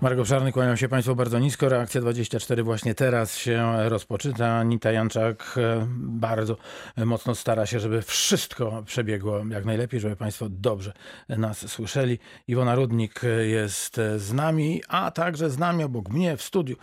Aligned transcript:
Margo 0.00 0.24
Czarny, 0.24 0.52
kłaniam 0.52 0.76
się 0.76 0.88
Państwu 0.88 1.16
bardzo 1.16 1.38
nisko. 1.38 1.68
Reakcja 1.68 2.00
24 2.00 2.62
właśnie 2.62 2.94
teraz 2.94 3.36
się 3.36 3.88
rozpoczyna. 3.88 4.58
Anita 4.58 4.92
Janczak 4.92 5.54
e, 5.56 5.86
bardzo 5.98 6.56
mocno 6.96 7.34
stara 7.34 7.66
się, 7.66 7.80
żeby 7.80 8.02
wszystko 8.02 8.82
przebiegło 8.86 9.38
jak 9.50 9.64
najlepiej, 9.64 10.00
żeby 10.00 10.16
Państwo 10.16 10.46
dobrze 10.48 10.92
nas 11.28 11.70
słyszeli. 11.70 12.18
Iwona 12.48 12.74
Rudnik 12.74 13.20
jest 13.40 14.00
z 14.16 14.32
nami, 14.32 14.82
a 14.88 15.10
także 15.10 15.50
z 15.50 15.58
nami 15.58 15.84
obok 15.84 16.08
mnie 16.08 16.36
w 16.36 16.42
studiu 16.42 16.76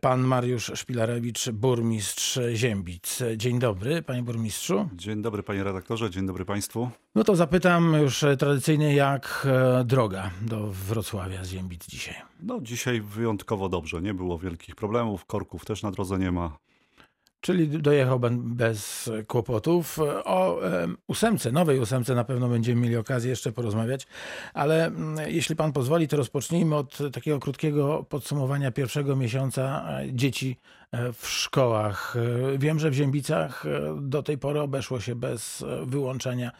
pan 0.00 0.20
Mariusz 0.20 0.72
Szpilarewicz, 0.74 1.50
burmistrz 1.50 2.38
Ziębic. 2.54 3.22
Dzień 3.36 3.58
dobry, 3.58 4.02
panie 4.02 4.22
burmistrzu. 4.22 4.88
Dzień 4.92 5.22
dobry 5.22 5.42
panie 5.42 5.64
redaktorze, 5.64 6.10
dzień 6.10 6.26
dobry 6.26 6.44
państwu. 6.44 6.90
No 7.16 7.24
to 7.24 7.36
zapytam 7.36 7.94
już 8.02 8.24
tradycyjnie, 8.38 8.94
jak 8.94 9.46
e, 9.80 9.84
droga 9.84 10.30
do 10.42 10.66
Wrocławia 10.66 11.44
z 11.44 11.48
Ziębic 11.48 11.86
dzisiaj? 11.86 12.14
No 12.40 12.60
dzisiaj 12.60 13.00
wyjątkowo 13.00 13.68
dobrze, 13.68 14.02
nie 14.02 14.14
było 14.14 14.38
wielkich 14.38 14.74
problemów, 14.76 15.24
korków 15.24 15.64
też 15.64 15.82
na 15.82 15.90
drodze 15.90 16.18
nie 16.18 16.32
ma. 16.32 16.58
Czyli 17.40 17.68
dojechał 17.68 18.20
bez 18.38 19.10
kłopotów. 19.26 19.98
O 20.24 20.60
ósemce, 21.06 21.52
nowej 21.52 21.80
ósemce 21.80 22.14
na 22.14 22.24
pewno 22.24 22.48
będziemy 22.48 22.80
mieli 22.80 22.96
okazję 22.96 23.30
jeszcze 23.30 23.52
porozmawiać, 23.52 24.06
ale 24.54 24.86
mm, 24.86 25.30
jeśli 25.30 25.56
pan 25.56 25.72
pozwoli, 25.72 26.08
to 26.08 26.16
rozpocznijmy 26.16 26.76
od 26.76 26.98
takiego 27.12 27.40
krótkiego 27.40 28.06
podsumowania 28.08 28.70
pierwszego 28.70 29.16
miesiąca 29.16 29.88
e, 29.88 30.12
dzieci 30.12 30.56
e, 30.92 31.12
w 31.12 31.28
szkołach. 31.28 32.16
E, 32.16 32.58
wiem, 32.58 32.78
że 32.78 32.90
w 32.90 32.94
Ziębicach 32.94 33.64
do 34.00 34.22
tej 34.22 34.38
pory 34.38 34.60
obeszło 34.60 35.00
się 35.00 35.14
bez 35.14 35.64
wyłączenia 35.82 36.50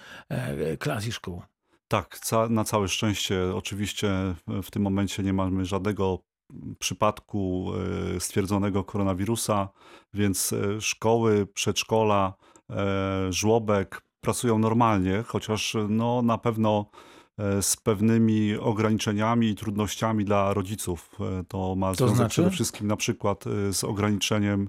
klas 0.79 1.07
i 1.07 1.13
szkół. 1.13 1.43
Tak, 1.89 2.19
na 2.51 2.65
całe 2.65 2.89
szczęście 2.89 3.55
oczywiście 3.55 4.09
w 4.63 4.71
tym 4.71 4.83
momencie 4.83 5.23
nie 5.23 5.33
mamy 5.33 5.65
żadnego 5.65 6.19
przypadku 6.79 7.73
e, 8.17 8.21
stwierdzonego 8.21 8.85
koronawirusa, 8.85 9.69
więc 10.15 10.53
e, 10.53 10.81
szkoły, 10.81 11.47
przedszkola, 11.47 12.35
e, 12.71 13.33
żłobek 13.33 14.03
pracują 14.21 14.59
normalnie, 14.59 15.25
chociaż 15.27 15.77
no, 15.89 16.23
na 16.23 16.39
pewno 16.39 16.87
z 17.61 17.77
pewnymi 17.77 18.55
ograniczeniami 18.55 19.49
i 19.49 19.55
trudnościami 19.55 20.25
dla 20.25 20.55
rodziców. 20.55 21.11
To 21.49 21.75
ma 21.75 21.95
związek 21.95 22.09
to 22.09 22.17
znaczy? 22.17 22.31
przede 22.31 22.51
wszystkim 22.51 22.87
na 22.87 22.97
przykład 22.97 23.45
z 23.73 23.85
ograniczeniem 23.85 24.69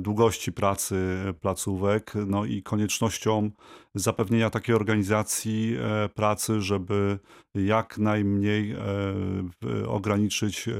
długości 0.00 0.52
pracy 0.52 0.96
placówek, 1.40 2.12
no 2.26 2.44
i 2.44 2.62
koniecznością 2.62 3.50
zapewnienia 3.94 4.50
takiej 4.50 4.74
organizacji 4.74 5.76
e, 5.76 6.08
pracy, 6.08 6.60
żeby 6.60 7.18
jak 7.54 7.98
najmniej 7.98 8.72
e, 8.72 9.88
ograniczyć 9.88 10.68
e, 10.68 10.72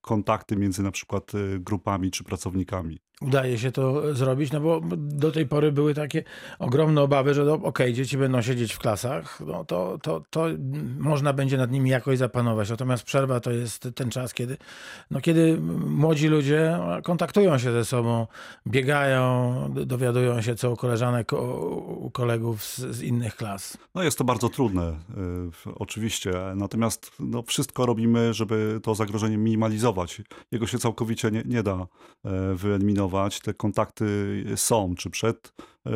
kontakty 0.00 0.56
między 0.56 0.82
na 0.82 0.90
przykład 0.90 1.32
grupami 1.58 2.10
czy 2.10 2.24
pracownikami. 2.24 2.98
Udaje 3.20 3.58
się 3.58 3.72
to 3.72 4.14
zrobić, 4.14 4.52
no 4.52 4.60
bo 4.60 4.80
do 4.96 5.32
tej 5.32 5.46
pory 5.46 5.72
były 5.72 5.94
takie 5.94 6.24
ogromne 6.58 7.02
obawy, 7.02 7.34
że 7.34 7.44
no, 7.44 7.52
okej, 7.54 7.66
okay, 7.68 7.92
dzieci 7.92 8.18
będą 8.18 8.42
siedzieć 8.42 8.72
w 8.72 8.78
klasach, 8.78 9.40
no 9.46 9.64
to, 9.64 9.98
to, 10.02 10.22
to 10.30 10.46
można 10.98 11.32
będzie 11.32 11.56
nad 11.56 11.70
nimi 11.70 11.90
jakoś 11.90 12.18
zapanować. 12.18 12.70
Natomiast 12.70 13.02
przerwa 13.02 13.40
to 13.40 13.50
jest 13.50 13.88
ten 13.94 14.10
czas, 14.10 14.34
kiedy, 14.34 14.56
no, 15.10 15.20
kiedy 15.20 15.60
młodzi 15.86 16.28
ludzie 16.28 16.78
kontaktują 17.02 17.58
się 17.58 17.72
ze 17.72 17.84
sobą, 17.84 18.26
biegają, 18.66 19.54
dowiadują 19.86 20.42
się 20.42 20.54
co 20.54 20.70
u 20.70 20.76
koleżanek, 20.76 21.32
u 21.32 22.10
kolegów, 22.10 22.47
kolegów 22.48 22.64
z, 22.64 22.96
z, 22.96 23.02
innych 23.02 23.36
klas. 23.36 23.78
No 23.94 24.02
jest 24.02 24.18
to 24.18 24.24
bardzo 24.24 24.48
trudne, 24.48 24.96
y, 25.66 25.74
oczywiście. 25.74 26.32
Natomiast 26.56 27.12
no, 27.20 27.42
wszystko 27.42 27.86
robimy, 27.86 28.34
żeby 28.34 28.80
to 28.82 28.94
zagrożenie 28.94 29.38
minimalizować. 29.38 30.22
Jego 30.52 30.66
się 30.66 30.78
całkowicie 30.78 31.30
nie, 31.30 31.42
nie 31.46 31.62
da 31.62 31.86
y, 32.26 32.54
wyeliminować. 32.54 33.40
Te 33.40 33.54
kontakty 33.54 34.44
są, 34.56 34.94
czy 34.94 35.10
przed 35.10 35.52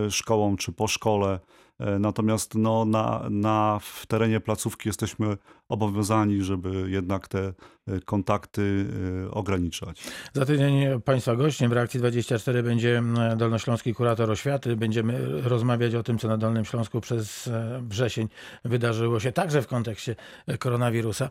y, 0.07 0.11
szkołą, 0.11 0.57
czy 0.57 0.73
po 0.73 0.89
szkole. 0.89 1.41
E, 1.83 1.99
natomiast 1.99 2.55
no, 2.55 2.85
na, 2.85 3.27
na, 3.31 3.79
w 3.83 4.07
terenie 4.07 4.41
placówki 4.41 4.89
jesteśmy 4.89 5.37
obowiązani, 5.69 6.43
żeby 6.43 6.91
jednak 6.91 7.29
te 7.29 7.53
e, 7.87 8.01
kontakty 8.05 8.87
e, 9.27 9.31
ograniczać. 9.31 10.03
Za 10.33 10.47
tydzień 10.47 11.01
Państwa 11.01 11.37
gościem 11.37 11.71
w 11.71 11.73
Reakcji 11.73 12.01
24 12.01 12.63
będzie 12.63 13.03
Dolnośląski 13.37 13.95
Kurator 13.95 14.31
Oświaty. 14.31 14.77
Będziemy 14.77 15.43
rozmawiać 15.43 15.95
o 15.95 16.03
tym, 16.03 16.19
co 16.19 16.29
na 16.29 16.37
Dolnym 16.37 16.65
Śląsku 16.65 17.01
przez 17.01 17.51
wrzesień 17.81 18.29
wydarzyło 18.65 19.21
się, 19.21 19.33
także 19.33 19.63
w 19.63 19.67
kontekście 19.67 20.17
koronawirusa. 20.59 21.29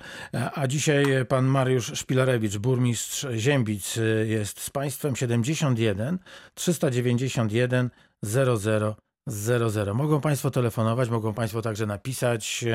A 0.55 0.67
dzisiaj 0.67 1.05
pan 1.27 1.45
Mariusz 1.45 1.91
Szpilarewicz, 1.99 2.57
burmistrz 2.57 3.27
Ziębic 3.37 3.99
jest 4.25 4.61
z 4.61 4.69
Państwem 4.69 5.15
71 5.15 6.19
391 6.53 7.89
00 8.23 8.95
00. 9.27 9.93
Mogą 9.93 10.21
Państwo 10.21 10.51
telefonować, 10.51 11.09
mogą 11.09 11.33
Państwo 11.33 11.61
także 11.61 11.85
napisać 11.85 12.65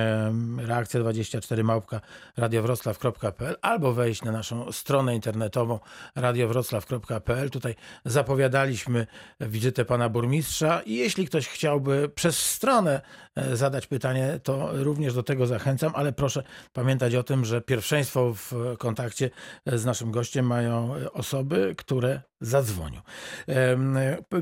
reakcja 0.59 1.01
24 1.01 1.65
małpka 1.65 2.01
radiowroclaw.pl 2.37 3.57
albo 3.63 3.93
wejść 3.93 4.23
na 4.23 4.33
naszą 4.33 4.73
stronę 4.73 5.15
internetową 5.15 5.79
radiowroclaw.pl. 6.15 7.51
Tutaj 7.51 7.75
zapowiadaliśmy 8.05 9.07
wizytę 9.41 9.85
pana 9.85 10.09
burmistrza 10.09 10.81
i 10.81 10.95
jeśli 10.95 11.27
ktoś 11.27 11.49
chciałby 11.49 12.09
przez 12.09 12.39
stronę 12.39 13.01
e, 13.35 13.57
zadać 13.57 13.87
pytanie, 13.87 14.41
to 14.43 14.69
również 14.73 15.15
do 15.15 15.23
tego 15.23 15.47
zachęcam, 15.47 15.93
ale 15.95 16.13
proszę 16.13 16.43
pamiętać 16.73 17.15
o 17.15 17.23
tym, 17.23 17.45
że 17.45 17.61
pierwszeństwo 17.61 18.35
w 18.35 18.53
kontakcie 18.79 19.31
z 19.67 19.85
naszym 19.85 20.11
gościem 20.11 20.47
mają 20.47 20.95
osoby, 21.13 21.75
które 21.79 22.21
zadzwonią. 22.41 23.01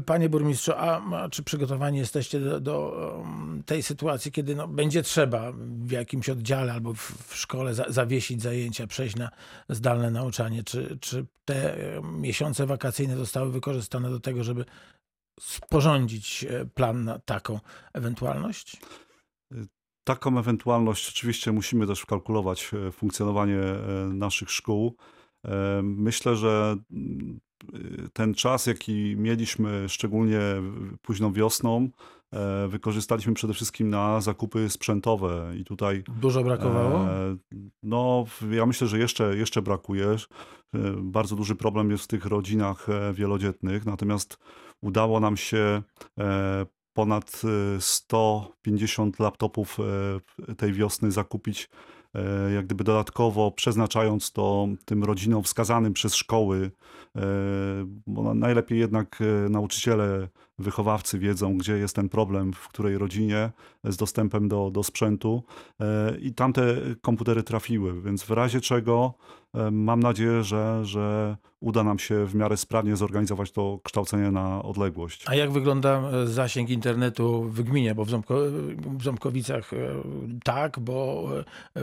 Panie 0.07 0.29
burmistrzu, 0.29 0.73
a 0.77 1.03
czy 1.31 1.43
przygotowani 1.95 1.99
jesteście 1.99 2.41
do, 2.41 2.61
do 2.61 3.25
tej 3.67 3.83
sytuacji, 3.83 4.33
kiedy 4.33 4.55
no, 4.55 4.69
będzie 4.69 5.03
trzeba 5.03 5.53
w 5.53 5.91
jakimś 5.91 6.29
oddziale 6.29 6.73
albo 6.73 6.95
w, 6.95 7.29
w 7.29 7.37
szkole 7.37 7.75
za, 7.75 7.85
zawiesić 7.89 8.43
zajęcia, 8.43 8.87
przejść 8.87 9.17
na 9.17 9.31
zdalne 9.69 10.11
nauczanie? 10.11 10.65
Czy, 10.65 10.99
czy 11.01 11.27
te 11.45 11.77
miesiące 12.03 12.67
wakacyjne 12.67 13.17
zostały 13.17 13.53
wykorzystane 13.53 14.11
do 14.11 14.21
tego, 14.21 14.45
żeby 14.45 14.65
sporządzić 15.41 16.45
e, 16.45 16.67
plan 16.67 17.05
na 17.05 17.19
taką 17.19 17.61
ewentualność? 17.93 18.77
Taką 20.05 20.39
ewentualność 20.39 21.09
oczywiście 21.09 21.53
musimy 21.53 21.87
też 21.87 22.01
wkalkulować 22.01 22.71
e, 22.75 22.93
funkcjonowanie 22.93 23.59
e, 23.59 24.09
naszych 24.13 24.51
szkół. 24.51 24.97
Myślę, 25.83 26.37
że 26.37 26.77
ten 28.13 28.35
czas, 28.35 28.67
jaki 28.67 29.17
mieliśmy, 29.17 29.89
szczególnie 29.89 30.41
późną 31.03 31.33
wiosną, 31.33 31.89
e, 32.33 32.69
wykorzystaliśmy 32.69 33.35
przede 33.35 33.55
wszystkim 33.55 33.91
na 33.91 34.21
zakupy 34.21 34.71
sprzętowe 34.71 35.53
i 35.61 35.65
tutaj... 35.65 36.05
Dużo 36.21 36.43
brakowało? 36.43 36.99
E, 36.99 37.37
no, 37.83 38.25
ja 38.51 38.67
myślę, 38.67 38.87
że 38.87 38.99
jeszcze, 38.99 39.37
jeszcze 39.37 39.63
brakuje. 39.63 40.07
E, 40.09 40.17
bardzo 40.99 41.37
duży 41.37 41.55
problem 41.55 41.91
jest 41.91 42.05
w 42.05 42.09
tych 42.09 42.27
rodzinach 42.27 42.87
wielodzietnych, 43.13 43.87
natomiast 43.87 44.39
udało 44.83 45.21
nam 45.21 45.37
się 45.37 45.83
ponad 46.93 47.43
150 47.79 49.21
laptopów 49.21 49.79
tej 50.57 50.73
wiosny 50.73 51.11
zakupić 51.11 51.69
jak 52.55 52.67
gdyby 52.67 52.85
dodatkowo 52.85 53.51
przeznaczając 53.51 54.33
to 54.33 54.69
tym 54.85 55.05
rodzinom 55.05 55.43
wskazanym 55.43 55.93
przez 55.93 56.15
szkoły, 56.15 56.71
e, 57.17 57.21
bo 58.07 58.35
najlepiej 58.35 58.79
jednak 58.79 59.19
e, 59.21 59.49
nauczyciele, 59.49 60.29
wychowawcy 60.59 61.19
wiedzą, 61.19 61.59
gdzie 61.59 61.79
jest 61.79 61.97
ten 61.97 62.09
problem, 62.09 62.53
w 62.53 62.69
której 62.69 62.99
rodzinie 62.99 63.51
z 63.85 63.97
dostępem 63.97 64.49
do, 64.49 64.71
do 64.71 64.83
sprzętu 64.83 65.43
i 66.21 66.35
tam 66.35 66.53
te 66.53 66.77
komputery 67.01 67.43
trafiły, 67.43 68.03
więc 68.03 68.23
w 68.23 68.31
razie 68.31 68.61
czego 68.61 69.15
mam 69.73 70.01
nadzieję, 70.01 70.43
że, 70.43 70.85
że 70.85 71.37
uda 71.61 71.85
nam 71.85 71.99
się 71.99 72.27
w 72.27 72.35
miarę 72.35 72.57
sprawnie 72.57 72.97
zorganizować 72.97 73.53
to 73.53 73.81
kształcenie 73.85 74.31
na 74.31 74.63
odległość. 74.63 75.25
A 75.29 75.35
jak 75.35 75.53
wygląda 75.53 76.03
zasięg 76.27 76.71
internetu 76.71 77.43
w 77.43 77.63
gminie? 77.63 77.95
Bo 77.95 78.05
w, 78.05 78.11
Ząbko, 78.11 78.39
w 78.77 79.03
Ząbkowicach 79.03 79.71
tak, 80.45 80.79
bo 80.81 81.29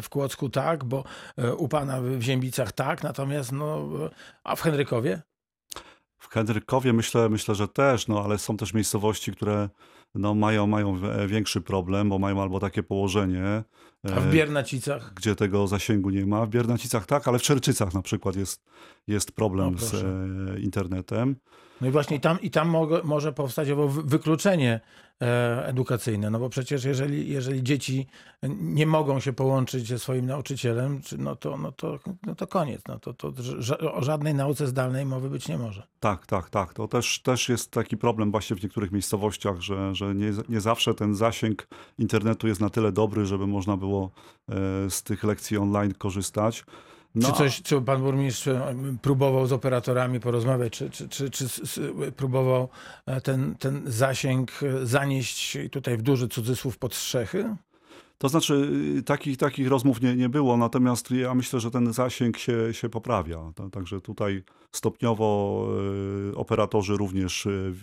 w 0.01 0.09
Kłodzku 0.09 0.49
tak, 0.49 0.83
bo 0.83 1.03
e, 1.37 1.55
u 1.55 1.67
pana 1.67 2.01
w 2.01 2.21
Ziębicach 2.21 2.71
tak, 2.71 3.03
natomiast 3.03 3.51
no, 3.51 3.89
a 4.43 4.55
w 4.55 4.61
Henrykowie? 4.61 5.21
W 6.21 6.27
Henrykowie 6.29 6.93
myślę, 6.93 7.29
myślę, 7.29 7.55
że 7.55 7.67
też, 7.67 8.07
no 8.07 8.23
ale 8.23 8.37
są 8.37 8.57
też 8.57 8.73
miejscowości, 8.73 9.31
które 9.31 9.69
no, 10.15 10.35
mają, 10.35 10.67
mają 10.67 11.01
większy 11.27 11.61
problem, 11.61 12.09
bo 12.09 12.19
mają 12.19 12.41
albo 12.41 12.59
takie 12.59 12.83
położenie. 12.83 13.63
A 14.03 14.19
w 14.19 14.27
e, 14.27 14.31
Biernacicach? 14.31 15.13
Gdzie 15.13 15.35
tego 15.35 15.67
zasięgu 15.67 16.09
nie 16.09 16.25
ma. 16.25 16.45
W 16.45 16.49
Biernacicach 16.49 17.05
tak, 17.05 17.27
ale 17.27 17.39
w 17.39 17.41
Czerczycach 17.41 17.93
na 17.93 18.01
przykład 18.01 18.35
jest, 18.35 18.63
jest 19.07 19.31
problem 19.31 19.79
z 19.79 19.93
e, 19.93 20.59
internetem. 20.59 21.35
No 21.81 21.87
i 21.87 21.91
właśnie 21.91 22.19
tam, 22.19 22.41
i 22.41 22.51
tam 22.51 22.75
może 23.03 23.33
powstać 23.33 23.69
owo 23.69 23.87
wykluczenie 23.87 24.79
e, 25.21 25.65
edukacyjne. 25.67 26.29
No 26.29 26.39
bo 26.39 26.49
przecież 26.49 26.83
jeżeli, 26.83 27.29
jeżeli 27.29 27.63
dzieci 27.63 28.07
nie 28.59 28.85
mogą 28.85 29.19
się 29.19 29.33
połączyć 29.33 29.87
ze 29.87 29.99
swoim 29.99 30.25
nauczycielem, 30.25 31.01
czy- 31.01 31.17
no 31.17 31.35
to, 31.35 31.57
no 31.57 31.71
to, 31.71 31.99
no 32.25 32.35
to 32.35 32.47
koniec. 32.47 32.81
No 32.87 32.99
to, 32.99 33.13
to 33.13 33.33
o 33.93 34.03
żadnej 34.03 34.33
nauce 34.33 34.67
zdalnej 34.67 35.05
mowy 35.05 35.29
być 35.29 35.47
nie 35.47 35.57
może. 35.57 35.87
Tak, 35.99 36.25
tak, 36.25 36.49
tak. 36.49 36.73
To 36.73 36.87
też, 36.87 37.19
też 37.21 37.49
jest 37.49 37.71
taki 37.71 37.97
problem 37.97 38.31
właśnie 38.31 38.55
w 38.55 38.63
niektórych 38.63 38.91
miejscowościach, 38.91 39.61
że, 39.61 39.95
że 39.95 40.15
nie, 40.15 40.31
nie 40.49 40.61
zawsze 40.61 40.93
ten 40.93 41.15
zasięg 41.15 41.67
internetu 41.99 42.47
jest 42.47 42.61
na 42.61 42.69
tyle 42.69 42.91
dobry, 42.91 43.25
żeby 43.25 43.47
można 43.47 43.77
było 43.77 44.11
e, 44.49 44.53
z 44.89 45.03
tych 45.03 45.23
lekcji 45.23 45.57
online 45.57 45.93
korzystać. 45.93 46.65
No, 47.15 47.27
Czy, 47.31 47.37
coś, 47.37 47.61
czy 47.61 47.81
pan 47.81 48.01
burmistrz 48.01 48.47
e, 48.47 48.75
próbował 49.01 49.47
z 49.47 49.51
operatorami 49.53 50.19
porozmawiać, 50.19 50.73
czy, 50.73 50.89
czy, 50.89 51.09
czy, 51.09 51.29
czy 51.29 51.93
próbował 52.17 52.69
e, 53.05 53.21
ten, 53.21 53.55
ten 53.55 53.81
zasięg 53.85 54.51
e, 54.63 54.85
zanieść 54.85 55.57
tutaj 55.71 55.97
w 55.97 56.01
duży 56.01 56.27
cudzysłów 56.27 56.77
pod 56.77 56.95
strzechy? 56.95 57.55
To 58.17 58.29
znaczy, 58.29 58.69
y, 58.97 59.03
takich, 59.03 59.37
takich 59.37 59.67
rozmów 59.67 60.01
nie, 60.01 60.15
nie 60.15 60.29
było, 60.29 60.57
natomiast 60.57 61.11
ja 61.11 61.35
myślę, 61.35 61.59
że 61.59 61.71
ten 61.71 61.93
zasięg 61.93 62.37
się, 62.37 62.73
się 62.73 62.89
poprawia. 62.89 63.51
Ta- 63.55 63.69
Także 63.69 64.01
tutaj 64.01 64.43
stopniowo 64.71 65.67
y, 66.31 66.35
operatorzy 66.37 66.97
również 66.97 67.45
y, 67.45 67.73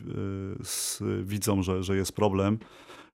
widzą, 1.22 1.62
że, 1.62 1.82
że 1.82 1.96
jest 1.96 2.12
problem. 2.12 2.58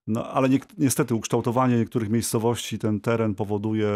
No, 0.07 0.31
ale 0.31 0.49
ni 0.49 0.61
niestety 0.79 1.15
ukształtowanie 1.15 1.77
niektórych 1.77 2.11
miejscowości, 2.11 2.79
ten 2.79 3.01
teren 3.01 3.35
powoduje, 3.35 3.89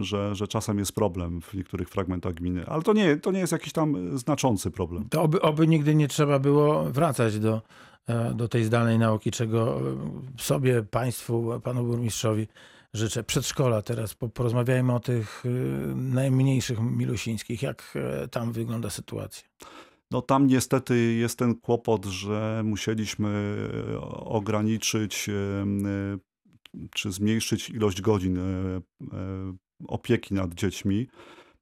że, 0.00 0.34
że 0.34 0.48
czasem 0.48 0.78
jest 0.78 0.92
problem 0.92 1.40
w 1.42 1.54
niektórych 1.54 1.88
fragmentach 1.88 2.34
gminy. 2.34 2.66
Ale 2.66 2.82
to 2.82 2.92
nie, 2.92 3.16
to 3.16 3.32
nie 3.32 3.40
jest 3.40 3.52
jakiś 3.52 3.72
tam 3.72 4.18
znaczący 4.18 4.70
problem. 4.70 5.08
To 5.08 5.22
oby, 5.22 5.42
oby 5.42 5.66
nigdy 5.66 5.94
nie 5.94 6.08
trzeba 6.08 6.38
było 6.38 6.84
wracać 6.84 7.38
do, 7.38 7.62
e, 8.06 8.34
do 8.34 8.48
tej 8.48 8.64
zdalnej 8.64 8.98
nauki, 8.98 9.30
czego 9.30 9.80
e, 9.80 9.82
sobie, 10.42 10.82
państwu, 10.82 11.60
panu 11.64 11.84
burmistrzowi 11.84 12.48
życzę. 12.94 13.24
Przedszkola 13.24 13.82
teraz, 13.82 14.14
po- 14.14 14.28
porozmawiajmy 14.28 14.94
o 14.94 15.00
tych 15.00 15.42
e, 15.46 15.48
najmniejszych 15.94 16.78
milusińskich. 16.80 17.62
Jak 17.62 17.98
tam 18.30 18.52
wygląda 18.52 18.90
sytuacja? 18.90 19.48
No 20.10 20.22
tam 20.22 20.46
niestety 20.46 21.14
jest 21.14 21.38
ten 21.38 21.54
kłopot, 21.54 22.04
że 22.04 22.62
musieliśmy 22.64 23.56
e, 23.94 24.00
ograniczyć 24.24 25.28
e, 25.28 25.32
e, 25.32 26.18
czy 26.94 27.12
zmniejszyć 27.12 27.70
ilość 27.70 28.00
godzin 28.00 28.38
opieki 29.88 30.34
nad 30.34 30.54
dziećmi. 30.54 31.06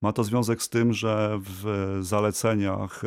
Ma 0.02 0.12
to 0.12 0.24
związek 0.24 0.62
z 0.62 0.68
tym, 0.68 0.92
że 0.92 1.40
w 1.42 1.98
zaleceniach 2.00 3.02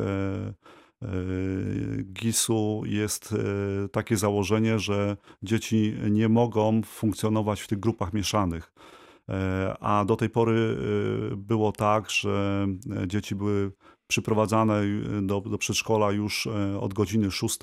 GIS-u 2.13 2.83
jest 2.85 3.35
takie 3.91 4.17
założenie, 4.17 4.79
że 4.79 5.17
dzieci 5.43 5.95
nie 6.09 6.29
mogą 6.29 6.81
funkcjonować 6.83 7.61
w 7.61 7.67
tych 7.67 7.79
grupach 7.79 8.13
mieszanych. 8.13 8.73
A 9.79 10.05
do 10.07 10.15
tej 10.15 10.29
pory 10.29 10.77
było 11.37 11.71
tak, 11.71 12.09
że 12.09 12.67
dzieci 13.07 13.35
były 13.35 13.71
przyprowadzane 14.11 14.81
do, 15.21 15.41
do 15.41 15.57
przedszkola 15.57 16.11
już 16.11 16.47
e, 16.47 16.79
od 16.79 16.93
godziny 16.93 17.31
6 17.31 17.59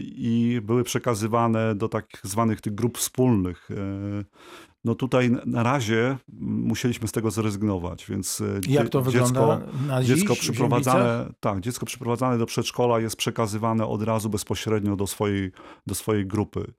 i 0.00 0.60
były 0.62 0.84
przekazywane 0.84 1.74
do 1.74 1.88
tak 1.88 2.06
zwanych 2.22 2.60
tych 2.60 2.74
grup 2.74 2.98
wspólnych. 2.98 3.68
E, 3.70 4.24
No 4.86 4.94
tutaj 4.94 5.30
na 5.46 5.62
razie 5.62 6.16
musieliśmy 6.38 7.08
z 7.08 7.12
tego 7.12 7.30
zrezygnować, 7.30 8.06
więc 8.06 8.40
e, 8.40 8.60
Jak 8.68 8.88
to 8.88 9.02
dzie- 9.02 9.04
wygląda 9.10 9.60
na 9.88 10.02
dziś 10.02 10.16
Dziecko 10.16 10.34
w 10.34 10.38
przyprowadzane, 10.38 11.32
tak, 11.40 11.60
dziecko 11.60 11.86
przyprowadzane 11.86 12.38
do 12.38 12.46
przedszkola 12.46 13.00
jest 13.00 13.16
przekazywane 13.16 13.86
od 13.86 14.02
razu 14.02 14.30
bezpośrednio 14.30 14.96
do 14.96 15.06
swojej, 15.06 15.52
do 15.86 15.94
swojej 15.94 16.26
grupy. 16.26 16.72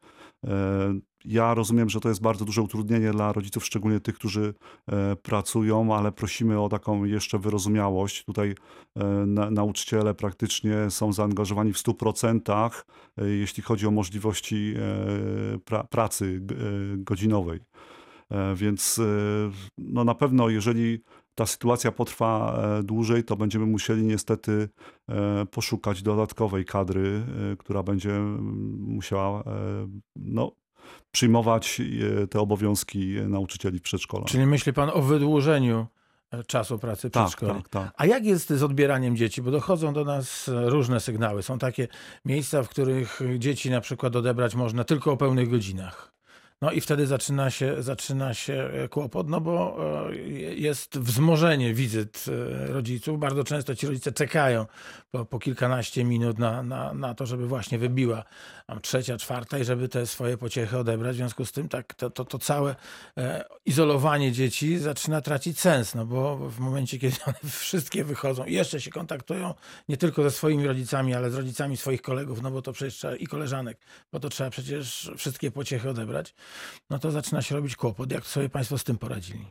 Ja 1.27 1.53
rozumiem, 1.53 1.89
że 1.89 1.99
to 1.99 2.09
jest 2.09 2.21
bardzo 2.21 2.45
duże 2.45 2.61
utrudnienie 2.61 3.11
dla 3.11 3.33
rodziców, 3.33 3.65
szczególnie 3.65 3.99
tych, 3.99 4.15
którzy 4.15 4.53
e, 4.87 5.15
pracują, 5.15 5.95
ale 5.95 6.11
prosimy 6.11 6.59
o 6.59 6.69
taką 6.69 7.03
jeszcze 7.03 7.39
wyrozumiałość. 7.39 8.23
Tutaj 8.25 8.55
e, 8.95 9.05
na, 9.25 9.51
nauczyciele 9.51 10.13
praktycznie 10.13 10.89
są 10.89 11.13
zaangażowani 11.13 11.73
w 11.73 11.77
100%, 11.77 12.69
e, 13.17 13.27
jeśli 13.29 13.63
chodzi 13.63 13.87
o 13.87 13.91
możliwości 13.91 14.73
pra, 15.65 15.83
pracy 15.83 16.41
godzinowej. 16.97 17.59
Więc 18.55 19.01
no 19.77 20.03
na 20.03 20.15
pewno, 20.15 20.49
jeżeli 20.49 21.03
ta 21.35 21.45
sytuacja 21.45 21.91
potrwa 21.91 22.59
dłużej, 22.83 23.23
to 23.23 23.35
będziemy 23.35 23.65
musieli 23.65 24.03
niestety 24.03 24.69
poszukać 25.51 26.01
dodatkowej 26.01 26.65
kadry, 26.65 27.25
która 27.59 27.83
będzie 27.83 28.15
mm, 28.15 28.77
musiała 28.79 29.43
no, 30.15 30.51
przyjmować 31.11 31.81
e, 32.23 32.27
te 32.27 32.39
obowiązki 32.39 33.07
nauczycieli 33.27 33.79
w 33.79 33.81
przedszkolach. 33.81 34.27
Czyli 34.27 34.45
myśli 34.45 34.73
pan 34.73 34.89
o 34.93 35.01
wydłużeniu 35.01 35.87
e, 36.31 36.43
czasu 36.43 36.79
pracy 36.79 37.09
Tak, 37.09 37.23
przedszkoli? 37.23 37.53
tak, 37.61 37.69
tak. 37.69 37.93
A 37.97 38.05
jak 38.05 38.25
jest 38.25 38.49
z 38.49 38.63
odbieraniem 38.63 39.15
dzieci? 39.15 39.41
Bo 39.41 39.51
dochodzą 39.51 39.93
do 39.93 40.05
nas 40.05 40.49
e, 40.49 40.69
różne 40.69 40.99
sygnały. 40.99 41.43
Są 41.43 41.59
takie 41.59 41.87
miejsca, 42.25 42.63
w 42.63 42.69
których 42.69 43.19
dzieci 43.37 43.69
na 43.69 43.81
przykład 43.81 44.15
odebrać 44.15 44.55
można 44.55 44.83
tylko 44.83 45.11
o 45.11 45.17
pełnych 45.17 45.49
godzinach. 45.49 46.14
No 46.61 46.71
i 46.71 46.81
wtedy 46.81 47.07
zaczyna 47.07 47.51
się, 47.51 47.83
zaczyna 47.83 48.33
się 48.33 48.53
e, 48.53 48.87
kłopot, 48.87 49.29
no 49.29 49.41
bo 49.41 49.77
e, 50.09 50.15
jest 50.55 50.99
wzmożenie 50.99 51.73
wizyt 51.73 52.25
e, 52.27 52.67
rodziców. 52.67 53.19
Bardzo 53.19 53.43
często 53.43 53.75
ci 53.75 53.87
rodzice 53.87 54.11
czekają 54.11 54.65
po, 55.11 55.25
po 55.25 55.39
kilkanaście 55.39 56.03
minut 56.03 56.39
na, 56.39 56.63
na, 56.63 56.93
na 56.93 57.13
to, 57.13 57.25
żeby 57.25 57.47
właśnie 57.47 57.77
wybiła 57.77 58.23
trzecia, 58.81 59.17
czwarta 59.17 59.59
i 59.59 59.63
żeby 59.63 59.89
te 59.89 60.05
swoje 60.05 60.37
pociechy 60.37 60.77
odebrać. 60.77 61.15
W 61.15 61.17
związku 61.17 61.45
z 61.45 61.51
tym 61.51 61.69
tak, 61.69 61.93
to, 61.93 62.09
to, 62.09 62.25
to 62.25 62.39
całe 62.39 62.75
izolowanie 63.65 64.31
dzieci 64.31 64.77
zaczyna 64.77 65.21
tracić 65.21 65.59
sens, 65.59 65.95
no 65.95 66.05
bo 66.05 66.37
w 66.37 66.59
momencie, 66.59 66.99
kiedy 66.99 67.17
one 67.25 67.37
wszystkie 67.59 68.03
wychodzą 68.03 68.45
i 68.45 68.53
jeszcze 68.53 68.81
się 68.81 68.91
kontaktują 68.91 69.53
nie 69.89 69.97
tylko 69.97 70.23
ze 70.23 70.31
swoimi 70.31 70.67
rodzicami, 70.67 71.13
ale 71.13 71.31
z 71.31 71.35
rodzicami 71.35 71.77
swoich 71.77 72.01
kolegów, 72.01 72.41
no 72.41 72.51
bo 72.51 72.61
to 72.61 72.73
przecież 72.73 72.95
trzeba 72.95 73.15
i 73.15 73.27
koleżanek, 73.27 73.77
bo 74.11 74.19
to 74.19 74.29
trzeba 74.29 74.49
przecież 74.49 75.11
wszystkie 75.17 75.51
pociechy 75.51 75.89
odebrać, 75.89 76.33
no 76.89 76.99
to 76.99 77.11
zaczyna 77.11 77.41
się 77.41 77.55
robić 77.55 77.75
kłopot. 77.75 78.11
Jak 78.11 78.25
sobie 78.25 78.49
państwo 78.49 78.77
z 78.77 78.83
tym 78.83 78.97
poradzili? 78.97 79.45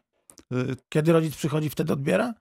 E, 0.53 0.57
Kiedy 0.89 1.13
rodzic 1.13 1.37
przychodzi, 1.37 1.71
wtedy 1.71 1.93
odbiera? 1.93 2.35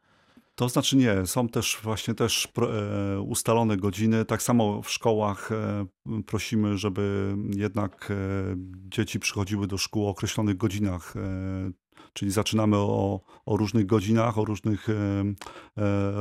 To 0.56 0.69
znaczy 0.69 0.98
nie, 0.98 1.27
są 1.27 1.50
też 1.50 1.80
właśnie 1.83 2.13
też 2.13 2.48
e, 2.57 3.21
ustalone 3.21 3.77
godziny. 3.77 4.25
Tak 4.25 4.44
samo 4.44 4.81
w 4.81 4.89
szkołach 4.92 5.51
e, 5.51 5.86
prosimy, 6.25 6.77
żeby 6.77 7.36
jednak 7.56 8.12
e, 8.12 8.15
dzieci 8.89 9.19
przychodziły 9.19 9.68
do 9.68 9.77
szkół 9.77 10.07
o 10.07 10.10
określonych 10.10 10.57
godzinach. 10.57 11.13
Czyli 12.13 12.31
zaczynamy 12.31 12.77
o, 12.77 13.19
o 13.45 13.57
różnych 13.57 13.86
godzinach, 13.86 14.38
o 14.38 14.45
różnych 14.45 14.89
e, 14.89 14.94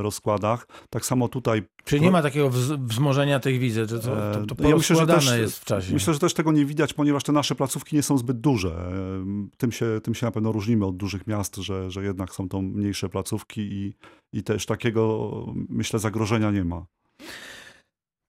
rozkładach. 0.02 0.66
Tak 0.90 1.04
samo 1.06 1.28
tutaj 1.28 1.62
Czyli 1.84 2.02
nie 2.02 2.10
ma 2.10 2.22
takiego 2.22 2.50
wz- 2.50 2.86
wzmożenia 2.86 3.40
tych 3.40 3.58
wizyt, 3.60 3.90
że 3.90 3.98
to, 3.98 4.06
to, 4.46 4.54
to 4.54 4.64
E, 4.64 4.68
ja 4.68 4.76
myślę, 4.76 4.96
że 4.96 5.06
też- 5.06 5.38
jest 5.38 5.58
w 5.58 5.64
czasie. 5.64 5.92
Myślę, 5.92 6.14
że 6.14 6.20
też 6.20 6.34
tego 6.34 6.52
nie 6.52 6.64
widać, 6.64 6.94
ponieważ 6.94 7.24
te 7.24 7.32
nasze 7.32 7.54
placówki 7.54 7.96
nie 7.96 8.02
są 8.02 8.18
zbyt 8.18 8.40
duże. 8.40 8.92
Tym 9.56 9.72
się, 9.72 9.86
tym 10.02 10.14
się 10.14 10.26
na 10.26 10.32
pewno 10.32 10.52
różnimy 10.52 10.86
od 10.86 10.96
dużych 10.96 11.26
miast, 11.26 11.56
że, 11.56 11.90
że 11.90 12.04
jednak 12.04 12.34
są 12.34 12.48
to 12.48 12.62
mniejsze 12.62 13.08
placówki 13.08 13.60
i, 13.60 13.94
i 14.32 14.42
też 14.42 14.66
takiego, 14.66 15.30
myślę, 15.68 15.98
zagrożenia 15.98 16.50
nie 16.50 16.64
ma. 16.64 16.86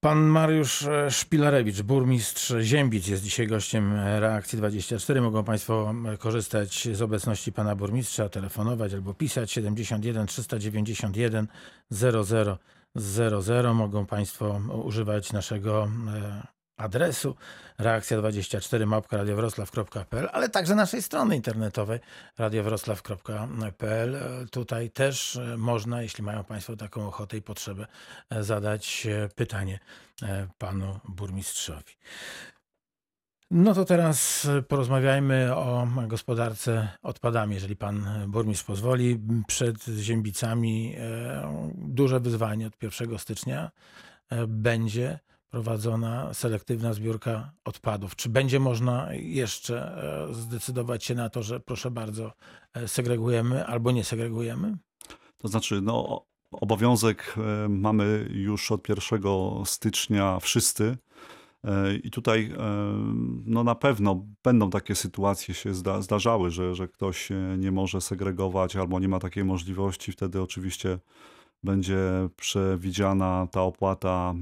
Pan 0.03 0.19
Mariusz 0.19 0.83
e, 0.83 1.11
Szpilarewicz, 1.11 1.81
burmistrz 1.81 2.53
Ziębic 2.61 3.07
jest 3.07 3.23
dzisiaj 3.23 3.47
gościem 3.47 3.93
e, 3.93 4.19
Reakcji 4.19 4.57
24. 4.57 5.21
Mogą 5.21 5.43
Państwo 5.43 5.93
korzystać 6.19 6.87
z 6.93 7.01
obecności 7.01 7.51
Pana 7.51 7.75
Burmistrza, 7.75 8.29
telefonować 8.29 8.93
albo 8.93 9.13
pisać 9.13 9.51
71 9.51 10.27
391 10.27 11.47
00 11.91 12.57
00. 12.95 13.73
Mogą 13.73 14.05
Państwo 14.05 14.61
używać 14.83 15.33
naszego 15.33 15.87
adresu 16.77 17.35
reakcja24 17.79 18.85
małpka 18.85 19.17
radiowroclaw.pl, 19.17 20.29
ale 20.31 20.49
także 20.49 20.75
naszej 20.75 21.01
strony 21.01 21.35
internetowej 21.35 21.99
radiowroclaw.pl. 22.37 24.17
Tutaj 24.51 24.89
też 24.89 25.35
e, 25.35 25.57
można, 25.57 26.01
jeśli 26.01 26.23
mają 26.23 26.43
Państwo 26.43 26.75
taką 26.75 27.07
ochotę 27.07 27.37
i 27.37 27.41
potrzebę, 27.41 27.87
e, 28.29 28.43
zadać 28.43 29.07
e, 29.07 29.29
pytanie 29.35 29.79
panu 30.57 30.99
burmistrzowi. 31.09 31.93
No 33.51 33.73
to 33.73 33.85
teraz 33.85 34.47
porozmawiajmy 34.67 35.55
o 35.55 35.87
gospodarce 36.07 36.87
odpadami, 37.01 37.53
jeżeli 37.55 37.75
pan 37.75 38.25
burmistrz 38.27 38.63
pozwoli. 38.63 39.19
Przed 39.47 39.85
Ziębicami 39.85 40.95
duże 41.75 42.19
wyzwanie 42.19 42.67
od 42.67 42.83
1 42.83 43.19
stycznia 43.19 43.71
będzie 44.47 45.19
prowadzona 45.53 46.33
selektywna 46.33 46.93
zbiórka 46.93 47.51
odpadów. 47.65 48.15
Czy 48.15 48.29
będzie 48.29 48.59
można 48.59 49.13
jeszcze 49.13 50.03
e, 50.29 50.33
zdecydować 50.33 51.03
się 51.03 51.15
na 51.15 51.29
to, 51.29 51.43
że 51.43 51.59
proszę 51.59 51.91
bardzo, 51.91 52.33
e, 52.73 52.87
segregujemy 52.87 53.65
albo 53.65 53.91
nie 53.91 54.03
segregujemy? 54.03 54.77
To 55.37 55.47
znaczy, 55.47 55.81
no, 55.81 56.25
obowiązek 56.51 57.35
e, 57.37 57.69
mamy 57.69 58.27
już 58.31 58.71
od 58.71 58.89
1 58.89 59.21
stycznia 59.65 60.39
wszyscy. 60.39 60.97
I 62.03 62.11
tutaj 62.11 62.53
no 63.45 63.63
na 63.63 63.75
pewno 63.75 64.25
będą 64.43 64.69
takie 64.69 64.95
sytuacje 64.95 65.53
się 65.53 65.73
zda, 65.73 66.01
zdarzały, 66.01 66.49
że, 66.49 66.75
że 66.75 66.87
ktoś 66.87 67.29
nie 67.57 67.71
może 67.71 68.01
segregować 68.01 68.75
albo 68.75 68.99
nie 68.99 69.07
ma 69.07 69.19
takiej 69.19 69.43
możliwości. 69.43 70.11
Wtedy 70.11 70.41
oczywiście 70.41 70.99
będzie 71.63 71.99
przewidziana 72.35 73.47
ta 73.51 73.61
opłata 73.61 74.33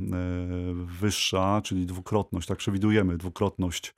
wyższa, 0.73 1.61
czyli 1.63 1.85
dwukrotność, 1.85 2.47
tak 2.47 2.57
przewidujemy 2.57 3.17
dwukrotność 3.17 3.95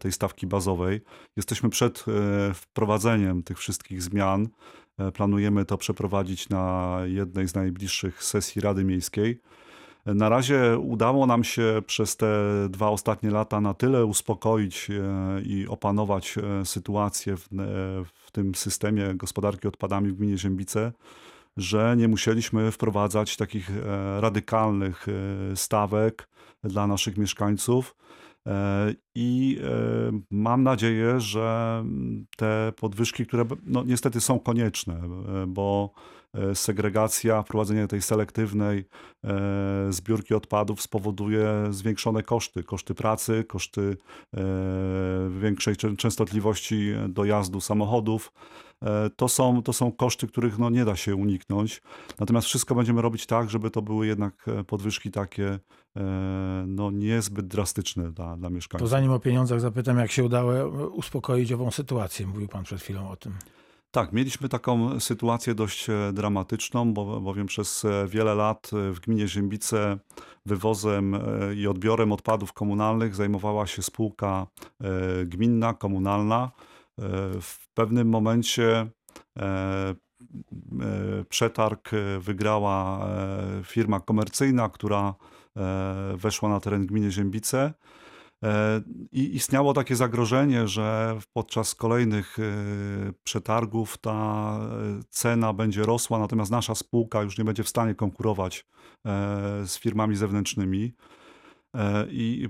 tej 0.00 0.12
stawki 0.12 0.46
bazowej. 0.46 1.00
Jesteśmy 1.36 1.70
przed 1.70 2.04
wprowadzeniem 2.54 3.42
tych 3.42 3.58
wszystkich 3.58 4.02
zmian. 4.02 4.48
Planujemy 5.14 5.64
to 5.64 5.78
przeprowadzić 5.78 6.48
na 6.48 6.98
jednej 7.04 7.48
z 7.48 7.54
najbliższych 7.54 8.24
sesji 8.24 8.60
Rady 8.60 8.84
Miejskiej. 8.84 9.40
Na 10.06 10.28
razie 10.28 10.78
udało 10.78 11.26
nam 11.26 11.44
się 11.44 11.82
przez 11.86 12.16
te 12.16 12.26
dwa 12.70 12.88
ostatnie 12.88 13.30
lata 13.30 13.60
na 13.60 13.74
tyle 13.74 14.04
uspokoić 14.04 14.90
e, 14.90 15.42
i 15.42 15.68
opanować 15.68 16.38
e, 16.38 16.64
sytuację 16.64 17.36
w, 17.36 17.42
e, 17.42 17.46
w 18.04 18.30
tym 18.32 18.54
systemie 18.54 19.14
gospodarki 19.14 19.68
odpadami 19.68 20.10
w 20.10 20.14
gminie 20.14 20.38
Ziębice, 20.38 20.92
że 21.56 21.94
nie 21.96 22.08
musieliśmy 22.08 22.72
wprowadzać 22.72 23.36
takich 23.36 23.70
radykalnych 24.20 25.06
stawek 25.54 26.28
dla 26.64 26.86
naszych 26.86 27.16
mieszkańców. 27.16 27.96
I 29.14 29.58
mam 30.30 30.62
nadzieję, 30.62 31.20
że 31.20 31.84
te 32.36 32.72
podwyżki, 32.76 33.26
które 33.26 33.44
no, 33.66 33.84
niestety 33.84 34.20
są 34.20 34.38
konieczne, 34.38 35.00
bo 35.46 35.94
E, 36.34 36.54
segregacja, 36.54 37.42
wprowadzenie 37.42 37.88
tej 37.88 38.02
selektywnej 38.02 38.84
e, 39.24 39.86
zbiórki 39.90 40.34
odpadów 40.34 40.82
spowoduje 40.82 41.66
zwiększone 41.70 42.22
koszty, 42.22 42.64
koszty 42.64 42.94
pracy, 42.94 43.44
koszty 43.48 43.96
e, 44.36 44.40
większej 45.40 45.76
częstotliwości 45.76 46.92
dojazdu 47.08 47.60
samochodów. 47.60 48.32
To 49.16 49.28
są, 49.28 49.62
to 49.62 49.72
są 49.72 49.92
koszty, 49.92 50.26
których 50.26 50.58
no 50.58 50.70
nie 50.70 50.84
da 50.84 50.96
się 50.96 51.16
uniknąć. 51.16 51.82
Natomiast 52.18 52.46
wszystko 52.46 52.74
będziemy 52.74 53.02
robić 53.02 53.26
tak, 53.26 53.50
żeby 53.50 53.70
to 53.70 53.82
były 53.82 54.06
jednak 54.06 54.46
podwyżki 54.66 55.10
takie 55.10 55.58
no 56.66 56.90
niezbyt 56.90 57.46
drastyczne 57.46 58.12
dla, 58.12 58.36
dla 58.36 58.50
mieszkańców. 58.50 58.84
To 58.84 58.90
zanim 58.90 59.10
o 59.10 59.20
pieniądzach 59.20 59.60
zapytam, 59.60 59.98
jak 59.98 60.12
się 60.12 60.24
udało 60.24 60.68
uspokoić 60.88 61.52
ową 61.52 61.70
sytuację. 61.70 62.26
Mówił 62.26 62.48
pan 62.48 62.64
przed 62.64 62.80
chwilą 62.80 63.10
o 63.10 63.16
tym. 63.16 63.32
Tak, 63.94 64.12
mieliśmy 64.12 64.48
taką 64.48 65.00
sytuację 65.00 65.54
dość 65.54 65.90
e, 65.90 66.12
dramatyczną, 66.12 66.94
bo, 66.94 67.20
bowiem 67.20 67.46
przez 67.46 67.84
e, 67.84 68.06
wiele 68.08 68.34
lat 68.34 68.70
e, 68.72 68.92
w 68.92 69.00
gminie 69.00 69.28
Ziębice 69.28 69.98
wywozem 70.46 71.18
i 71.56 71.66
odbiorem 71.66 72.12
odpadów 72.12 72.52
komunalnych 72.52 73.14
zajmowała 73.14 73.66
się 73.66 73.82
spółka 73.82 74.46
gminna, 75.26 75.74
komunalna. 75.74 76.50
W 77.40 77.68
pewnym 77.74 78.08
momencie 78.08 78.86
przetarg 81.28 81.90
wygrała 82.18 83.08
firma 83.64 84.00
komercyjna, 84.00 84.68
która 84.68 85.14
weszła 86.16 86.48
na 86.48 86.60
teren 86.60 86.86
gminy 86.86 87.10
Ziębice. 87.10 87.74
E, 88.44 88.82
I 89.12 89.36
istniało 89.36 89.72
takie 89.72 89.96
zagrożenie, 89.96 90.68
że 90.68 91.18
podczas 91.32 91.74
kolejnych 91.74 92.38
e, 92.38 92.42
przetargów 93.24 93.98
ta 93.98 94.58
e, 94.60 95.02
cena 95.10 95.52
będzie 95.52 95.82
rosła, 95.82 96.18
natomiast 96.18 96.50
nasza 96.50 96.74
spółka 96.74 97.22
już 97.22 97.38
nie 97.38 97.44
będzie 97.44 97.62
w 97.62 97.68
stanie 97.68 97.94
konkurować 97.94 98.66
z 99.66 99.78
firmami 99.78 100.16
zewnętrznymi. 100.16 100.94
I 102.08 102.48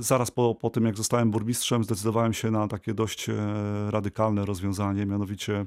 zaraz 0.00 0.30
po, 0.30 0.54
po 0.54 0.70
tym, 0.70 0.84
jak 0.84 0.96
zostałem 0.96 1.30
burmistrzem, 1.30 1.84
zdecydowałem 1.84 2.32
się 2.32 2.50
na 2.50 2.68
takie 2.68 2.94
dość 2.94 3.26
radykalne 3.88 4.46
rozwiązanie, 4.46 5.06
mianowicie 5.06 5.66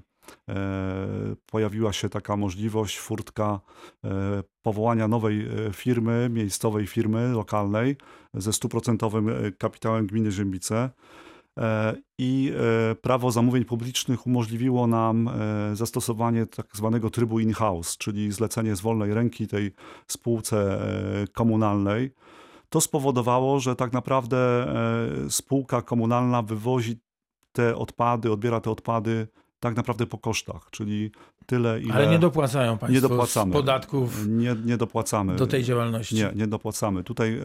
pojawiła 1.46 1.94
się 1.94 2.10
taka 2.10 2.38
możliwość, 2.38 3.00
furtka 3.00 3.60
powołania 4.62 5.08
nowej 5.08 5.48
firmy, 5.74 6.30
miejscowej 6.32 6.88
firmy 6.88 7.32
lokalnej, 7.32 7.96
ze 8.34 8.54
stuprocentowym 8.54 9.30
e, 9.30 9.52
kapitałem 9.52 10.08
gminy 10.08 10.32
Ziębice. 10.32 10.90
E, 11.60 11.96
I 12.18 12.54
e, 12.92 12.96
prawo 12.96 13.32
zamówień 13.32 13.66
publicznych 13.66 14.28
umożliwiło 14.28 14.88
nam 14.88 15.30
zastosowanie 15.74 16.46
tak 16.46 16.68
zwanego 16.74 17.10
trybu 17.10 17.40
in-house, 17.40 17.98
czyli 17.98 18.32
zlecenie 18.32 18.76
z 18.76 18.82
wolnej 18.82 19.14
ręki 19.14 19.48
tej 19.48 19.72
spółce 20.08 20.82
komunalnej. 21.34 22.12
To 22.74 22.82
spowodowało, 22.82 23.60
że 23.60 23.76
tak 23.76 23.94
naprawdę 23.94 24.68
spółka 25.30 25.82
komunalna 25.82 26.42
wywozi 26.42 27.00
te 27.52 27.76
odpady, 27.76 28.32
odbiera 28.32 28.62
te 28.62 28.72
odpady 28.72 29.28
tak 29.60 29.76
naprawdę 29.76 30.06
po 30.06 30.18
kosztach, 30.18 30.68
czyli 30.72 31.12
tyle, 31.46 31.82
ile... 31.82 31.94
Ale 31.94 32.08
nie 32.08 32.20
dopłacają 32.20 32.78
państwo 32.78 32.94
nie 32.94 33.10
dopłacamy. 33.10 33.54
podatków 33.54 34.28
nie, 34.28 34.56
nie 34.66 34.78
dopłacamy. 34.78 35.36
do 35.36 35.48
tej 35.48 35.64
działalności? 35.64 36.16
Nie, 36.16 36.32
nie 36.36 36.48
dopłacamy. 36.48 37.04
Tutaj 37.04 37.38
e, 37.38 37.44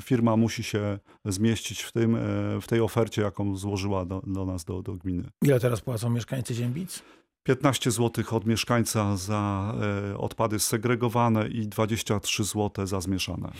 firma 0.00 0.36
musi 0.36 0.62
się 0.62 0.98
zmieścić 1.24 1.82
w, 1.82 1.92
tym, 1.92 2.16
e, 2.16 2.18
w 2.60 2.66
tej 2.66 2.80
ofercie, 2.80 3.22
jaką 3.22 3.56
złożyła 3.56 4.04
do, 4.04 4.22
do 4.26 4.44
nas, 4.46 4.64
do, 4.64 4.82
do 4.82 4.96
gminy. 4.96 5.30
Ile 5.42 5.60
teraz 5.60 5.80
płacą 5.80 6.10
mieszkańcy 6.10 6.54
Ziębic? 6.54 7.02
15 7.42 7.90
zł 7.90 8.24
od 8.30 8.46
mieszkańca 8.46 9.16
za 9.16 9.74
e, 10.12 10.18
odpady 10.18 10.58
segregowane 10.58 11.48
i 11.48 11.68
23 11.68 12.44
zł 12.44 12.86
za 12.86 13.00
zmieszane. 13.00 13.52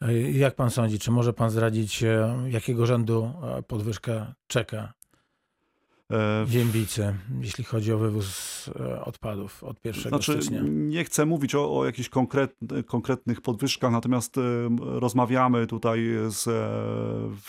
E, 0.00 0.12
jak 0.20 0.54
pan 0.54 0.70
sądzi, 0.70 0.98
czy 0.98 1.10
może 1.10 1.32
pan 1.32 1.50
zdradzić, 1.50 2.02
e, 2.02 2.36
jakiego 2.48 2.86
rzędu 2.86 3.32
podwyżka 3.66 4.34
czeka 4.46 4.97
Ziębice, 6.46 7.14
jeśli 7.40 7.64
chodzi 7.64 7.92
o 7.92 7.98
wywóz 7.98 8.70
e, 8.80 9.04
odpadów 9.04 9.64
od 9.64 9.84
1 9.84 10.02
znaczy, 10.02 10.32
stycznia. 10.32 10.60
Nie 10.64 11.04
chcę 11.04 11.26
mówić 11.26 11.54
o, 11.54 11.78
o 11.78 11.84
jakichś 11.84 12.08
konkret, 12.08 12.56
konkretnych 12.86 13.40
podwyżkach, 13.40 13.92
natomiast 13.92 14.38
e, 14.38 14.40
rozmawiamy 14.80 15.66
tutaj 15.66 16.00
z 16.28 16.48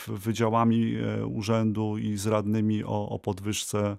wydziałami 0.07 0.97
urzędu 1.25 1.97
i 1.97 2.17
z 2.17 2.27
radnymi 2.27 2.83
o, 2.83 3.09
o 3.09 3.19
podwyżce 3.19 3.97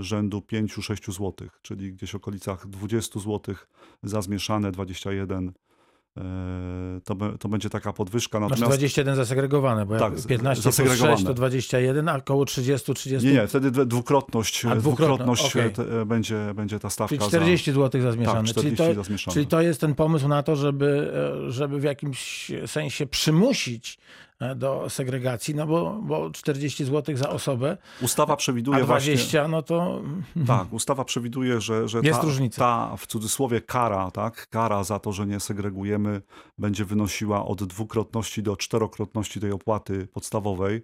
rzędu 0.00 0.38
5-6 0.38 1.12
zł, 1.12 1.48
czyli 1.62 1.92
gdzieś 1.92 2.12
w 2.12 2.14
okolicach 2.14 2.66
20 2.66 3.20
zł 3.20 3.54
za 4.02 4.22
zmieszane 4.22 4.72
21 4.72 5.48
E, 5.48 5.52
to, 7.04 7.16
to 7.38 7.48
będzie 7.48 7.70
taka 7.70 7.92
podwyżka. 7.92 8.40
Natomiast... 8.40 8.60
Masz 8.60 8.68
21 8.68 9.16
zasegregowane, 9.16 9.86
bo 9.86 9.98
tak, 9.98 10.12
15 10.28 10.62
zasegregowane. 10.62 11.16
6 11.16 11.26
to 11.26 11.34
21, 11.34 12.08
a 12.08 12.16
około 12.16 12.44
30, 12.44 12.94
30... 12.94 13.28
Nie, 13.28 13.34
nie, 13.34 13.46
wtedy 13.46 13.86
dwukrotność, 13.86 14.64
a, 14.64 14.76
dwukrotność 14.76 15.56
okay. 15.56 15.70
te, 15.70 16.06
będzie, 16.06 16.54
będzie 16.54 16.78
ta 16.78 16.90
stawka. 16.90 17.16
Czyli 17.16 17.28
40 17.28 17.72
za... 17.72 17.80
zł 17.80 18.02
za 18.02 18.12
zmieszane. 18.12 18.40
Tak, 18.40 18.50
40 18.50 18.76
czyli, 18.76 18.94
to, 18.94 18.94
za 18.94 19.02
zmieszane. 19.02 19.34
czyli 19.34 19.46
to 19.46 19.60
jest 19.60 19.80
ten 19.80 19.94
pomysł 19.94 20.28
na 20.28 20.42
to, 20.42 20.56
żeby, 20.56 21.12
e, 21.46 21.50
żeby 21.50 21.80
w 21.80 21.84
jakimś 21.84 22.52
sensie 22.66 23.06
przymusić 23.06 23.98
E, 23.98 24.25
do 24.56 24.90
segregacji, 24.90 25.54
no 25.54 25.66
bo, 25.66 26.00
bo 26.02 26.30
40 26.30 26.84
zł 26.84 27.16
za 27.16 27.30
osobę. 27.30 27.76
Ustawa 28.02 28.36
przewiduje 28.36 28.82
a 28.82 28.84
20, 28.84 29.38
właśnie, 29.38 29.48
no 29.52 29.62
to. 29.62 30.02
Tak, 30.46 30.72
ustawa 30.72 31.04
przewiduje, 31.04 31.60
że, 31.60 31.88
że 31.88 32.00
jest 32.02 32.20
ta, 32.20 32.26
różnica. 32.26 32.58
ta 32.58 32.96
w 32.96 33.06
cudzysłowie 33.06 33.60
kara, 33.60 34.10
tak, 34.10 34.48
kara 34.48 34.84
za 34.84 34.98
to, 34.98 35.12
że 35.12 35.26
nie 35.26 35.40
segregujemy, 35.40 36.22
będzie 36.58 36.84
wynosiła 36.84 37.46
od 37.46 37.64
dwukrotności 37.64 38.42
do 38.42 38.56
czterokrotności 38.56 39.40
tej 39.40 39.52
opłaty 39.52 40.08
podstawowej. 40.12 40.82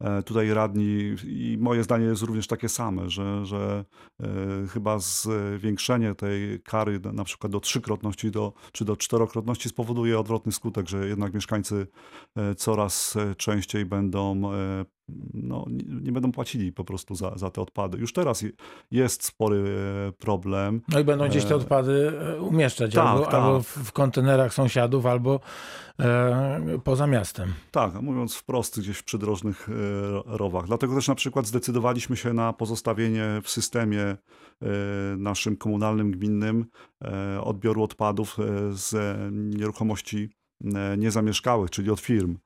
E, 0.00 0.22
tutaj 0.22 0.54
radni 0.54 1.16
i 1.24 1.56
moje 1.60 1.84
zdanie 1.84 2.04
jest 2.04 2.22
również 2.22 2.46
takie 2.46 2.68
same, 2.68 3.10
że, 3.10 3.46
że 3.46 3.84
e, 4.22 4.26
chyba 4.68 4.98
zwiększenie 4.98 6.14
tej 6.14 6.60
kary 6.60 7.00
na 7.12 7.24
przykład 7.24 7.52
do 7.52 7.60
trzykrotności 7.60 8.30
do, 8.30 8.52
czy 8.72 8.84
do 8.84 8.96
czterokrotności 8.96 9.68
spowoduje 9.68 10.18
odwrotny 10.18 10.52
skutek, 10.52 10.88
że 10.88 11.08
jednak 11.08 11.34
mieszkańcy 11.34 11.86
e, 12.36 12.54
coraz 12.54 13.18
częściej 13.36 13.86
będą 13.86 14.42
no, 15.34 15.66
nie, 16.02 16.12
będą 16.12 16.32
płacili 16.32 16.72
po 16.72 16.84
prostu 16.84 17.14
za, 17.14 17.38
za 17.38 17.50
te 17.50 17.60
odpady. 17.60 17.98
Już 17.98 18.12
teraz 18.12 18.44
jest 18.90 19.24
spory 19.24 19.64
problem. 20.18 20.80
No 20.88 21.00
i 21.00 21.04
będą 21.04 21.28
gdzieś 21.28 21.44
te 21.44 21.56
odpady 21.56 22.12
umieszczać 22.40 22.94
tak, 22.94 23.06
albo, 23.06 23.24
tak. 23.24 23.34
albo 23.34 23.62
w 23.62 23.92
kontenerach 23.92 24.54
sąsiadów, 24.54 25.06
albo 25.06 25.40
e, 26.00 26.78
poza 26.84 27.06
miastem. 27.06 27.52
Tak, 27.70 28.02
mówiąc 28.02 28.34
wprost, 28.34 28.80
gdzieś 28.80 28.96
w 28.96 29.04
przydrożnych 29.04 29.68
e, 29.68 29.72
rowach. 30.36 30.66
Dlatego 30.66 30.94
też 30.94 31.08
na 31.08 31.14
przykład 31.14 31.46
zdecydowaliśmy 31.46 32.16
się 32.16 32.32
na 32.32 32.52
pozostawienie 32.52 33.40
w 33.42 33.50
systemie 33.50 34.02
e, 34.02 34.16
naszym 35.16 35.56
komunalnym, 35.56 36.10
gminnym 36.10 36.66
e, 37.04 37.40
odbioru 37.40 37.82
odpadów 37.82 38.36
z 38.70 39.18
nieruchomości 39.56 40.30
niezamieszkałych, 40.96 41.70
czyli 41.70 41.90
od 41.90 42.00
firm. 42.00 42.38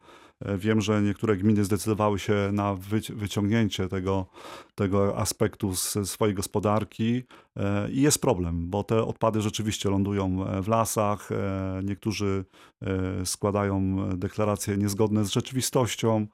E, 0.45 0.59
Wiem, 0.59 0.81
że 0.81 1.03
niektóre 1.03 1.37
gminy 1.37 1.65
zdecydowały 1.65 2.19
się 2.19 2.51
na 2.53 2.75
wyci- 2.75 3.15
wyciągnięcie 3.15 3.89
tego, 3.89 4.27
tego 4.75 5.17
aspektu 5.19 5.75
z 5.77 5.97
swojej 6.05 6.35
gospodarki 6.35 7.23
e, 7.57 7.91
i 7.91 8.01
jest 8.03 8.21
problem, 8.21 8.71
bo 8.71 8.85
te 8.85 9.05
odpady 9.05 9.41
rzeczywiście 9.41 9.91
lądują 9.91 10.47
e, 10.47 10.63
w 10.63 10.69
lasach. 10.69 11.29
Niektórzy 11.85 12.45
składają 13.25 14.09
deklaracje 14.17 14.77
niezgodne 14.77 15.25
z 15.25 15.33
rzeczywistością. 15.33 16.27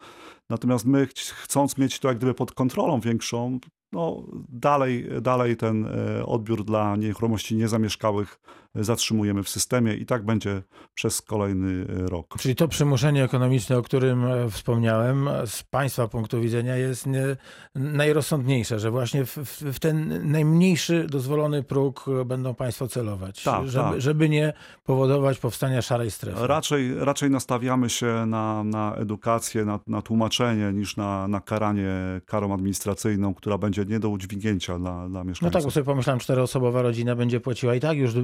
Natomiast 0.50 0.86
my, 0.86 1.06
chc- 1.06 1.32
chcąc 1.32 1.78
mieć 1.78 1.98
to 1.98 2.08
jak 2.08 2.16
gdyby 2.16 2.34
pod 2.34 2.52
kontrolą 2.52 3.00
większą, 3.00 3.58
no 3.92 4.22
dalej, 4.48 5.08
dalej 5.20 5.56
ten 5.56 5.88
odbiór 6.24 6.64
dla 6.64 6.96
nieruchomości 6.96 7.56
niezamieszkałych 7.56 8.40
zatrzymujemy 8.74 9.42
w 9.42 9.48
systemie 9.48 9.94
i 9.94 10.06
tak 10.06 10.24
będzie 10.24 10.62
przez 10.94 11.22
kolejny 11.22 11.86
e, 12.04 12.08
rok. 12.08 12.34
Czyli 12.38 12.56
to 12.56 12.68
przymuszenie 12.68 13.24
ekonomiczne, 13.24 13.78
o 13.78 13.82
którym 13.82 14.24
e, 14.24 14.50
wspomniałem, 14.50 15.28
z 15.46 15.62
Państwa 15.62 16.08
punktu 16.08 16.40
widzenia 16.40 16.76
jest 16.76 17.06
nie, 17.06 17.36
najrozsądniejsze, 17.74 18.78
że 18.78 18.90
właśnie 18.90 19.24
w, 19.24 19.36
w, 19.72 19.78
ten 19.78 20.30
najmniejszy 20.32 21.06
dozwolony 21.10 21.62
próg 21.62 22.04
e, 22.20 22.24
będą 22.24 22.54
Państwo 22.54 22.88
celować, 22.88 23.42
Tak, 23.42 23.68
żeby, 23.68 23.84
tak. 23.90 24.00
żeby 24.00 24.28
nie 24.28 24.52
powodować 24.84 25.38
powstania 25.38 25.82
szarej 25.82 26.10
strefy. 26.10 26.46
Raczej, 26.46 26.94
raczej 26.98 27.30
nastawiamy 27.30 27.90
się 27.90 28.24
na, 28.26 28.64
na 28.64 28.94
edukację, 28.96 29.64
na, 29.64 29.80
na 29.86 30.02
tłumaczenie 30.02 30.72
niż 30.72 30.96
na, 30.96 31.28
na 31.28 31.40
karanie 31.40 31.90
karą 32.26 32.54
administracyjną, 32.54 33.34
która 33.34 33.58
będzie 33.58 33.84
nie 33.84 34.00
do 34.00 34.08
udźwignięcia 34.08 34.78
dla, 34.78 35.08
dla 35.08 35.08
No 35.08 35.20
tak, 35.20 35.26
mieszkańców. 35.28 35.64
bo 35.64 35.70
sobie 35.70 35.84
pomyślałem, 35.84 36.20
czteroosobowa 36.20 36.82
rodzina 36.82 37.16
będzie 37.16 37.40
płaciła 37.40 37.74
i 37.74 37.80
tak 37.80 37.98
już 37.98 38.14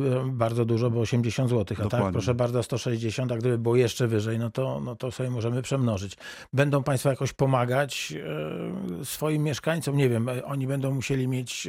bardzo 0.41 0.65
dużo, 0.65 0.91
bo 0.91 1.01
80 1.01 1.51
zł, 1.51 1.63
a 1.63 1.65
tak, 1.65 1.79
Dokładnie. 1.79 2.13
proszę 2.13 2.35
bardzo, 2.35 2.63
160, 2.63 3.33
a 3.33 3.37
gdyby 3.37 3.59
było 3.59 3.77
jeszcze 3.77 4.07
wyżej, 4.07 4.39
no 4.39 4.51
to, 4.51 4.81
no 4.81 4.97
to 4.97 5.13
sobie 5.13 5.31
możemy 5.31 5.63
przemnożyć. 5.63 6.17
Będą 6.53 6.83
Państwo 6.83 7.11
jakoś 7.11 7.33
pomagać 7.33 8.15
e, 9.01 9.05
swoim 9.05 9.43
mieszkańcom? 9.43 9.97
Nie 9.97 10.09
wiem, 10.09 10.29
e, 10.29 10.45
oni 10.45 10.67
będą 10.67 10.95
musieli 10.95 11.29
mieć 11.29 11.69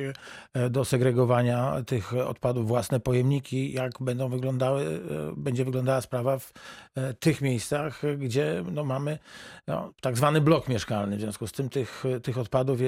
e, 0.54 0.70
do 0.70 0.86
segregowania 0.86 1.74
tych 1.86 2.14
odpadów 2.14 2.68
własne 2.68 3.00
pojemniki, 3.00 3.74
jak 3.74 3.92
będą 4.00 4.30
wyglądały, 4.30 5.00
będzie 5.38 5.66
wyglądała 5.66 6.02
sprawa 6.02 6.40
w 6.40 6.54
tych 7.20 7.42
miejscach, 7.42 8.02
gdzie 8.18 8.64
no, 8.72 8.84
mamy 8.84 9.20
no, 9.68 9.94
tak 10.02 10.18
zwany 10.18 10.42
blok 10.42 10.68
mieszkalny. 10.68 11.18
W 11.18 11.20
związku 11.20 11.48
z 11.48 11.52
tym 11.52 11.70
tych, 11.70 12.04
tych 12.24 12.38
odpadów 12.38 12.80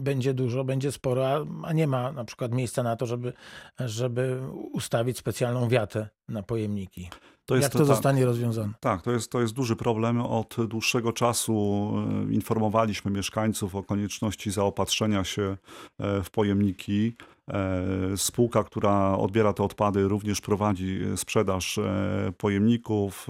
będzie 0.00 0.34
dużo, 0.34 0.64
będzie 0.64 0.92
sporo, 0.92 1.28
a, 1.28 1.44
a 1.62 1.72
nie 1.72 1.86
ma 1.86 2.12
na 2.12 2.24
przykład 2.24 2.52
miejsca 2.52 2.82
na 2.82 2.96
to, 2.96 3.06
żeby, 3.06 3.32
żeby 3.80 4.40
ustawić 4.72 5.13
specjalną 5.18 5.68
wiatę 5.68 6.08
na 6.28 6.42
pojemniki. 6.42 7.10
To 7.46 7.54
jest 7.54 7.62
Jak 7.62 7.72
to 7.72 7.78
tak, 7.78 7.86
zostanie 7.86 8.24
rozwiązane? 8.24 8.72
Tak, 8.80 9.02
to 9.02 9.12
jest, 9.12 9.30
to 9.30 9.40
jest 9.40 9.54
duży 9.54 9.76
problem. 9.76 10.20
Od 10.20 10.56
dłuższego 10.68 11.12
czasu 11.12 11.92
e, 12.28 12.32
informowaliśmy 12.32 13.10
mieszkańców 13.10 13.74
o 13.74 13.82
konieczności 13.82 14.50
zaopatrzenia 14.50 15.24
się 15.24 15.56
e, 15.98 16.22
w 16.22 16.30
pojemniki. 16.30 17.16
E, 17.50 18.16
Spółka, 18.16 18.64
która 18.64 19.18
odbiera 19.18 19.52
te 19.52 19.62
odpady, 19.62 20.08
również 20.08 20.40
prowadzi 20.40 21.00
sprzedaż 21.16 21.78
e, 21.78 22.32
pojemników. 22.38 23.26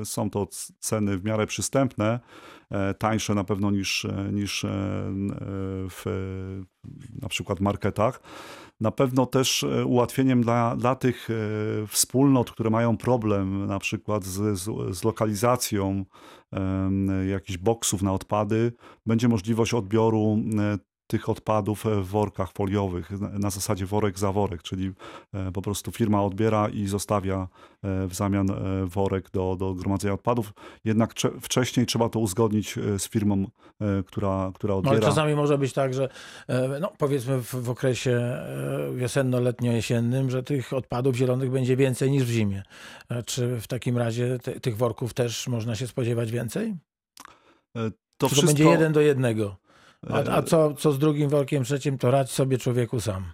E, 0.00 0.04
Są 0.04 0.30
to 0.30 0.46
ceny 0.78 1.18
w 1.18 1.24
miarę 1.24 1.46
przystępne, 1.46 2.20
e, 2.70 2.94
tańsze 2.94 3.34
na 3.34 3.44
pewno 3.44 3.70
niż, 3.70 4.04
e, 4.04 4.28
niż 4.32 4.64
e, 4.64 4.68
e, 4.68 4.72
w 5.90 6.04
e, 6.06 6.10
na 7.22 7.28
przykład 7.28 7.60
marketach. 7.60 8.20
Na 8.80 8.90
pewno 8.90 9.26
też 9.26 9.64
e, 9.64 9.84
ułatwieniem 9.84 10.42
dla, 10.42 10.76
dla 10.76 10.94
tych 10.94 11.28
e, 11.30 11.86
wspólnot, 11.86 12.50
które 12.50 12.70
mają 12.70 12.96
problem 12.96 13.66
na 13.66 13.78
przykład 13.78 14.24
z, 14.24 14.58
z, 14.58 15.04
lokalizacją 15.04 16.04
jakichś 17.28 17.58
boksów 17.58 18.02
na 18.02 18.12
odpady, 18.12 18.72
będzie 19.06 19.28
możliwość 19.28 19.74
odbioru 19.74 20.38
e, 20.58 20.78
tych 21.06 21.28
odpadów 21.28 21.84
w 21.84 22.06
workach 22.06 22.52
foliowych, 22.52 23.10
na, 23.20 23.50
zasadzie 23.50 23.86
worek 23.86 24.18
za 24.18 24.32
worek, 24.32 24.62
czyli 24.62 24.92
e, 25.34 25.52
po 25.52 25.62
prostu 25.62 25.92
firma 25.92 26.22
odbiera 26.22 26.68
i 26.68 26.86
zostawia 26.86 27.48
e, 27.82 28.06
w 28.06 28.14
zamian 28.14 28.50
e, 28.50 28.86
worek 28.86 29.30
do, 29.30 29.56
do 29.58 29.74
gromadzenia 29.74 30.14
odpadów. 30.14 30.52
Jednak 30.84 31.14
cze- 31.14 31.40
wcześniej 31.40 31.86
trzeba 31.86 32.08
to 32.08 32.18
uzgodnić 32.20 32.78
e, 32.78 32.98
z 32.98 33.08
firmą, 33.08 33.44
e, 33.80 34.02
która, 34.06 34.50
która 34.54 34.72
No, 34.74 34.78
odbiera. 34.78 34.96
ale 34.96 35.06
czasami 35.06 35.34
może 35.34 35.58
być 35.58 35.72
tak, 35.72 35.94
że 35.94 36.08
e, 36.48 36.78
no, 36.80 36.92
powiedzmy 36.98 37.38
w, 37.42 37.54
w 37.54 37.70
okresie 37.70 38.10
e, 38.10 38.92
wiosenno-letnio-jesiennym, 38.96 40.30
że 40.30 40.42
tych 40.42 40.72
odpadów 40.72 41.16
zielonych 41.16 41.50
będzie 41.50 41.76
więcej 41.76 42.10
niż 42.10 42.24
w 42.24 42.28
zimie. 42.30 42.62
E, 43.10 43.22
Czy 43.22 43.60
w 43.60 43.66
takim 43.66 43.98
razie 43.98 44.38
te, 44.38 44.60
tych 44.60 44.76
worków 44.76 45.14
też 45.14 45.48
można 45.48 45.74
się 45.74 45.86
spodziewać 45.86 46.32
więcej? 46.32 46.74
E, 47.76 47.90
To, 48.18 48.28
Czy 48.28 48.34
to 48.34 48.40
będzie 48.42 48.44
wszystko- 48.54 48.70
jeden 48.72 48.92
do 48.92 49.00
jednego? 49.00 49.56
A, 50.08 50.18
a 50.18 50.42
co, 50.42 50.74
co 50.74 50.92
z 50.92 50.98
drugim 50.98 51.28
workiem, 51.28 51.64
trzecim, 51.64 51.98
to 51.98 52.10
radź 52.10 52.30
sobie 52.30 52.58
człowieku 52.58 53.00
sam. 53.00 53.32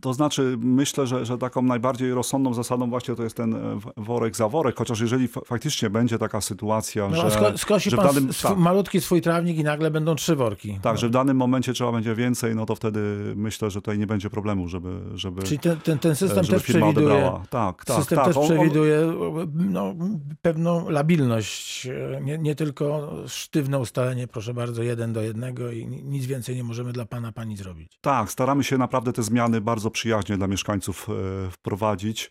To 0.00 0.12
znaczy, 0.14 0.56
myślę, 0.60 1.06
że, 1.06 1.26
że 1.26 1.38
taką 1.38 1.62
najbardziej 1.62 2.14
rozsądną 2.14 2.54
zasadą 2.54 2.90
właśnie 2.90 3.14
to 3.14 3.22
jest 3.22 3.36
ten 3.36 3.54
e, 3.54 3.78
worek 3.96 4.36
za 4.36 4.48
worek, 4.48 4.76
chociaż 4.78 5.00
jeżeli 5.00 5.28
fa- 5.28 5.40
faktycznie 5.46 5.90
będzie 5.90 6.18
taka 6.18 6.40
sytuacja, 6.40 7.08
No, 7.08 7.16
że, 7.16 7.28
sko- 7.28 7.58
skosi 7.58 7.90
że 7.90 7.96
w 7.96 8.00
danym, 8.00 8.28
sw- 8.30 8.48
tak, 8.48 8.58
malutki 8.58 9.00
swój 9.00 9.20
trawnik 9.22 9.56
i 9.58 9.64
nagle 9.64 9.90
będą 9.90 10.14
trzy 10.14 10.36
worki. 10.36 10.78
tak, 10.82 10.94
No. 10.94 11.00
że 11.00 11.08
w 11.08 11.10
danym 11.10 11.36
momencie 11.36 11.72
trzeba 11.72 11.92
będzie 11.92 12.14
więcej, 12.14 12.54
no 12.56 12.66
to 12.66 12.74
wtedy 12.74 13.00
myślę, 13.36 13.70
że 13.70 13.80
tutaj 13.80 13.98
nie 13.98 14.06
będzie 14.06 14.30
problemu, 14.30 14.68
żeby, 14.68 15.00
żeby, 15.14 15.42
Czyli 15.42 15.58
ten, 15.58 15.80
ten, 15.80 15.98
ten 15.98 16.16
system 16.16 16.44
też 16.46 16.62
przewiduje, 16.62 16.88
odebrała. 16.90 17.42
Tak, 17.50 17.84
tak, 17.84 17.96
system 17.96 18.16
tak. 18.18 18.26
też 18.26 18.36
On- 18.36 18.44
przewiduje 18.44 19.12
no, 19.54 19.94
pewną 20.42 20.88
labilność, 20.90 21.86
e, 21.86 22.20
nie, 22.22 22.38
nie 22.38 22.54
tylko 22.54 23.12
sztywne 23.26 23.78
ustalenie, 23.78 24.26
proszę 24.28 24.54
bardzo, 24.54 24.82
jeden 24.82 25.12
do 25.12 25.22
jednego 25.22 25.70
i 25.70 25.86
ni- 25.86 26.02
nic 26.02 26.26
więcej 26.26 26.56
nie 26.56 26.64
możemy 26.64 26.92
dla 26.92 27.04
pana, 27.06 27.32
pani 27.32 27.56
zrobić. 27.56 27.98
Tak, 28.00 28.30
staramy 28.30 28.64
się 28.64 28.78
naprawdę 28.78 29.12
te 29.12 29.22
zmiany 29.22 29.60
bardzo 29.60 29.83
przyjaźnie 29.90 30.36
dla 30.36 30.46
mieszkańców 30.46 31.08
e, 31.08 31.50
wprowadzić. 31.50 32.30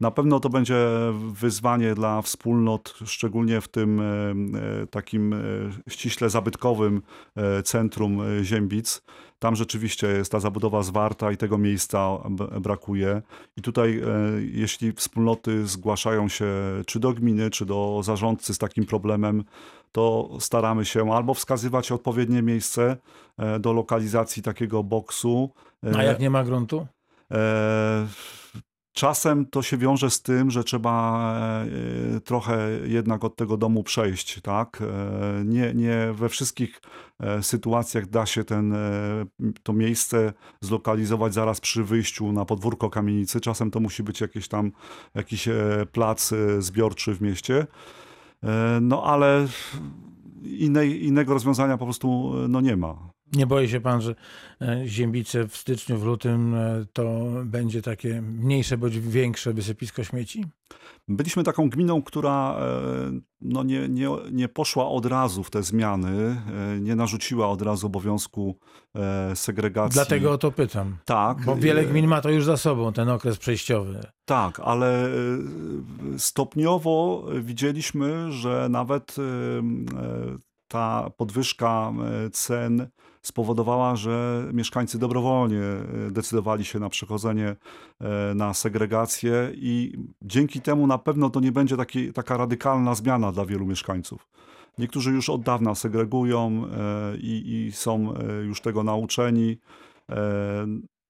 Na 0.00 0.10
pewno 0.10 0.40
to 0.40 0.48
będzie 0.48 0.76
wyzwanie 1.32 1.94
dla 1.94 2.22
wspólnot, 2.22 2.94
szczególnie 3.04 3.60
w 3.60 3.68
tym 3.68 4.00
e, 4.00 4.04
e, 4.82 4.86
takim 4.86 5.34
ściśle 5.88 6.30
zabytkowym 6.30 7.02
centrum 7.64 8.20
Ziembic. 8.42 9.02
Tam 9.44 9.56
rzeczywiście 9.56 10.06
jest 10.06 10.32
ta 10.32 10.40
zabudowa 10.40 10.82
zwarta 10.82 11.32
i 11.32 11.36
tego 11.36 11.58
miejsca 11.58 12.18
brakuje. 12.60 13.22
I 13.56 13.62
tutaj, 13.62 13.98
e, 13.98 14.04
jeśli 14.52 14.92
wspólnoty 14.92 15.66
zgłaszają 15.66 16.28
się 16.28 16.46
czy 16.86 17.00
do 17.00 17.12
gminy, 17.12 17.50
czy 17.50 17.66
do 17.66 18.00
zarządcy 18.04 18.54
z 18.54 18.58
takim 18.58 18.86
problemem, 18.86 19.44
to 19.92 20.30
staramy 20.40 20.84
się 20.84 21.12
albo 21.12 21.34
wskazywać 21.34 21.92
odpowiednie 21.92 22.42
miejsce 22.42 22.96
e, 23.38 23.58
do 23.60 23.72
lokalizacji 23.72 24.42
takiego 24.42 24.82
boksu. 24.82 25.50
A 25.94 26.02
E, 26.02 26.04
jak 26.04 26.20
nie 26.20 26.30
ma 26.30 26.44
gruntu? 26.44 26.86
E, 27.30 28.06
Czasem 28.94 29.46
to 29.46 29.62
się 29.62 29.76
wiąże 29.76 30.10
z 30.10 30.22
tym, 30.22 30.50
że 30.50 30.64
trzeba 30.64 31.24
e, 32.16 32.20
trochę 32.20 32.70
jednak 32.84 33.24
od 33.24 33.36
tego 33.36 33.56
domu 33.56 33.82
przejść, 33.82 34.40
tak? 34.40 34.82
E, 34.82 35.44
Nie, 35.44 35.74
nie 35.74 36.12
we 36.12 36.28
wszystkich 36.28 36.80
e, 37.20 37.42
sytuacjach 37.42 38.06
da 38.06 38.26
się 38.26 38.44
ten, 38.44 38.74
to 39.62 39.72
miejsce 39.72 40.32
zlokalizować 40.60 41.34
zaraz 41.34 41.60
przy 41.60 41.84
wyjściu 41.84 42.32
na 42.32 42.44
podwórko 42.44 42.90
kamienicy. 42.90 43.40
Czasem 43.40 43.70
to 43.70 43.80
musi 43.80 44.02
być 44.02 44.20
jakiś 44.20 44.48
tam 44.48 44.72
jakiś 45.14 45.48
plac 45.92 46.34
zbiorczy 46.58 47.14
w 47.14 47.20
mieście. 47.20 47.66
No 48.80 49.02
ale 49.04 49.46
innej, 50.42 51.04
innego 51.04 51.34
rozwiązania 51.34 51.78
po 51.78 51.84
prostu 51.84 52.32
no, 52.48 52.60
nie 52.60 52.76
ma. 52.76 53.14
Nie 53.34 53.46
boi 53.46 53.68
się 53.68 53.80
pan, 53.80 54.00
że 54.00 54.14
e, 54.60 54.82
Ziembice 54.86 55.48
w 55.48 55.56
styczniu, 55.56 55.98
w 55.98 56.04
lutym 56.04 56.54
e, 56.54 56.84
to 56.92 57.30
będzie 57.44 57.82
takie 57.82 58.22
mniejsze 58.22 58.78
bądź 58.78 58.98
większe 58.98 59.52
wysypisko 59.52 60.04
śmieci? 60.04 60.44
Byliśmy 61.08 61.42
taką 61.42 61.70
gminą, 61.70 62.02
która 62.02 62.56
e, 62.58 63.20
no 63.40 63.62
nie, 63.62 63.88
nie, 63.88 64.08
nie 64.32 64.48
poszła 64.48 64.88
od 64.88 65.06
razu 65.06 65.44
w 65.44 65.50
te 65.50 65.62
zmiany, 65.62 66.36
nie 66.80 66.96
narzuciła 66.96 67.48
od 67.48 67.62
razu 67.62 67.86
obowiązku 67.86 68.58
segregacji. 69.34 69.94
Dlatego 69.94 70.32
o 70.32 70.38
to 70.38 70.52
pytam. 70.52 70.96
tak, 71.04 71.44
Bo 71.44 71.56
wiele 71.56 71.84
gmin 71.84 72.06
ma 72.06 72.20
to 72.20 72.30
już 72.30 72.44
za 72.44 72.56
sobą, 72.56 72.92
ten 72.92 73.08
okres 73.08 73.38
przejściowy. 73.38 74.00
Tak, 74.24 74.60
ale 74.60 75.08
stopniowo 76.18 77.26
widzieliśmy, 77.42 78.32
że 78.32 78.68
nawet 78.70 79.16
ta 80.68 81.10
podwyżka 81.16 81.92
cen 82.32 82.88
spowodowała, 83.24 83.96
że 83.96 84.44
mieszkańcy 84.52 84.98
dobrowolnie 84.98 85.62
e, 85.62 86.10
decydowali 86.10 86.64
się 86.64 86.78
na 86.78 86.88
przechodzenie 86.88 87.56
e, 88.00 88.34
na 88.34 88.54
segregację 88.54 89.50
i 89.54 89.98
dzięki 90.22 90.60
temu 90.60 90.86
na 90.86 90.98
pewno 90.98 91.30
to 91.30 91.40
nie 91.40 91.52
będzie 91.52 91.76
taki, 91.76 92.12
taka 92.12 92.36
radykalna 92.36 92.94
zmiana 92.94 93.32
dla 93.32 93.46
wielu 93.46 93.66
mieszkańców. 93.66 94.28
Niektórzy 94.78 95.10
już 95.10 95.30
od 95.30 95.42
dawna 95.42 95.74
segregują 95.74 96.64
e, 96.66 97.16
i, 97.16 97.66
i 97.66 97.72
są 97.72 98.14
już 98.42 98.60
tego 98.60 98.82
nauczeni. 98.84 99.58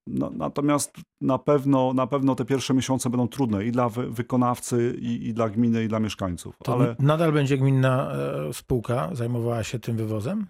No, 0.07 0.31
natomiast 0.33 0.97
na 1.21 1.37
pewno, 1.37 1.93
na 1.93 2.07
pewno 2.07 2.35
te 2.35 2.45
pierwsze 2.45 2.73
miesiące 2.73 3.09
będą 3.09 3.27
trudne 3.27 3.65
i 3.65 3.71
dla 3.71 3.89
wy, 3.89 4.11
wykonawcy, 4.11 4.97
i, 4.99 5.27
i 5.27 5.33
dla 5.33 5.49
gminy, 5.49 5.83
i 5.83 5.87
dla 5.87 5.99
mieszkańców. 5.99 6.55
To 6.63 6.73
Ale 6.73 6.95
nadal 6.99 7.31
będzie 7.31 7.57
gminna 7.57 8.11
e, 8.11 8.53
spółka 8.53 9.09
zajmowała 9.13 9.63
się 9.63 9.79
tym 9.79 9.97
wywozem? 9.97 10.47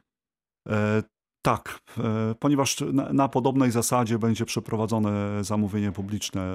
e, 0.69 1.04
tak, 1.46 1.80
e, 1.98 2.36
ponieważ 2.40 2.84
na, 3.14 3.28
podobnej 3.28 3.72
zasadzie 3.72 4.20
będzie 4.20 4.46
przeprowadzone 4.46 5.44
zamówienie 5.44 5.92
publiczne 5.92 6.42
e, 6.42 6.48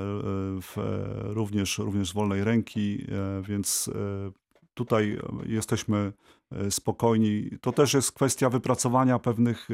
w, 0.62 0.78
e, 0.78 1.32
również, 1.34 1.78
również 1.78 2.08
z 2.08 2.12
wolnej 2.12 2.44
ręki, 2.44 3.06
więc 3.42 3.90
tutaj 4.74 5.18
jesteśmy 5.46 6.12
spokojni. 6.70 7.50
To 7.60 7.72
też 7.72 7.94
jest 7.94 8.12
kwestia 8.12 8.50
wypracowania 8.50 9.18
pewnych, 9.18 9.68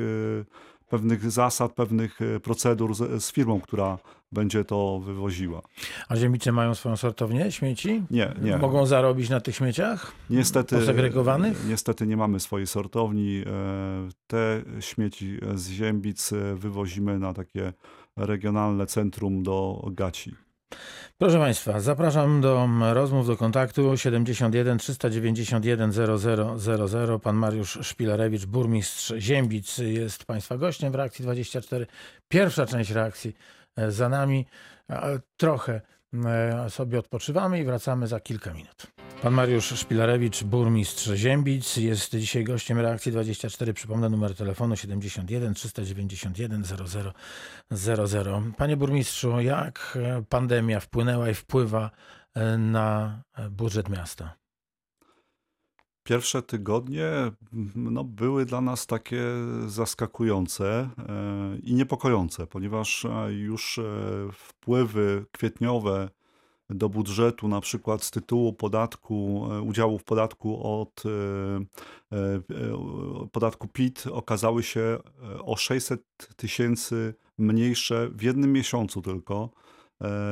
pewnych 0.89 1.31
zasad, 1.31 1.73
pewnych 1.73 2.19
procedur 2.43 2.95
z, 2.95 3.25
z 3.25 3.33
firmą, 3.33 3.61
która 3.61 3.99
będzie 4.33 4.65
to 4.65 5.01
wywoziła. 5.01 5.63
A 6.09 6.17
ziemice 6.17 6.53
mają 6.53 6.75
swoją 6.75 6.97
sortownię 6.97 7.53
śmieci? 7.53 8.03
Nie, 8.11 8.35
nie. 8.43 8.57
Mogą 8.59 8.87
zarobić 8.87 9.31
na 9.31 9.41
tych 9.41 9.57
śmieciach? 9.57 10.13
Niestety, 10.31 10.77
Posegregowanych? 10.79 11.65
niestety 11.69 12.07
nie 12.07 12.17
mamy 12.17 12.41
swojej 12.41 12.67
sortowni. 12.67 13.43
E, 13.47 14.09
Te 14.27 14.63
śmieci 14.81 15.39
z 15.55 15.69
Ziębic 15.69 16.33
e, 16.33 16.55
wywozimy 16.55 17.19
na 17.19 17.33
takie 17.35 17.73
regionalne 18.17 18.87
centrum 18.87 19.43
do 19.43 19.89
Gaci. 19.93 20.35
Proszę 21.19 21.39
Państwa, 21.39 21.81
zapraszam 21.81 22.41
do 22.41 22.69
rozmów, 22.93 23.27
do 23.27 23.37
kontaktu 23.37 23.97
71 23.97 24.79
391 24.79 25.93
0000. 26.59 27.19
Pan 27.23 27.37
Mariusz 27.37 27.79
Szpilarewicz, 27.83 28.45
burmistrz 28.47 29.13
Ziębic 29.19 29.79
jest 29.79 30.25
Państwa 30.25 30.59
gościem 30.59 30.93
w 30.93 30.95
Reakcji 30.95 31.23
24. 31.23 31.87
Pierwsza 32.29 32.67
część 32.67 32.91
reakcji 32.91 33.37
za 33.89 34.09
nami. 34.09 34.47
A, 34.89 35.07
Trochę 35.37 35.81
e, 36.25 36.71
sobie 36.71 36.99
odpoczywamy 36.99 37.61
i 37.61 37.65
wracamy 37.65 38.07
za 38.07 38.21
kilka 38.21 38.55
minut. 38.55 38.87
Pan 39.23 39.35
Mariusz 39.35 39.75
Szpilarewicz, 39.81 40.45
burmistrz 40.45 41.11
Ziębic, 41.15 41.77
jest 41.77 42.17
dzisiaj 42.17 42.45
gościem 42.45 42.79
Reakcji 42.79 43.13
24. 43.13 43.75
Przypomnę 43.75 44.09
numer 44.09 44.35
telefonu 44.35 44.77
71 44.77 45.55
391 45.55 46.65
0000. 47.71 48.53
Panie 48.57 48.77
burmistrzu, 48.77 49.41
jak 49.41 49.99
e, 50.03 50.23
pandemia 50.29 50.81
wpłynęła 50.81 51.29
i 51.31 51.35
wpływa 51.35 51.91
e, 52.35 52.59
na 52.59 53.23
e, 53.37 53.51
budżet 53.51 53.89
miasta? 53.89 54.35
Pierwsze 56.07 56.43
tygodnie 56.43 57.07
m, 57.07 57.33
no, 57.75 58.05
były 58.05 58.45
dla 58.45 58.61
nas 58.61 58.87
takie 58.87 59.23
zaskakujące 59.67 60.91
e, 60.99 61.59
i 61.63 61.75
niepokojące, 61.75 62.47
ponieważ 62.47 63.05
e, 63.05 63.33
już 63.33 63.79
e, 63.79 63.83
wpływy 64.33 65.27
kwietniowe 65.33 66.11
do 66.71 66.89
budżetu, 66.89 67.49
na 67.49 67.61
przykład 67.61 68.05
z 68.05 68.11
tytułu 68.11 68.53
podatku, 68.53 69.49
udziału 69.65 69.99
w 69.99 70.05
podatku 70.05 70.81
od 70.81 71.03
podatku 73.33 73.69
PIT, 73.69 74.05
okazały 74.11 74.63
się 74.63 74.99
o 75.45 75.57
600 75.57 76.01
tysięcy 76.37 77.15
mniejsze 77.39 78.09
w 78.13 78.23
jednym 78.23 78.53
miesiącu 78.53 79.03
tylko 79.03 79.51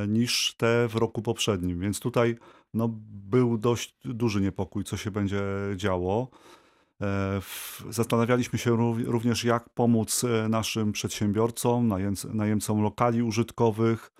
niż 0.08 0.54
te 0.56 0.88
w 0.88 0.94
roku 0.94 1.22
poprzednim. 1.22 1.80
Więc 1.80 2.00
tutaj 2.00 2.36
no, 2.74 2.88
był 3.10 3.58
dość 3.58 3.96
duży 4.04 4.40
niepokój, 4.40 4.84
co 4.84 4.96
się 4.96 5.10
będzie 5.10 5.42
działo. 5.76 6.28
E, 7.02 7.40
Zastanawialiśmy 7.90 8.58
się 8.58 8.70
rów- 8.76 9.04
również, 9.06 9.44
jak 9.44 9.68
pomóc 9.68 10.24
e, 10.24 10.48
naszym 10.48 10.92
przedsiębiorcom, 10.92 11.88
najemc- 11.88 12.34
najemcom 12.34 12.82
lokali 12.82 13.22
użytkowych 13.22 14.12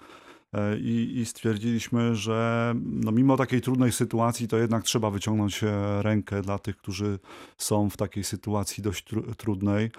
e, 0.52 0.78
i, 0.78 1.18
i 1.18 1.26
stwierdziliśmy, 1.26 2.14
że 2.14 2.74
no, 2.84 3.12
mimo 3.12 3.36
takiej 3.36 3.60
trudnej 3.60 3.92
sytuacji, 3.92 4.48
to 4.48 4.56
jednak 4.56 4.82
trzeba 4.82 5.10
wyciągnąć 5.10 5.60
rękę 6.00 6.42
dla 6.42 6.58
tych, 6.58 6.76
którzy 6.76 7.18
są 7.58 7.90
w 7.90 7.96
takiej 7.96 8.24
sytuacji 8.24 8.82
dość 8.82 9.04
tru- 9.12 9.34
trudnej. 9.34 9.90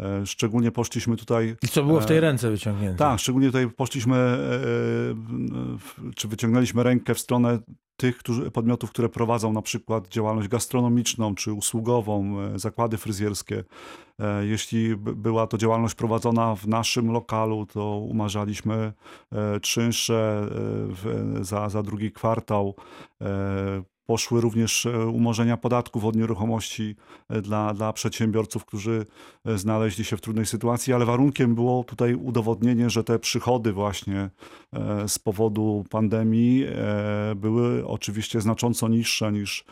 E, 0.00 0.26
Szczególnie 0.26 0.70
poszliśmy 0.70 1.16
tutaj 1.16 1.56
I 1.62 1.68
co 1.68 1.84
było 1.84 2.00
w 2.00 2.06
tej 2.06 2.16
E, 2.18 2.20
ręce 2.20 2.50
wyciągnięte? 2.50 2.98
tak, 2.98 3.20
szczególnie 3.20 3.48
tutaj 3.48 3.70
poszliśmy, 3.70 4.16
e, 4.16 6.12
czy 6.14 6.28
wyciągnęliśmy 6.28 6.82
rękę 6.82 7.14
w 7.14 7.18
stronę 7.20 7.58
tych 7.96 8.18
którzy, 8.18 8.50
podmiotów, 8.50 8.90
które 8.90 9.08
prowadzą 9.08 9.52
na 9.52 9.62
przykład 9.62 10.08
działalność 10.08 10.48
gastronomiczną 10.48 11.34
czy 11.34 11.52
usługową, 11.52 12.36
zakłady 12.58 12.96
fryzjerskie. 12.96 13.64
Jeśli 14.42 14.96
by- 14.96 15.16
była 15.16 15.46
to 15.46 15.58
działalność 15.58 15.94
prowadzona 15.94 16.54
w 16.56 16.66
naszym 16.68 17.12
lokalu, 17.12 17.66
to 17.66 17.96
umarzaliśmy 17.98 18.92
czynsze 19.62 20.48
za, 21.40 21.68
za 21.68 21.82
drugi 21.82 22.12
kwartał. 22.12 22.74
Poszły 24.10 24.40
również 24.40 24.86
e, 24.86 25.06
umorzenia 25.06 25.56
podatków 25.56 26.04
od 26.04 26.16
nieruchomości 26.16 26.96
e, 27.28 27.42
dla, 27.42 27.74
dla 27.74 27.92
przedsiębiorców, 27.92 28.64
którzy 28.64 29.06
e, 29.44 29.58
znaleźli 29.58 30.04
się 30.04 30.16
w 30.16 30.20
trudnej 30.20 30.46
sytuacji, 30.46 30.92
ale 30.92 31.04
warunkiem 31.04 31.54
było 31.54 31.84
tutaj 31.84 32.14
udowodnienie, 32.14 32.90
że 32.90 33.04
te 33.04 33.18
przychody 33.18 33.72
właśnie 33.72 34.30
z 35.06 35.18
powodu 35.18 35.84
pandemii 35.90 36.66
były 37.36 37.86
oczywiście 37.86 38.40
znacząco 38.40 38.88
niższe 38.88 39.32
niż 39.32 39.64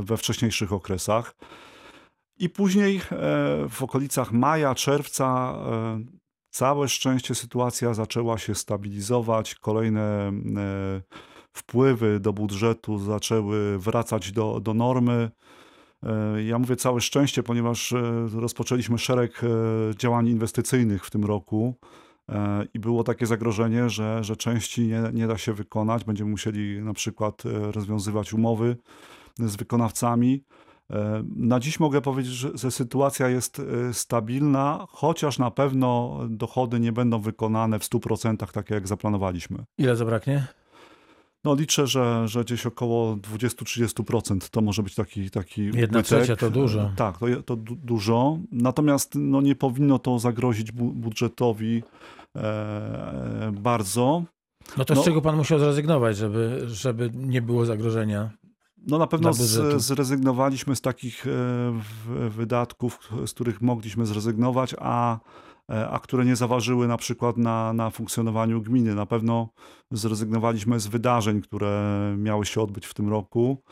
we 0.00 0.16
wcześniejszych 0.16 0.72
okresach. 0.72 1.34
I 2.38 2.48
później 2.48 3.00
w 3.70 3.82
okolicach 3.82 4.32
maja, 4.32 4.74
czerwca 4.74 5.54
całe 6.50 6.88
szczęście 6.88 7.34
sytuacja 7.34 7.94
zaczęła 7.94 8.38
się 8.38 8.54
stabilizować. 8.54 9.54
Kolejne 9.54 10.32
wpływy 11.52 12.20
do 12.20 12.32
budżetu 12.32 12.98
zaczęły 12.98 13.78
wracać 13.78 14.32
do, 14.32 14.60
do 14.60 14.74
normy. 14.74 15.30
E, 16.02 16.42
Ja 16.42 16.58
mówię 16.58 16.76
całe 16.76 17.00
szczęście, 17.00 17.42
ponieważ 17.42 17.92
e, 17.92 18.28
rozpoczęliśmy 18.34 18.98
szereg 18.98 19.40
e, 19.44 19.48
działań 19.96 20.28
inwestycyjnych 20.28 21.04
w 21.04 21.10
tym 21.10 21.24
roku 21.24 21.74
i 22.74 22.78
było 22.78 23.04
takie 23.04 23.26
zagrożenie, 23.26 23.90
że, 23.90 24.24
że 24.24 24.36
części 24.36 24.86
nie, 24.86 25.02
nie 25.12 25.26
da 25.26 25.38
się 25.38 25.52
wykonać. 25.52 26.04
Będziemy 26.04 26.30
musieli 26.30 26.82
na 26.82 26.94
przykład 26.94 27.42
rozwiązywać 27.44 28.32
umowy 28.32 28.76
z 29.38 29.56
wykonawcami. 29.56 30.44
Na 31.36 31.60
dziś 31.60 31.80
mogę 31.80 32.00
powiedzieć, 32.00 32.32
że, 32.32 32.70
sytuacja 32.70 33.28
jest 33.28 33.62
stabilna, 33.92 34.86
chociaż 34.88 35.38
na 35.38 35.50
pewno 35.50 36.18
dochody 36.28 36.80
nie 36.80 36.92
będą 36.92 37.18
wykonane 37.18 37.78
w 37.78 37.82
100% 37.82 38.52
tak 38.52 38.70
jak 38.70 38.88
zaplanowaliśmy. 38.88 39.64
Ile 39.78 39.96
zabraknie? 39.96 40.46
No 41.44 41.54
liczę, 41.54 41.86
że, 41.86 42.28
że 42.28 42.44
gdzieś 42.44 42.66
około 42.66 43.16
20-30% 43.16 44.48
to 44.50 44.60
może 44.60 44.82
być 44.82 44.94
taki, 44.94 45.30
taki 45.30 45.64
Jedna 45.64 45.80
ubytek. 45.82 46.04
trzecia 46.04 46.36
to 46.36 46.50
dużo. 46.50 46.90
Tak, 46.96 47.18
to, 47.18 47.26
to 47.42 47.56
du- 47.56 47.76
dużo. 47.76 48.38
Natomiast 48.52 49.12
no, 49.14 49.40
nie 49.40 49.54
powinno 49.54 49.98
to 49.98 50.18
zagrozić 50.18 50.72
bu- 50.72 50.92
budżetowi 50.92 51.82
e, 52.36 53.52
bardzo. 53.60 54.22
No 54.76 54.84
to 54.84 54.94
No. 54.94 55.02
z 55.02 55.04
czego 55.04 55.22
pan 55.22 55.36
musiał 55.36 55.58
zrezygnować, 55.58 56.16
żeby, 56.16 56.62
żeby 56.66 57.10
nie 57.14 57.42
było 57.42 57.66
zagrożenia? 57.66 58.30
No 58.86 58.98
na 58.98 59.06
pewno 59.06 59.32
z, 59.32 59.82
zrezygnowaliśmy 59.82 60.76
z 60.76 60.80
takich 60.80 61.26
e, 61.26 61.30
w- 61.72 62.30
wydatków, 62.36 62.98
z 63.26 63.32
których 63.32 63.60
mogliśmy 63.62 64.06
zrezygnować, 64.06 64.74
a, 64.78 65.14
e, 65.14 65.18
a 65.90 65.98
które 65.98 66.24
nie 66.24 66.36
zaważyły 66.36 66.88
na 66.88 66.96
przykład 66.96 67.36
na, 67.36 67.72
na 67.72 67.90
funkcjonowaniu 67.90 68.62
gminy. 68.62 68.94
Na 68.94 69.06
pewno 69.06 69.48
zrezygnowaliśmy 69.90 70.80
z 70.80 70.86
wydarzeń, 70.86 71.40
które 71.42 72.14
miały 72.18 72.46
się 72.46 72.60
odbyć 72.60 72.86
w 72.86 72.94
tym 72.94 73.08
roku. 73.08 73.62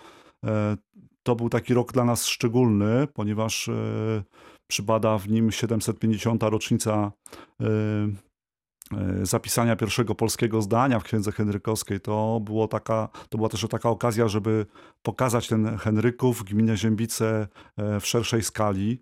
E, 0.47 0.77
To 1.23 1.37
był 1.37 1.49
taki 1.49 1.75
rok 1.75 1.93
dla 1.93 2.05
nas 2.05 2.27
szczególny, 2.27 3.07
ponieważ 3.15 3.69
e, 3.69 4.23
przypada 4.71 5.19
w 5.19 5.29
nim 5.29 5.51
750. 5.53 6.43
rocznica 6.43 7.13
e, 7.61 7.67
e, 7.67 9.27
zapisania 9.27 9.77
pierwszego 9.77 10.15
polskiego 10.15 10.63
zdania 10.63 11.01
w 11.01 11.05
księdze 11.05 11.33
henrykowskiej. 11.33 12.01
To, 12.01 12.41
było 12.45 12.69
taka, 12.69 13.09
to 13.29 13.39
była 13.39 13.49
też 13.49 13.67
taka 13.71 13.91
okazja, 13.91 14.29
żeby 14.29 14.67
pokazać 15.03 15.49
ten 15.49 15.79
Henryków 15.79 16.39
w 16.41 16.45
gminie 16.45 16.77
Ziębice 16.77 17.49
e, 17.77 18.01
w 18.01 18.07
szerszej 18.07 18.43
skali. 18.43 19.01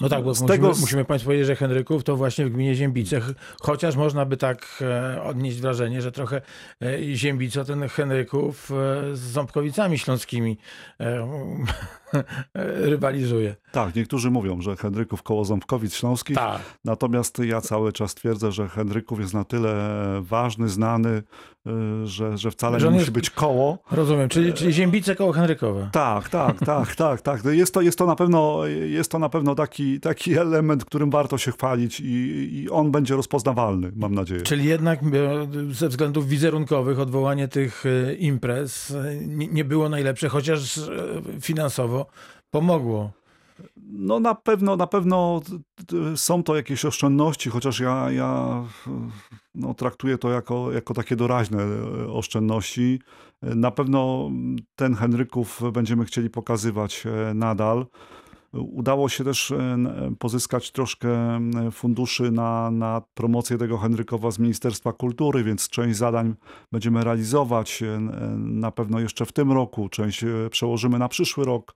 No 0.00 0.08
tak, 0.08 0.24
bo 0.24 0.34
Z 0.34 0.40
musimy, 0.42 0.58
tego- 0.58 0.80
musimy 0.80 1.04
Państwu 1.04 1.26
powiedzieć, 1.28 1.46
że 1.46 1.56
Henryków 1.56 2.04
to 2.04 2.16
właśnie 2.16 2.46
w 2.46 2.50
gminie 2.50 2.74
Ziębice, 2.74 3.20
ch- 3.20 3.32
chociaż 3.60 3.96
można 3.96 4.24
by 4.24 4.36
tak 4.36 4.66
e, 4.80 5.22
odnieść 5.22 5.60
wrażenie, 5.60 6.02
że 6.02 6.12
trochę 6.12 6.40
e, 6.82 7.14
Ziębico 7.14 7.64
ten 7.64 7.88
Henryków 7.88 8.70
e, 8.70 8.74
z 9.16 9.20
Ząbkowicami 9.20 9.98
śląskimi 9.98 10.58
rywalizuje. 12.90 13.54
Tak, 13.72 13.94
niektórzy 13.94 14.30
mówią, 14.30 14.60
że 14.60 14.76
Henryków 14.76 15.22
koło 15.22 15.44
Ząbkowic 15.44 15.94
Śląskich, 15.94 16.36
Tak. 16.36 16.60
natomiast 16.84 17.38
ja 17.38 17.60
cały 17.60 17.92
czas 17.92 18.14
twierdzę, 18.14 18.52
że 18.52 18.68
Henryków 18.68 19.20
jest 19.20 19.34
na 19.34 19.44
tyle 19.44 19.74
ważny, 20.20 20.68
znany, 20.68 21.08
y, 21.66 22.06
że, 22.06 22.38
że 22.38 22.50
wcale 22.50 22.80
Że 22.80 22.86
nie 22.86 22.90
musi 22.92 23.00
jest- 23.02 23.10
być 23.12 23.30
koło. 23.30 23.78
Rozumiem, 23.90 24.28
czyli, 24.28 24.52
czyli 24.52 24.72
Ziębice 24.72 25.16
koło 25.16 25.32
Henrykowa. 25.32 25.88
Tak, 25.92 26.28
tak, 26.28 26.58
tak, 26.66 26.94
tak, 26.96 27.20
tak. 27.22 27.44
No 27.44 27.50
Jest 27.50 27.74
to, 27.74 27.80
jest 27.80 27.98
to 27.98 28.06
na 28.06 28.16
pewno, 28.16 28.66
jest 28.66 29.10
to 29.10 29.18
na 29.18 29.28
pewno 29.28 29.54
taki, 29.54 30.00
taki 30.00 30.38
element, 30.38 30.84
którym 30.84 31.10
warto 31.10 31.38
się 31.38 31.52
chwalić 31.52 32.00
i, 32.00 32.04
i 32.62 32.70
on 32.70 32.90
będzie 32.90 33.16
rozpoznawalny, 33.16 33.92
mam 33.96 34.14
nadzieję. 34.14 34.40
Czyli 34.40 34.64
jednak 34.64 35.00
e, 35.02 35.06
ze 35.74 35.88
względów 35.88 36.28
wizerunkowych 36.28 37.00
odwołanie 37.00 37.48
tych 37.48 37.84
e, 37.86 38.14
imprez 38.14 38.90
e, 38.90 39.14
nie 39.30 39.64
było 39.64 39.88
najlepsze, 39.88 40.28
chociaż 40.28 40.78
e, 40.78 40.82
finansowo 41.40 42.06
pomogło. 42.50 43.10
No 43.76 44.20
na 44.20 44.34
pewno, 44.34 44.76
na 44.76 44.86
pewno 44.86 45.40
są 46.16 46.42
to 46.42 46.56
jakieś 46.56 46.84
oszczędności, 46.84 47.50
chociaż 47.50 47.80
ja, 47.80 48.10
ja 48.10 48.62
no, 49.54 49.74
traktuję 49.74 50.18
to 50.18 50.30
jako, 50.30 50.72
jako 50.72 50.94
takie 50.94 51.16
doraźne 51.16 51.62
e, 51.62 52.12
oszczędności. 52.12 53.00
E, 53.42 53.54
Na 53.54 53.70
pewno 53.70 54.30
ten 54.76 54.94
Henryków 54.94 55.60
będziemy 55.72 56.04
chcieli 56.04 56.30
pokazywać 56.30 57.04
e, 57.06 57.34
nadal. 57.34 57.86
Udało 58.52 59.08
się 59.08 59.24
też 59.24 59.52
pozyskać 60.18 60.72
troszkę 60.72 61.40
funduszy 61.72 62.30
na, 62.30 62.70
na 62.70 63.02
promocję 63.14 63.58
tego 63.58 63.78
Henrykowa 63.78 64.30
z 64.30 64.38
Ministerstwa 64.38 64.92
Kultury, 64.92 65.44
więc 65.44 65.68
część 65.68 65.96
zadań 65.98 66.34
będziemy 66.72 67.04
realizować 67.04 67.82
na 68.36 68.70
pewno 68.70 69.00
jeszcze 69.00 69.26
w 69.26 69.32
tym 69.32 69.52
roku, 69.52 69.88
część 69.88 70.24
przełożymy 70.50 70.98
na 70.98 71.08
przyszły 71.08 71.44
rok. 71.44 71.74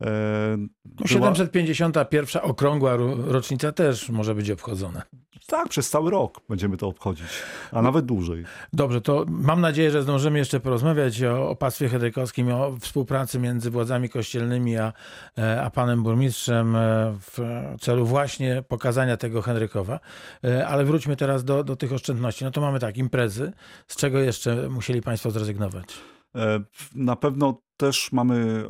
E, 0.00 0.06
była- 0.84 1.08
751 1.08 2.42
okrągła 2.42 2.96
ro- 2.96 3.16
rocznica 3.32 3.72
też 3.72 4.08
może 4.08 4.34
być 4.34 4.50
obchodzona. 4.50 5.02
Tak, 5.46 5.68
przez 5.68 5.90
cały 5.90 6.10
rok 6.10 6.40
będziemy 6.48 6.76
to 6.76 6.88
obchodzić, 6.88 7.26
a 7.72 7.82
nawet 7.82 8.06
dłużej. 8.06 8.44
Dobrze, 8.72 9.00
to 9.00 9.24
mam 9.28 9.60
nadzieję, 9.60 9.90
że 9.90 10.02
zdążymy 10.02 10.38
jeszcze 10.38 10.60
porozmawiać 10.60 11.22
o 11.22 11.48
opactwie 11.50 11.88
henrykowskim, 11.88 12.52
o 12.52 12.76
współpracy 12.80 13.38
między 13.38 13.70
władzami 13.70 14.08
kościelnymi 14.08 14.76
a, 14.76 14.92
e, 15.38 15.62
a 15.62 15.70
panem 15.70 16.02
burmistrzem 16.02 16.76
e, 16.76 16.80
w 17.20 17.38
celu 17.80 18.06
właśnie 18.06 18.62
pokazania 18.68 19.16
tego 19.16 19.42
Henrykowa. 19.42 20.00
Ale 20.66 20.84
wróćmy 20.84 21.16
teraz 21.16 21.44
do, 21.44 21.64
do 21.64 21.76
tych 21.76 21.92
oszczędności. 21.92 22.44
No 22.44 22.50
to 22.50 22.60
mamy 22.60 22.78
tak, 22.80 22.96
imprezy. 22.96 23.52
Z 23.86 23.96
czego 23.96 24.18
jeszcze 24.18 24.68
musieli 24.68 25.02
państwo 25.02 25.30
zrezygnować? 25.30 25.84
E, 26.36 26.60
Na 26.94 27.16
pewno 27.16 27.62
też 27.76 28.12
mamy 28.12 28.64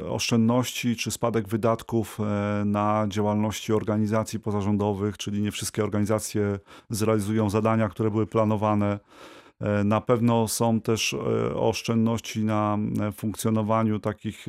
e, 0.00 0.08
oszczędności 0.10 0.96
czy 0.96 1.10
spadek 1.10 1.48
wydatków 1.48 2.18
e, 2.20 2.64
na 2.64 3.06
działalności 3.08 3.72
organizacji 3.72 4.40
pozarządowych, 4.40 5.18
czyli 5.18 5.42
nie 5.42 5.50
wszystkie 5.50 5.84
organizacje 5.84 6.58
zrealizują 6.90 7.50
zadania, 7.50 7.88
które 7.88 8.10
były 8.10 8.26
planowane. 8.26 8.98
Na 9.84 10.00
pewno 10.00 10.48
są 10.48 10.80
też 10.80 11.16
oszczędności 11.54 12.44
na 12.44 12.78
funkcjonowaniu 13.16 13.98
takich, 13.98 14.46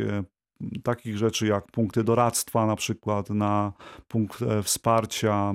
takich 0.83 1.17
rzeczy 1.17 1.47
jak 1.47 1.71
punkty 1.71 2.03
doradztwa, 2.03 2.65
na 2.65 2.75
przykład 2.75 3.29
na 3.29 3.73
punkt 4.07 4.39
wsparcia 4.63 5.53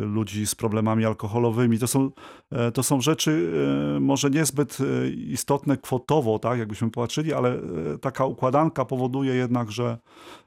ludzi 0.00 0.46
z 0.46 0.54
problemami 0.54 1.04
alkoholowymi. 1.04 1.78
To 1.78 1.86
są, 1.86 2.10
e, 2.52 2.72
to 2.72 2.82
są 2.82 3.00
rzeczy 3.00 3.52
e, 3.96 4.00
może 4.00 4.30
niezbyt 4.30 4.78
e, 4.80 5.08
istotne 5.10 5.76
kwotowo, 5.76 6.38
tak, 6.38 6.58
jakbyśmy 6.58 6.90
popatrzyli, 6.90 7.32
ale 7.32 7.54
e, 7.54 7.60
taka 8.00 8.24
układanka 8.24 8.84
powoduje 8.84 9.34
jednak, 9.34 9.70
że, 9.72 9.98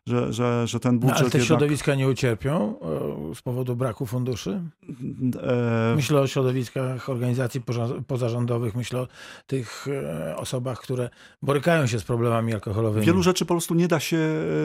że, 0.07 0.33
że, 0.33 0.67
że 0.67 0.79
ten 0.79 0.95
No, 0.95 0.99
budżet 1.01 1.21
ale 1.21 1.29
te 1.29 1.37
jednak... 1.37 1.47
środowiska 1.47 1.95
nie 1.95 2.07
ucierpią 2.07 2.75
e, 3.31 3.35
z 3.35 3.41
powodu 3.41 3.75
braku 3.75 4.05
funduszy? 4.05 4.61
e, 5.43 5.93
Myślę 5.95 6.19
o 6.21 6.27
środowiskach 6.27 7.09
organizacji 7.09 7.61
pozarządowych, 8.07 8.75
myślę 8.75 8.99
o 9.01 9.07
tych 9.47 9.87
e, 9.87 10.35
osobach, 10.37 10.79
które 10.79 11.09
borykają 11.41 11.87
się 11.87 11.99
z 11.99 12.03
problemami 12.03 12.53
alkoholowymi. 12.53 13.05
Wielu 13.05 13.23
rzeczy 13.23 13.45
po 13.45 13.53
prostu 13.53 13.75
nie 13.75 13.87
da 13.87 13.99
się 13.99 14.17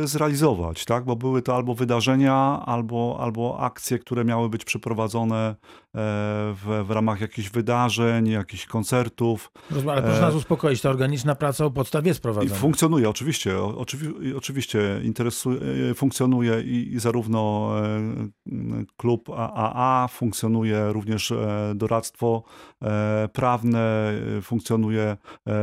e, 0.02 0.06
zrealizować, 0.06 0.84
tak? 0.84 1.04
bo 1.04 1.16
były 1.16 1.42
to 1.42 1.56
albo 1.56 1.74
wydarzenia, 1.74 2.62
albo, 2.66 3.16
albo 3.20 3.58
akcje, 3.60 3.71
które 3.98 4.24
miały 4.24 4.48
być 4.48 4.64
przeprowadzone 4.64 5.56
w, 5.94 6.84
w 6.86 6.90
ramach 6.90 7.20
jakichś 7.20 7.50
wydarzeń, 7.50 8.28
jakichś 8.28 8.66
koncertów. 8.66 9.52
Rozumiem, 9.70 9.90
Ale 9.90 10.02
proszę 10.02 10.18
E, 10.18 10.20
nas 10.20 10.34
uspokoić, 10.34 10.80
ta 10.80 10.90
organiczna 10.90 11.34
praca 11.34 11.66
u 11.66 11.70
podstaw 11.70 12.06
jest 12.06 12.20
I 12.20 12.22
prowadzona. 12.22 12.54
funkcjonuje, 12.60 13.08
oczywiście. 13.08 13.58
Oczywi, 13.58 14.28
i 14.28 14.34
oczywiście 14.34 15.00
interesuje, 15.04 15.60
e, 15.90 15.94
funkcjonuje 15.94 16.62
i, 16.62 16.94
i 16.94 17.00
zarówno 17.00 17.72
e, 17.82 18.84
klub 18.96 19.30
AAA, 19.30 20.08
funkcjonuje 20.08 20.92
również 20.92 21.32
doradztwo 21.74 22.42
prawne, 23.32 24.12
funkcjonuje 24.42 25.16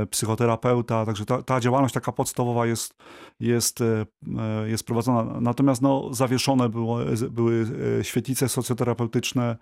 psychoterapeuta, 0.09 1.05
także 1.05 1.25
ta, 1.25 1.43
ta 1.43 1.59
działalność 1.59 1.93
taka 1.93 2.11
podstawowa 2.11 2.65
jest, 2.65 2.95
jest, 3.39 3.83
jest 4.65 4.83
prowadzona. 4.83 5.41
Natomiast 5.41 5.81
no, 5.81 6.13
zawieszone 6.13 6.69
było, 6.69 6.99
były 7.29 7.65
świetlice 8.03 8.49
socjoterapeutyczne, 8.49 9.57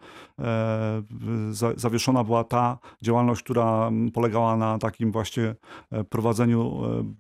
zawieszona 1.76 2.24
była 2.24 2.44
ta 2.44 2.80
działalność, 3.02 3.44
która 3.44 3.88
m, 3.88 4.12
polegała 4.12 4.58
na 4.58 4.78
takim 4.78 5.12
właśnie 5.12 5.56
e, 5.92 6.04
prowadzeniu 6.04 6.86
e, 6.86 7.14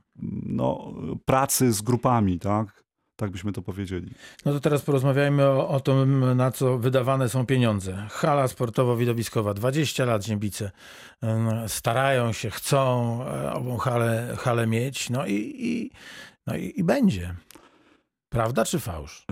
no, 0.45 0.93
pracy 1.25 1.73
z 1.73 1.81
grupami, 1.81 2.39
tak? 2.39 2.83
Tak 3.19 3.31
byśmy 3.31 3.51
to 3.51 3.61
powiedzieli. 3.61 4.11
No 4.45 4.53
to 4.53 4.59
teraz 4.59 4.81
porozmawiajmy 4.81 5.45
o, 5.45 5.69
o 5.69 5.79
tym, 5.79 6.35
na 6.37 6.51
co 6.51 6.77
wydawane 6.77 7.29
są 7.29 7.45
pieniądze. 7.45 8.07
Hala 8.09 8.45
sportowo-widowiskowa, 8.47 9.53
20 9.53 10.05
lat 10.05 10.25
Ziębice 10.25 10.71
em, 11.21 11.69
starają 11.69 12.31
się, 12.31 12.49
chcą 12.49 13.19
e, 13.23 13.53
ową 13.53 13.77
halę, 13.77 14.35
halę 14.39 14.67
mieć, 14.67 15.09
no 15.09 15.25
i, 15.25 15.33
i, 15.57 15.91
no 16.47 16.55
i, 16.55 16.73
i 16.75 16.83
będzie. 16.83 17.35
Prawda 18.29 18.65
czy 18.65 18.79
fałsz? 18.79 19.25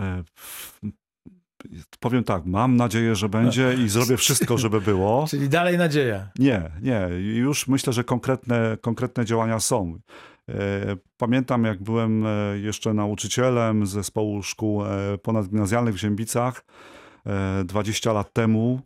Powiem 1.99 2.23
tak, 2.23 2.45
mam 2.45 2.75
nadzieję, 2.75 3.15
że 3.15 3.29
będzie 3.29 3.73
i 3.73 3.89
zrobię 3.95 4.17
wszystko, 4.17 4.57
żeby 4.57 4.81
było. 4.81 5.25
Czyli 5.29 5.49
dalej 5.49 5.77
nadzieja. 5.77 6.27
Nie, 6.39 6.71
nie. 6.81 7.09
Już 7.19 7.67
myślę, 7.67 7.93
że 7.93 8.03
konkretne, 8.03 8.77
konkretne 8.81 9.25
działania 9.25 9.59
są. 9.59 9.99
E, 10.49 10.95
Pamiętam, 11.17 11.63
jak 11.63 11.83
byłem 11.83 12.25
e, 12.25 12.59
jeszcze 12.59 12.93
nauczycielem 12.93 13.85
zespołu 13.85 14.43
szkół 14.43 14.85
e, 14.85 15.17
ponadgimnazjalnych 15.17 15.95
w 15.95 15.97
Ziębicach 15.97 16.65
e, 17.25 17.63
20 17.63 18.13
lat 18.13 18.33
temu. 18.33 18.79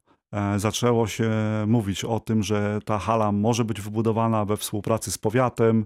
Zaczęło 0.58 1.08
się 1.08 1.32
mówić 1.68 2.06
o 2.06 2.20
tym, 2.20 2.44
że 2.44 2.80
ta 2.86 3.00
hala 3.00 3.32
może 3.32 3.66
być 3.66 3.82
wybudowana 3.82 4.46
we 4.46 4.58
współpracy 4.58 5.12
z 5.12 5.18
powiatem, 5.18 5.86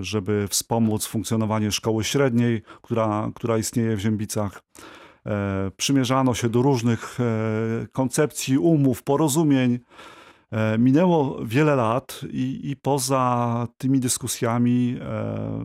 żeby 0.00 0.48
wspomóc 0.48 1.06
funkcjonowanie 1.06 1.72
szkoły 1.72 2.04
średniej, 2.04 2.62
która, 2.82 3.30
która 3.34 3.58
istnieje 3.58 3.96
w 3.96 4.00
Ziębicach. 4.00 4.62
E, 5.26 5.70
Przymierzano 5.76 6.34
się 6.34 6.48
do 6.48 6.62
różnych 6.62 7.18
e, 7.20 7.86
koncepcji, 7.92 8.58
umów, 8.58 9.02
porozumień. 9.02 9.78
E, 10.50 10.78
Minęło 10.78 11.44
wiele 11.44 11.76
lat 11.76 12.20
i, 12.30 12.60
i 12.70 12.76
poza 12.76 13.68
tymi 13.78 14.00
dyskusjami 14.00 14.96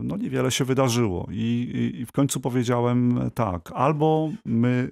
no 0.02 0.16
niewiele 0.16 0.50
się 0.50 0.64
wydarzyło. 0.64 1.28
I, 1.30 1.92
i, 2.00 2.06
w 2.06 2.12
końcu 2.12 2.40
powiedziałem 2.40 3.30
tak, 3.34 3.72
albo 3.74 4.30
my 4.44 4.90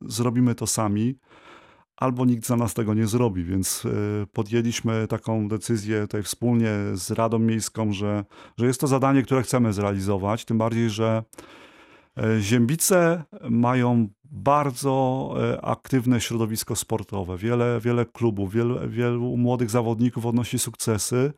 zrobimy 0.00 0.54
to 0.54 0.66
sami, 0.66 1.18
albo 1.96 2.24
nikt 2.24 2.46
za 2.46 2.56
nas 2.56 2.74
tego 2.74 2.94
nie 2.94 3.06
zrobi. 3.06 3.44
Więc 3.44 3.86
podjęliśmy 4.32 5.06
taką 5.08 5.48
decyzję 5.48 6.00
tutaj 6.00 6.22
wspólnie 6.22 6.70
z 6.94 7.10
Radą 7.10 7.38
Miejską, 7.38 7.92
że, 7.92 8.24
że 8.58 8.66
jest 8.66 8.80
to 8.80 8.86
zadanie, 8.86 9.22
które 9.22 9.42
chcemy 9.42 9.72
zrealizować. 9.72 10.44
Tym 10.44 10.58
bardziej, 10.58 10.90
że 10.90 11.22
Ziębice 12.40 13.24
mają 13.50 14.08
bardzo 14.32 15.34
e, 15.40 15.64
aktywne 15.64 16.20
środowisko 16.20 16.76
sportowe. 16.76 17.36
Wiele, 17.38 17.80
wiele 17.80 18.06
klubów, 18.06 18.52
wielu, 18.52 18.88
wielu 18.88 19.36
młodych 19.36 19.70
zawodników 19.70 20.26
odnosi 20.26 20.58
sukcesy. 20.58 21.32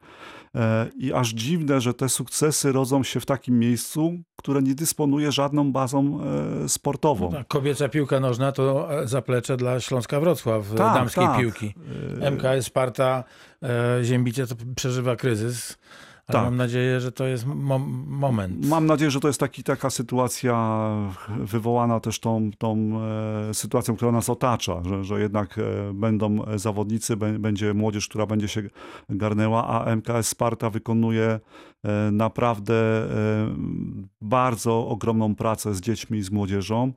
E, 0.55 0.87
I 0.99 1.13
aż 1.13 1.29
dziwne, 1.29 1.81
że 1.81 1.95
te 1.95 2.09
sukcesy 2.09 2.73
rodzą 2.73 3.03
się 3.03 3.21
w 3.21 3.27
takim 3.27 3.59
miejscu, 3.59 4.13
które 4.37 4.63
nie 4.63 4.75
dysponuje 4.75 5.33
żadną 5.33 5.73
bazą 5.73 6.19
e, 6.65 6.69
sportową. 6.69 7.33
Tak, 7.33 7.49
Kobieca 7.49 7.89
piłka 7.89 8.21
nożna 8.21 8.53
to 8.53 8.93
e, 9.03 9.09
zaplecze 9.09 9.57
dla 9.57 9.81
Śląska 9.81 10.21
Wrocław, 10.21 10.73
e, 10.73 10.77
Tak, 10.77 10.95
damskiej 10.95 11.27
tak. 11.27 11.39
piłki. 11.39 11.75
E, 12.21 12.31
MKS 12.31 12.67
Sparta 12.67 13.25
e, 13.63 14.05
Ziębice 14.05 14.47
to 14.47 14.55
przeżywa 14.77 15.17
kryzys. 15.17 15.79
Ale 16.27 16.35
Tak. 16.39 16.45
mam 16.45 16.57
nadzieję, 16.57 17.01
że 17.01 17.13
to 17.13 17.27
jest 17.27 17.47
mo 17.47 17.79
moment. 18.07 18.67
Mam 18.67 18.87
nadzieję, 18.87 19.11
że 19.11 19.21
to 19.21 19.29
jest 19.29 19.41
taki, 19.41 19.63
taka 19.63 19.91
sytuacja 19.91 20.89
wywołana 21.39 22.01
też 22.01 22.21
tą, 22.21 22.51
tą 22.59 23.01
e, 23.51 23.55
sytuacją, 23.55 23.97
która 23.97 24.13
nas 24.13 24.31
otacza, 24.31 24.83
że, 24.85 25.05
że 25.05 25.21
jednak 25.21 25.59
e, 25.59 25.63
będą 25.95 26.39
zawodnicy, 26.57 27.17
bę- 27.17 27.39
będzie 27.39 27.75
młodzież, 27.75 28.09
która 28.09 28.27
będzie 28.27 28.49
się 28.49 28.63
garnęła, 29.09 29.67
a 29.69 29.97
MKS 29.97 30.29
Sparta 30.29 30.71
wykonuje 30.71 31.41
e, 31.85 32.11
naprawdę 32.13 32.75
e, 32.75 33.09
bardzo 34.21 34.89
ogromną 34.89 35.35
pracę 35.35 35.75
z 35.75 35.81
dziećmi 35.81 36.19
i 36.19 36.23
z 36.23 36.31
młodzieżą 36.31 36.93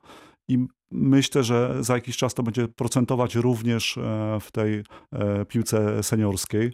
i 0.48 0.66
myślę, 0.92 1.44
że 1.44 1.76
za 1.80 1.96
jakiś 1.96 2.18
czas 2.18 2.34
to 2.34 2.44
będzie 2.44 2.68
procentować 2.68 3.36
również 3.36 3.98
e, 3.98 4.02
w 4.42 4.52
tej 4.52 4.84
e, 5.14 5.46
piłce 5.46 6.04
seniorskiej. 6.04 6.74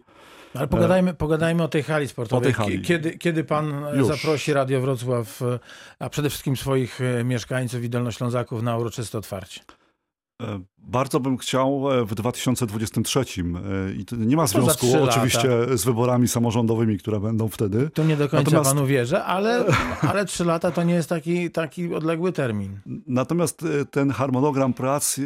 Ale 0.53 0.67
pogadajmy, 0.67 1.13
pogadajmy 1.13 1.63
o 1.63 1.67
tej 1.67 1.83
hali 1.83 2.07
sportowej. 2.07 2.43
Tej 2.43 2.53
hali. 2.53 2.81
Kiedy, 2.81 3.17
kiedy 3.17 3.43
pan 3.43 3.85
e, 3.85 3.97
Już. 3.97 4.07
zaprosi 4.07 4.53
Radio 4.53 4.81
Wrocław, 4.81 5.41
e, 5.41 5.59
a 5.99 6.09
przede 6.09 6.29
wszystkim 6.29 6.57
swoich 6.57 7.01
e, 7.01 7.23
mieszkańców 7.23 7.83
i 7.83 7.89
Dolnoślązaków 7.89 8.63
na 8.63 8.77
uroczyste 8.77 9.17
otwarcie? 9.17 9.61
E, 10.43 10.59
Bardzo 10.77 11.19
bym 11.19 11.37
chciał 11.37 11.91
e, 11.91 12.05
w 12.05 12.15
2023 12.15 13.19
e, 13.19 13.93
i 13.93 14.05
to 14.05 14.15
nie 14.15 14.35
ma 14.35 14.47
związku 14.47 14.87
oczywiście 15.03 15.77
z 15.77 15.85
wyborami 15.85 16.27
samorządowymi, 16.27 16.97
które 16.97 17.19
będą 17.19 17.47
wtedy. 17.47 17.89
Tu 17.89 18.03
nie 18.03 18.17
do 18.17 18.29
końca 18.29 18.51
Natomiast- 18.51 18.69
panu 18.69 18.87
wierzę, 18.87 19.23
ale, 19.23 19.65
ale 20.01 20.25
trzy 20.25 20.45
lata 20.45 20.71
to 20.71 20.83
nie 20.83 20.93
jest 20.93 21.09
taki, 21.09 21.51
taki 21.51 21.93
odległy 21.93 22.31
termin. 22.31 22.79
Natomiast 23.07 23.65
ten 23.91 24.11
harmonogram 24.11 24.73
prac 24.73 25.19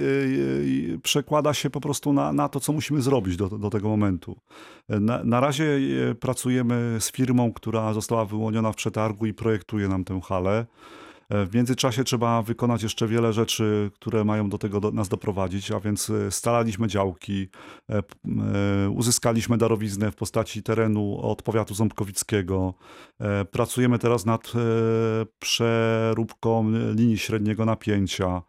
przekłada 1.03 1.53
się 1.53 1.69
po 1.69 1.81
prostu 1.81 2.13
na, 2.13 2.33
na 2.33 2.49
to, 2.49 2.59
co 2.59 2.73
musimy 2.73 3.01
zrobić 3.01 3.37
do, 3.37 3.49
do 3.49 3.69
tego 3.69 3.89
momentu. 3.89 4.35
Na, 4.89 5.23
na 5.23 5.39
razie 5.39 5.79
pracujemy 6.19 6.97
z 6.99 7.11
firmą, 7.11 7.53
która 7.53 7.93
została 7.93 8.25
wyłoniona 8.25 8.71
w 8.71 8.75
przetargu 8.75 9.25
i 9.25 9.33
projektuje 9.33 9.87
nam 9.87 10.03
tę 10.03 10.19
halę. 10.21 10.65
E, 11.29 11.45
W 11.45 11.55
międzyczasie 11.55 12.03
trzeba 12.03 12.41
wykonać 12.41 12.83
jeszcze 12.83 13.07
wiele 13.07 13.33
rzeczy, 13.33 13.91
które 13.93 14.23
mają 14.23 14.49
do 14.49 14.57
tego 14.57 14.79
do, 14.79 14.91
nas 14.91 15.09
doprowadzić, 15.09 15.71
a 15.71 15.79
więc 15.79 16.09
e, 16.09 16.31
scalaliśmy 16.31 16.87
działki, 16.87 17.49
e, 17.89 18.01
uzyskaliśmy 18.89 19.57
darowiznę 19.57 20.11
w 20.11 20.15
postaci 20.15 20.63
terenu 20.63 21.19
od 21.21 21.41
powiatu 21.41 21.73
ząbkowickiego. 21.73 22.73
Pracujemy 23.51 23.99
teraz 23.99 24.25
nad 24.25 24.51
przeróbką 25.39 26.71
linii 26.71 27.17
średniego 27.17 27.65
napięcia, 27.65 28.41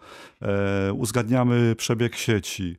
uzgadniamy 0.95 1.75
przebieg 1.77 2.17
sieci. 2.17 2.77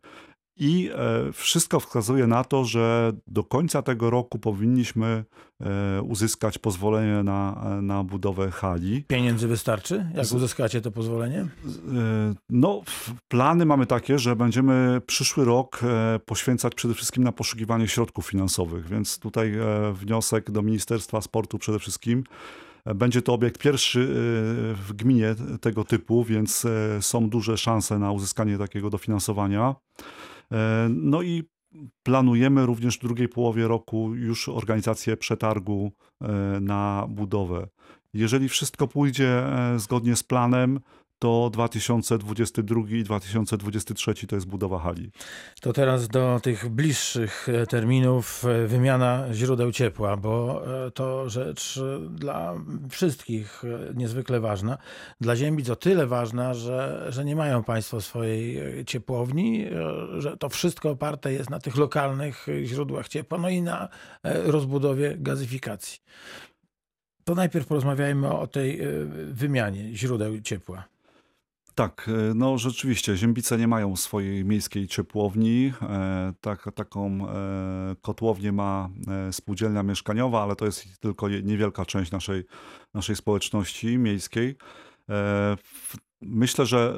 I 0.59 0.89
e, 0.93 1.31
wszystko 1.33 1.79
wskazuje 1.79 2.27
na 2.27 2.43
to, 2.43 2.65
że 2.65 3.13
do 3.27 3.43
końca 3.43 3.81
tego 3.81 4.09
roku 4.09 4.39
powinniśmy 4.39 5.25
e, 5.61 6.01
uzyskać 6.01 6.57
pozwolenie 6.57 7.23
na, 7.23 7.65
na 7.81 8.03
budowę 8.03 8.51
hali. 8.51 9.03
Pieniędzy 9.07 9.47
wystarczy? 9.47 10.05
Jak 10.15 10.31
uzyskacie 10.31 10.81
to 10.81 10.91
pozwolenie? 10.91 11.39
E, 11.39 11.47
No, 12.49 12.81
plany 13.27 13.65
mamy 13.65 13.85
takie, 13.85 14.19
że 14.19 14.35
będziemy 14.35 15.01
przyszły 15.05 15.45
rok 15.45 15.79
e, 15.83 16.19
poświęcać 16.25 16.75
przede 16.75 16.93
wszystkim 16.93 17.23
na 17.23 17.31
poszukiwanie 17.31 17.87
środków 17.87 18.27
finansowych, 18.27 18.87
więc 18.89 19.19
tutaj 19.19 19.53
e, 19.55 19.93
wniosek 19.93 20.51
do 20.51 20.61
Ministerstwa 20.61 21.21
Sportu 21.21 21.57
przede 21.59 21.79
wszystkim. 21.79 22.23
E, 22.85 22.93
Będzie 22.95 23.21
to 23.21 23.33
obiekt 23.33 23.57
pierwszy 23.61 23.99
e, 23.99 24.05
w 24.75 24.93
gminie 24.93 25.35
tego 25.61 25.83
typu, 25.83 26.23
więc 26.23 26.65
e, 26.65 27.01
są 27.01 27.29
duże 27.29 27.57
szanse 27.57 27.99
na 27.99 28.11
uzyskanie 28.11 28.57
takiego 28.57 28.89
dofinansowania. 28.89 29.75
E, 30.53 30.87
No 30.89 31.21
i 31.21 31.43
planujemy 32.03 32.65
również 32.65 32.97
w 32.97 33.01
drugiej 33.01 33.29
połowie 33.29 33.67
roku 33.67 34.15
już 34.15 34.49
organizację 34.49 35.17
przetargu 35.17 35.91
e, 36.21 36.59
na 36.59 37.07
budowę. 37.09 37.67
Jeżeli 38.13 38.49
wszystko 38.49 38.87
pójdzie 38.87 39.29
e, 39.29 39.79
zgodnie 39.79 40.15
z 40.15 40.23
planem, 40.23 40.79
to 41.19 41.49
2022 41.53 42.81
i 42.89 43.03
2023 43.03 44.27
to 44.27 44.35
jest 44.35 44.47
budowa 44.47 44.79
hali. 44.79 45.11
To 45.61 45.73
teraz 45.73 46.07
do 46.07 46.39
tych 46.43 46.69
bliższych 46.69 47.49
e, 47.49 47.67
terminów 47.67 48.45
e, 48.45 48.67
wymiana 48.67 49.25
źródeł 49.33 49.71
ciepła, 49.71 50.17
bo 50.17 50.63
e, 50.85 50.91
to 50.91 51.29
rzecz 51.29 51.79
dla 52.09 52.55
wszystkich 52.89 53.63
niezwykle 53.95 54.39
ważna. 54.39 54.77
Dla 55.21 55.35
Ziembic 55.35 55.69
o 55.69 55.75
tyle 55.75 56.07
ważna, 56.07 56.53
że, 56.53 57.05
że 57.09 57.25
nie 57.25 57.35
mają 57.35 57.63
Państwo 57.63 58.01
swojej 58.01 58.59
ciepłowni, 58.85 59.65
że 60.17 60.37
to 60.37 60.49
wszystko 60.49 60.89
oparte 60.89 61.33
jest 61.33 61.49
na 61.49 61.59
tych 61.59 61.77
lokalnych 61.77 62.47
źródłach 62.63 63.07
ciepła, 63.07 63.37
no 63.37 63.49
i 63.49 63.61
na 63.61 63.89
rozbudowie 64.23 65.15
gazyfikacji. 65.17 65.99
To 67.23 67.35
najpierw 67.35 67.67
porozmawiajmy 67.67 68.31
o 68.31 68.47
tej 68.47 68.81
wymianie 69.31 69.95
źródeł 69.95 70.41
ciepła. 70.41 70.98
Tak, 71.79 72.09
e, 72.09 72.33
no 72.33 72.57
rzeczywiście, 72.57 73.17
Ziębice 73.17 73.57
nie 73.57 73.67
mają 73.67 73.95
swojej 73.95 74.45
miejskiej 74.45 74.87
ciepłowni. 74.87 75.73
E, 75.81 76.33
Tak, 76.41 76.69
taką 76.75 77.29
e, 77.29 77.95
kotłownię 78.01 78.51
ma 78.51 78.89
spółdzielnia 79.31 79.83
mieszkaniowa, 79.83 80.43
ale 80.43 80.55
to 80.55 80.65
jest 80.65 80.99
tylko 80.99 81.29
niewielka 81.29 81.85
część 81.85 82.11
naszej, 82.11 82.43
naszej 82.93 83.15
społeczności 83.15 83.97
miejskiej. 83.97 84.55
Myślę, 86.21 86.65
że 86.65 86.95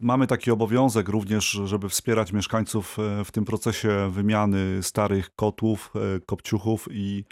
mamy 0.00 0.26
taki 0.26 0.50
obowiązek 0.50 1.08
również, 1.08 1.50
żeby 1.64 1.88
wspierać 1.88 2.32
mieszkańców 2.32 2.96
w 3.24 3.32
tym 3.32 3.44
procesie 3.44 4.10
wymiany 4.10 4.82
starych 4.82 5.34
kotłów, 5.36 5.92
kopciuchów 6.26 6.88
i 6.90 7.24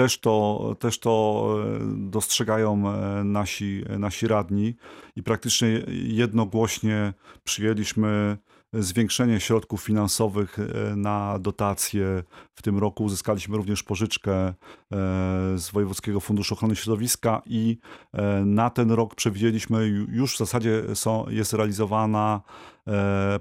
też 0.00 0.18
to, 0.20 0.76
też 0.78 0.98
to 0.98 1.46
e, 1.64 1.78
dostrzegają 1.96 2.88
e, 2.88 3.24
nasi, 3.24 3.84
nasi 3.98 4.26
radni 4.26 4.74
i 5.16 5.22
praktycznie 5.22 5.68
jednogłośnie 5.90 7.12
przyjęliśmy 7.44 8.36
zwiększenie 8.72 9.40
środków 9.40 9.82
finansowych 9.82 10.58
e, 10.58 10.96
na 10.96 11.38
dotacje. 11.38 12.22
W 12.54 12.62
tym 12.62 12.78
roku 12.78 13.04
uzyskaliśmy 13.04 13.56
również 13.56 13.82
pożyczkę 13.82 14.32
e, 14.48 14.54
z 15.56 15.70
Wojewódzkiego 15.70 16.20
Funduszu 16.20 16.54
Ochrony 16.54 16.76
Środowiska 16.76 17.42
i 17.46 17.78
e, 18.12 18.44
na 18.44 18.70
ten 18.70 18.90
rok 18.90 19.14
przewidzieliśmy, 19.14 19.78
ju- 19.78 20.06
już 20.10 20.34
w 20.34 20.38
zasadzie 20.38 20.82
są, 20.94 21.28
jest 21.28 21.52
realizowana 21.52 22.40
e, 22.40 22.79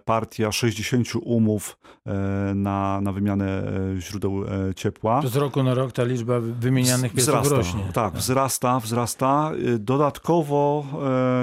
partia 0.05 0.51
60 0.51 1.07
umów 1.21 1.77
e, 2.05 2.11
na, 2.55 3.01
na 3.01 3.11
wymianę 3.11 3.63
e, 3.97 4.01
źródeł 4.01 4.43
e, 4.43 4.75
ciepła. 4.75 5.21
Z 5.27 5.35
roku 5.35 5.63
na 5.63 5.73
rok 5.73 5.91
ta 5.91 6.03
liczba 6.03 6.39
wymienianych 6.39 7.13
pieców 7.13 7.29
Wzrasta, 7.29 7.55
rośnie. 7.55 7.83
Tak, 7.93 8.13
wzrasta, 8.13 8.79
wzrasta. 8.79 9.51
Y, 9.67 9.79
Dodatkowo 9.79 10.85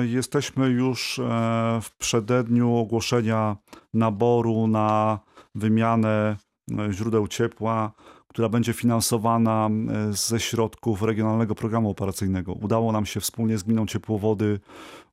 e, 0.02 0.06
jesteśmy 0.06 0.68
już 0.68 1.18
e, 1.18 1.22
w 1.82 1.96
przededniu 1.98 2.76
ogłoszenia 2.76 3.56
naboru 3.94 4.66
na 4.66 5.18
wymianę 5.54 6.36
e, 6.78 6.92
źródeł 6.92 7.28
ciepła, 7.28 7.92
która 8.28 8.48
będzie 8.48 8.72
finansowana 8.72 9.68
e, 10.08 10.12
ze 10.12 10.40
środków 10.40 11.02
Regionalnego 11.02 11.54
Programu 11.54 11.90
Operacyjnego. 11.90 12.52
Udało 12.52 12.92
nam 12.92 13.06
się 13.06 13.20
wspólnie 13.20 13.58
z 13.58 13.62
Gminą 13.62 13.86
Ciepłowody 13.86 14.60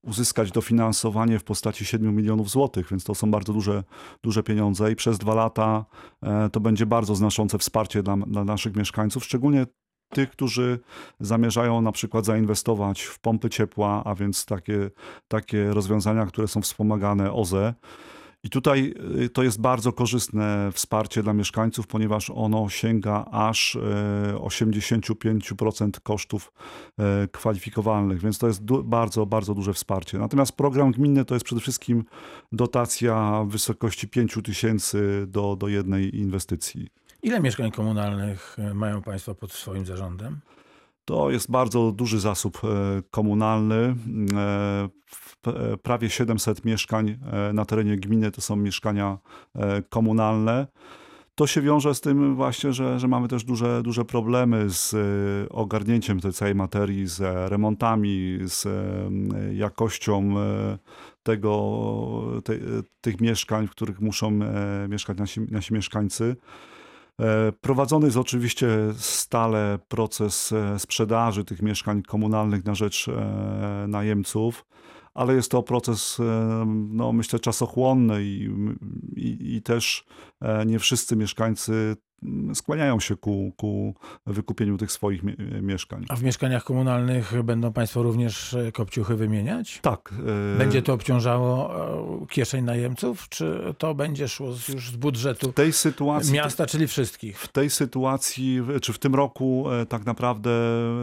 uzyskać 0.04 0.52
dofinansowanie 0.52 1.40
w 1.40 1.44
postaci 1.44 1.86
7 1.86 2.16
milionów 2.16 2.50
złotych, 2.50 2.90
więc 2.92 3.04
to 3.04 3.16
są 3.16 3.32
bardzo 3.32 3.54
duże, 3.54 3.84
duże 4.24 4.44
pieniądze 4.44 4.92
i 4.92 4.96
przez 4.96 5.18
dwa 5.18 5.36
lata 5.36 5.86
e, 6.24 6.50
to 6.50 6.60
będzie 6.60 6.86
bardzo 6.86 7.16
znaczące 7.16 7.58
wsparcie 7.58 8.04
dla, 8.04 8.18
dla 8.18 8.44
naszych 8.44 8.76
mieszkańców, 8.76 9.26
szczególnie 9.26 9.66
tych, 10.10 10.30
którzy 10.30 10.80
zamierzają 11.20 11.82
na 11.82 11.92
przykład 11.92 12.26
zainwestować 12.26 13.02
w 13.02 13.20
pompy 13.20 13.50
ciepła, 13.50 14.04
a 14.04 14.16
więc 14.16 14.46
takie, 14.46 14.90
takie 15.28 15.74
rozwiązania, 15.74 16.26
które 16.26 16.48
są 16.48 16.62
wspomagane 16.62 17.32
OZE. 17.32 17.74
I 18.44 18.50
tutaj 18.50 18.94
y, 19.22 19.30
to 19.30 19.44
jest 19.44 19.62
bardzo 19.62 19.94
korzystne 19.94 20.70
wsparcie 20.74 21.24
dla 21.24 21.34
mieszkańców, 21.34 21.88
ponieważ 21.88 22.30
ono 22.30 22.70
sięga 22.70 23.26
aż 23.32 23.76
e, 23.76 23.80
85% 24.36 25.90
kosztów 26.04 26.54
e, 27.00 27.28
kwalifikowalnych, 27.28 28.20
więc 28.20 28.38
to 28.38 28.48
jest 28.48 28.64
bardzo, 28.84 29.26
bardzo 29.26 29.54
duże 29.54 29.74
wsparcie. 29.74 30.18
Natomiast 30.18 30.52
program 30.52 30.92
gminny 30.92 31.26
to 31.26 31.36
jest 31.36 31.46
przede 31.46 31.62
wszystkim 31.62 32.04
dotacja 32.52 33.44
w 33.48 33.50
wysokości 33.50 34.08
5 34.08 34.38
tysięcy 34.44 35.26
do, 35.28 35.56
do 35.56 35.68
jednej 35.68 36.18
inwestycji. 36.18 36.88
Ile 37.24 37.40
mieszkań 37.40 37.72
komunalnych 37.72 38.56
e, 38.60 38.74
mają 38.74 39.02
Państwo 39.02 39.36
pod 39.36 39.52
swoim 39.52 39.86
zarządem? 39.86 40.40
To 41.06 41.32
jest 41.32 41.52
bardzo 41.52 41.92
duży 41.92 42.20
zasób 42.20 42.62
e, 42.64 42.68
komunalny. 43.12 43.96
E, 44.36 44.90
e, 45.48 45.78
Prawie 45.78 46.10
700 46.10 46.66
mieszkań 46.66 47.20
na 47.54 47.66
terenie 47.66 47.98
gminy 47.98 48.32
to 48.32 48.42
są 48.42 48.56
mieszkania 48.56 49.18
komunalne. 49.90 50.68
To 51.36 51.48
się 51.48 51.62
wiąże 51.62 51.96
z 51.96 52.02
tym 52.02 52.36
właśnie, 52.36 52.74
że, 52.74 53.00
że 53.00 53.08
mamy 53.08 53.28
też 53.28 53.44
duże, 53.44 53.84
duże 53.84 54.06
problemy 54.06 54.70
z 54.70 54.96
ogarnięciem 55.52 56.20
tej 56.20 56.34
całej 56.34 56.56
materii, 56.56 57.08
z 57.08 57.22
remontami, 57.52 58.40
z 58.42 58.68
jakością 59.54 60.34
tego, 61.24 61.82
te, 62.44 62.54
tych 63.02 63.22
mieszkań, 63.22 63.68
w 63.68 63.72
których 63.72 64.02
muszą 64.02 64.40
mieszkać 64.90 65.18
nasi, 65.18 65.42
nasi 65.42 65.74
mieszkańcy. 65.74 66.36
E, 67.22 67.52
Prowadzony 67.52 68.06
jest 68.06 68.18
oczywiście 68.18 68.68
stale 68.98 69.80
proces 69.88 70.52
e, 70.52 70.80
sprzedaży 70.80 71.46
tych 71.46 71.62
mieszkań 71.62 72.04
komunalnych 72.04 72.66
na 72.66 72.76
rzecz 72.76 73.08
e, 73.08 73.86
najemców, 73.88 74.66
ale 75.14 75.34
jest 75.34 75.52
to 75.52 75.64
proces, 75.64 76.18
no, 76.90 77.14
myślę, 77.14 77.40
czasochłonny 77.40 78.24
i, 78.24 78.50
i, 79.16 79.56
i 79.56 79.62
też 79.62 80.06
nie 80.66 80.80
wszyscy 80.80 81.16
mieszkańcy 81.16 81.96
skłaniają 82.54 83.00
się 83.00 83.18
ku, 83.18 83.54
ku 83.58 83.96
wykupieniu 84.26 84.78
tych 84.78 84.92
swoich 84.92 85.24
mie- 85.24 85.62
mieszkań. 85.62 86.06
A 86.10 86.16
w 86.16 86.24
mieszkaniach 86.24 86.64
komunalnych 86.64 87.44
będą 87.44 87.74
Państwo 87.74 88.04
również 88.04 88.54
e, 88.54 88.72
kopciuchy 88.72 89.16
wymieniać? 89.16 89.80
Tak. 89.82 90.14
e, 90.56 90.58
Będzie 90.58 90.82
to 90.82 90.94
obciążało 90.94 91.76
e, 92.24 92.28
kieszeń 92.28 92.66
najemców, 92.66 93.30
czy 93.30 93.74
to 93.78 93.96
będzie 93.96 94.28
szło 94.28 94.48
już 94.48 94.92
z 94.92 94.96
budżetu 94.96 95.52
w 95.52 95.54
tej 95.54 95.74
sytuacji 95.74 96.34
miasta, 96.34 96.66
czyli 96.66 96.88
wszystkich? 96.88 97.40
w 97.40 97.48
tej 97.48 97.70
sytuacji, 97.70 98.62
czy 98.82 98.94
w 98.94 99.00
tym 99.00 99.16
roku 99.16 99.66
tak 99.90 100.06
naprawdę 100.06 100.52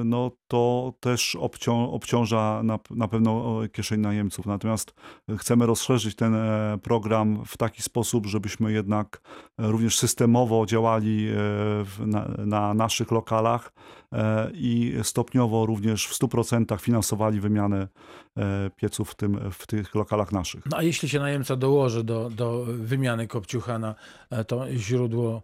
no, 0.05 0.31
to 0.49 0.93
też 1.01 1.37
obcią, 1.37 1.93
obciąża 1.93 2.63
na, 2.63 2.79
na 2.91 3.09
pewno 3.09 3.61
kieszeń 3.73 4.01
najemców. 4.01 4.47
Natomiast 4.47 4.95
chcemy 5.39 5.67
rozszerzyć 5.67 6.15
ten 6.15 6.37
program 6.83 7.45
w 7.47 7.57
taki 7.57 7.83
sposób, 7.83 8.27
żebyśmy 8.27 8.73
jednak 8.73 9.21
również 9.59 9.99
systemowo 9.99 10.67
działali 10.67 11.10
e, 11.19 11.33
w, 11.85 12.07
na, 12.07 12.29
na 12.39 12.75
naszych 12.75 13.11
lokalach 13.11 13.73
e, 14.13 14.51
i 14.55 14.95
stopniowo 15.03 15.67
również 15.67 16.07
w 16.07 16.19
100% 16.19 16.81
finansowali 16.81 17.41
wymianę 17.41 17.89
e, 18.37 18.71
pieców 18.77 19.11
w, 19.11 19.15
tym, 19.15 19.51
w 19.53 19.67
tych 19.67 19.95
lokalach 19.95 20.33
naszych. 20.33 20.67
No 20.67 20.77
a 20.77 20.83
jeśli 20.83 21.09
się 21.09 21.19
najemca 21.19 21.57
dołoży 21.57 22.05
do, 22.05 22.31
do 22.31 22.65
wymiany 22.67 23.27
kopciucha 23.27 23.79
na 23.79 23.95
to 24.47 24.67
źródło 24.73 25.43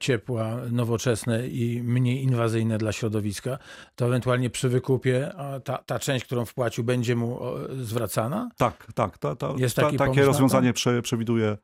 ciepła 0.00 0.56
nowoczesne 0.70 1.48
i 1.48 1.82
mniej 1.82 2.22
inwazyjne 2.22 2.78
dla 2.78 2.92
środowiska, 2.92 3.58
to 3.96 4.06
ewentualnie 4.06 4.50
przy 4.50 4.68
wykupie 4.68 5.32
ta, 5.64 5.78
ta 5.78 5.98
część, 5.98 6.24
którą 6.24 6.44
wpłacił, 6.44 6.84
będzie 6.84 7.16
mu 7.16 7.40
zwracana? 7.82 8.50
Tak, 8.56 8.86
tak. 8.94 9.18
Ta, 9.18 9.36
ta, 9.36 9.54
Jest 9.56 9.76
ta, 9.76 9.82
pomysł 9.82 9.98
takie 9.98 10.22
rozwiązanie 10.22 10.72
prze, 10.72 11.02
przewiduje 11.02 11.56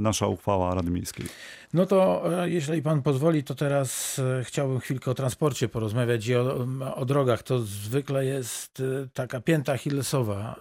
nasza 0.00 0.26
uchwała 0.26 0.74
Rady 0.74 0.90
Miejskiej. 0.90 1.26
No 1.74 1.86
to 1.86 2.22
e, 2.42 2.50
jeśli 2.50 2.82
pan 2.82 3.02
pozwoli, 3.02 3.44
to 3.44 3.54
teraz 3.54 4.18
e, 4.18 4.44
chciałbym 4.44 4.80
chwilkę 4.80 5.10
o 5.10 5.14
transporcie 5.14 5.68
porozmawiać 5.68 6.26
i 6.26 6.36
o, 6.36 6.66
o 6.94 7.04
drogach. 7.04 7.42
To 7.42 7.58
zwykle 7.58 8.24
jest 8.24 8.80
e, 8.80 9.08
taka 9.14 9.40
pięta 9.40 9.76
Hillesowa 9.78 10.60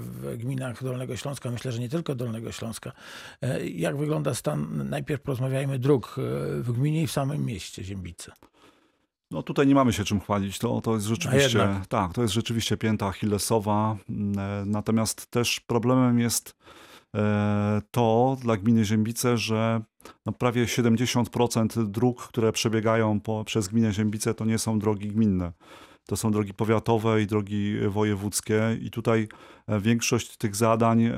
w 0.00 0.36
gminach 0.36 0.84
Dolnego 0.84 1.16
Śląska. 1.16 1.50
Myślę, 1.50 1.72
że 1.72 1.78
nie 1.80 1.88
tylko 1.88 2.14
Dolnego 2.14 2.52
Śląska. 2.52 2.92
E, 3.42 3.66
Jak 3.66 3.96
wygląda 3.96 4.34
stan? 4.34 4.88
Najpierw 4.88 5.22
porozmawiajmy 5.22 5.78
dróg 5.78 6.16
e, 6.18 6.22
w 6.62 6.72
gminie 6.72 7.02
i 7.02 7.06
w 7.06 7.12
samym 7.12 7.44
mieście 7.44 7.84
Ziembice. 7.84 8.32
No 9.30 9.42
tutaj 9.42 9.66
nie 9.66 9.74
mamy 9.74 9.92
się 9.92 10.04
czym 10.04 10.20
chwalić. 10.20 10.58
To, 10.58 10.80
to 10.80 10.94
jest 10.94 11.06
rzeczywiście, 11.06 11.68
tak, 11.88 12.12
to 12.12 12.22
jest 12.22 12.34
rzeczywiście 12.34 12.76
pięta 12.76 13.06
Achillesowa. 13.06 13.96
E, 14.08 14.62
Natomiast 14.66 15.30
też 15.30 15.60
problemem 15.60 16.18
jest 16.18 16.48
e, 16.50 16.85
to 17.90 18.36
dla 18.40 18.56
gminy 18.56 18.84
Ziębice, 18.84 19.38
że 19.38 19.80
no 20.26 20.32
prawie 20.32 20.64
70% 20.64 21.90
dróg, 21.90 22.22
które 22.22 22.52
przebiegają 22.52 23.20
po, 23.20 23.44
przez 23.44 23.68
gminę 23.68 23.92
Ziębice, 23.92 24.34
to 24.34 24.44
nie 24.44 24.58
są 24.58 24.78
drogi 24.78 25.08
gminne. 25.08 25.52
To 26.06 26.16
są 26.16 26.30
drogi 26.30 26.54
powiatowe 26.54 27.22
i 27.22 27.26
drogi 27.26 27.78
wojewódzkie 27.88 28.78
i 28.80 28.90
tutaj 28.90 29.28
e, 29.66 29.80
większość 29.80 30.36
tych 30.36 30.56
zadań 30.56 31.10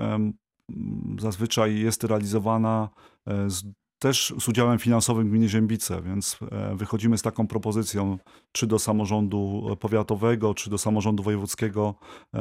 zazwyczaj 1.18 1.78
jest 1.78 2.04
realizowana 2.04 2.88
e, 3.26 3.50
z, 3.50 3.62
też 3.98 4.34
z 4.40 4.48
udziałem 4.48 4.78
finansowym 4.78 5.28
gminy 5.28 5.48
Ziębice, 5.48 6.02
więc 6.02 6.38
e, 6.52 6.76
wychodzimy 6.76 7.18
z 7.18 7.22
taką 7.22 7.46
propozycją 7.46 8.18
czy 8.52 8.66
do 8.66 8.78
samorządu 8.78 9.66
powiatowego, 9.80 10.54
czy 10.54 10.70
do 10.70 10.78
samorządu 10.78 11.22
wojewódzkiego 11.22 11.94
e, 12.34 12.38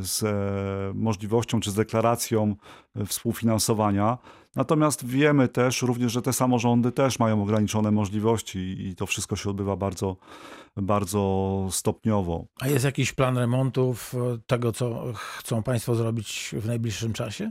z 0.00 0.22
e, 0.22 0.94
możliwością, 0.94 1.60
czy 1.60 1.70
z 1.70 1.74
deklaracją 1.74 2.56
współfinansowania. 3.06 4.18
Natomiast 4.56 5.06
wiemy 5.06 5.48
też 5.48 5.82
również, 5.82 6.12
że 6.12 6.22
te 6.22 6.32
samorządy 6.32 6.92
też 6.92 7.18
mają 7.18 7.42
ograniczone 7.42 7.90
możliwości 7.90 8.58
i 8.58 8.96
to 8.96 9.06
wszystko 9.06 9.36
się 9.36 9.50
odbywa 9.50 9.76
bardzo, 9.76 10.16
bardzo 10.76 11.66
stopniowo. 11.70 12.46
A 12.60 12.68
jest 12.68 12.84
jakiś 12.84 13.12
plan 13.12 13.38
remontów 13.38 14.14
tego, 14.46 14.72
co 14.72 15.12
chcą 15.14 15.62
państwo 15.62 15.94
zrobić 15.94 16.54
w 16.58 16.66
najbliższym 16.66 17.12
czasie? 17.12 17.50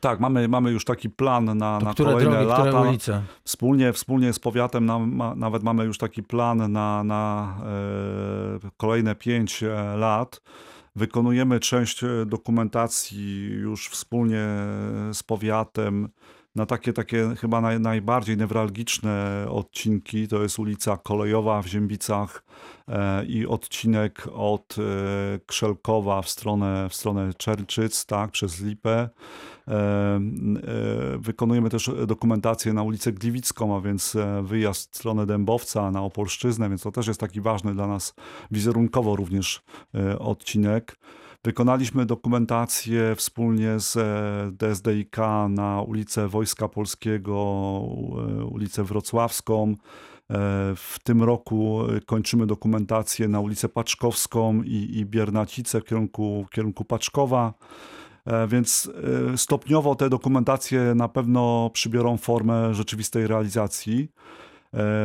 Tak, 0.00 0.20
mamy, 0.20 0.48
mamy 0.48 0.70
już 0.70 0.84
taki 0.84 1.10
plan 1.10 1.44
na, 1.44 1.78
na 1.78 1.94
kolejne 1.94 2.30
drogi, 2.30 2.46
lata. 2.46 2.80
ulice? 2.80 3.22
Wspólnie, 3.44 3.92
wspólnie 3.92 4.32
z 4.32 4.38
powiatem 4.38 4.86
nam, 4.86 5.14
ma, 5.14 5.34
nawet 5.34 5.62
mamy 5.62 5.84
już 5.84 5.98
taki 5.98 6.22
plan 6.22 6.72
na, 6.72 7.04
na 7.04 7.54
e, 8.64 8.70
kolejne 8.76 9.14
pięć 9.14 9.62
e, 9.62 9.96
lat. 9.96 10.40
Wykonujemy 10.96 11.60
część 11.60 12.04
e, 12.04 12.26
dokumentacji 12.26 13.46
już 13.46 13.88
wspólnie 13.88 14.46
z 15.12 15.22
powiatem 15.22 16.08
na 16.56 16.66
takie, 16.66 16.92
takie 16.92 17.34
chyba 17.40 17.60
naj, 17.60 17.80
najbardziej 17.80 18.36
newralgiczne 18.36 19.46
odcinki. 19.50 20.28
To 20.28 20.42
jest 20.42 20.58
ulica 20.58 20.96
Kolejowa 20.96 21.62
w 21.62 21.66
Ziębicach 21.66 22.44
e, 22.88 23.24
i 23.24 23.46
odcinek 23.46 24.28
od 24.32 24.76
e, 24.78 24.82
Krzelkowa 25.46 26.22
w 26.22 26.28
stronę, 26.28 26.88
w 26.88 26.94
stronę 26.94 27.34
Czerczyc, 27.34 28.06
tak, 28.06 28.30
przez 28.30 28.60
Lipę. 28.60 29.08
E, 29.68 29.74
e, 29.74 30.20
Wykonujemy 31.18 31.70
też 31.70 31.90
dokumentację 32.06 32.72
na 32.72 32.82
ulicę 32.82 33.12
Gliwicką, 33.12 33.76
a 33.76 33.80
więc 33.80 34.16
e, 34.16 34.42
wyjazd 34.42 34.92
w 34.92 34.96
stronę 34.96 35.26
Dębowca 35.26 35.90
na 35.90 36.02
Opolszczyznę, 36.02 36.68
więc 36.68 36.82
to 36.82 36.92
też 36.92 37.06
jest 37.06 37.20
taki 37.20 37.40
ważny 37.40 37.74
dla 37.74 37.86
nas 37.86 38.14
wizerunkowo 38.50 39.16
również 39.16 39.62
e, 39.94 40.18
odcinek. 40.18 40.96
Wykonaliśmy 41.46 42.06
dokumentację 42.06 43.14
wspólnie 43.16 43.80
z 43.80 43.96
e, 43.96 44.52
DSDIK 44.52 45.16
na 45.48 45.82
ulicę 45.82 46.28
Wojska 46.28 46.68
Polskiego, 46.68 47.32
e, 47.32 48.44
ulicę 48.44 48.84
Wrocławską. 48.84 49.70
E, 49.70 49.74
W 50.76 50.96
tym 51.02 51.22
roku 51.22 51.80
kończymy 52.06 52.46
dokumentację 52.46 53.28
na 53.28 53.40
ulicę 53.40 53.68
Paczkowską 53.68 54.62
i, 54.62 54.98
i 54.98 55.04
Biernacice 55.04 55.80
w 55.80 55.84
kierunku, 55.84 56.44
w 56.48 56.50
kierunku 56.50 56.84
Paczkowa. 56.84 57.54
Więc 58.48 58.90
stopniowo 59.36 59.94
te 59.94 60.08
dokumentacje 60.10 60.94
na 60.94 61.08
pewno 61.08 61.70
przybiorą 61.72 62.16
formę 62.16 62.74
rzeczywistej 62.74 63.26
realizacji. 63.26 64.08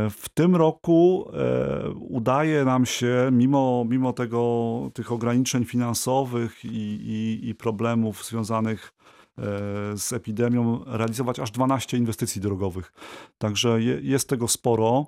W 0.10 0.26
tym 0.34 0.56
roku 0.56 1.30
e, 1.34 1.90
udaje 1.90 2.66
nam 2.66 2.86
się, 2.86 3.30
mimo, 3.32 3.86
mimo 3.90 4.14
tego, 4.14 4.92
tych 4.94 5.12
ograniczeń 5.12 5.66
finansowych 5.66 6.66
i, 6.66 6.68
i, 6.68 7.50
i 7.50 7.56
problemów 7.56 8.26
związanych 8.26 8.94
e, 9.38 9.42
z 9.98 10.14
epidemią, 10.14 10.84
realizować 10.88 11.40
aż 11.40 11.52
12 11.52 11.98
inwestycji 11.98 12.42
drogowych. 12.42 12.94
Także 13.38 13.82
je, 13.82 14.00
jest 14.02 14.30
tego 14.30 14.48
sporo. 14.48 15.06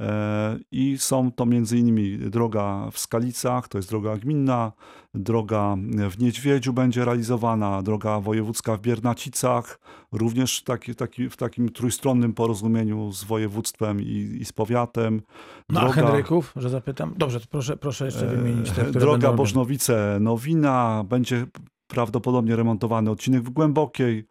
E, 0.00 0.58
I 0.72 0.98
są 0.98 1.32
to 1.32 1.46
między 1.46 1.78
innymi 1.78 2.18
droga 2.18 2.88
w 2.92 2.98
Skalicach, 2.98 3.68
to 3.68 3.78
jest 3.78 3.88
droga 3.88 4.16
gminna, 4.16 4.72
droga 5.14 5.76
w 6.10 6.18
Niedźwiedziu 6.18 6.72
będzie 6.72 7.04
realizowana, 7.04 7.82
droga 7.82 8.20
wojewódzka 8.20 8.76
w 8.76 8.80
Biernacicach, 8.80 9.80
również 10.12 10.62
taki, 10.62 10.94
taki, 10.94 11.30
w 11.30 11.36
takim 11.36 11.68
trójstronnym 11.68 12.34
porozumieniu 12.34 13.12
z 13.12 13.24
województwem 13.24 14.00
i, 14.00 14.38
i 14.40 14.44
z 14.44 14.52
powiatem. 14.52 15.22
No, 15.68 15.80
a 15.80 15.92
Henryków, 15.92 16.52
że 16.56 16.70
zapytam? 16.70 17.14
Dobrze, 17.16 17.40
to 17.40 17.46
proszę, 17.50 17.76
proszę 17.76 18.04
jeszcze 18.04 18.26
wymienić 18.26 18.70
te, 18.70 18.84
które 18.84 18.88
E, 18.88 18.92
Droga 19.00 19.32
Bożnowice-Nowina, 19.32 21.04
będzie 21.04 21.46
prawdopodobnie 21.86 22.56
remontowany 22.56 23.10
odcinek 23.10 23.42
w 23.42 23.50
Głębokiej. 23.50 24.26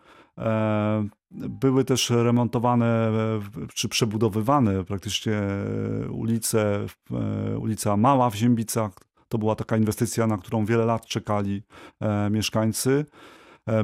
Były 1.32 1.86
też 1.86 2.10
remontowane 2.10 2.86
e, 2.86 3.40
czy 3.74 3.90
przebudowywane 3.90 4.84
praktycznie 4.84 5.34
e, 5.34 6.10
ulice, 6.10 6.86
e, 7.12 7.58
ulica 7.58 7.98
Mała 7.98 8.30
w 8.30 8.36
Ziębicach. 8.36 8.92
To 9.28 9.38
była 9.38 9.56
taka 9.56 9.78
inwestycja, 9.78 10.28
na 10.28 10.38
którą 10.38 10.66
wiele 10.66 10.86
lat 10.86 11.06
czekali 11.06 11.64
mieszkańcy. 12.32 13.06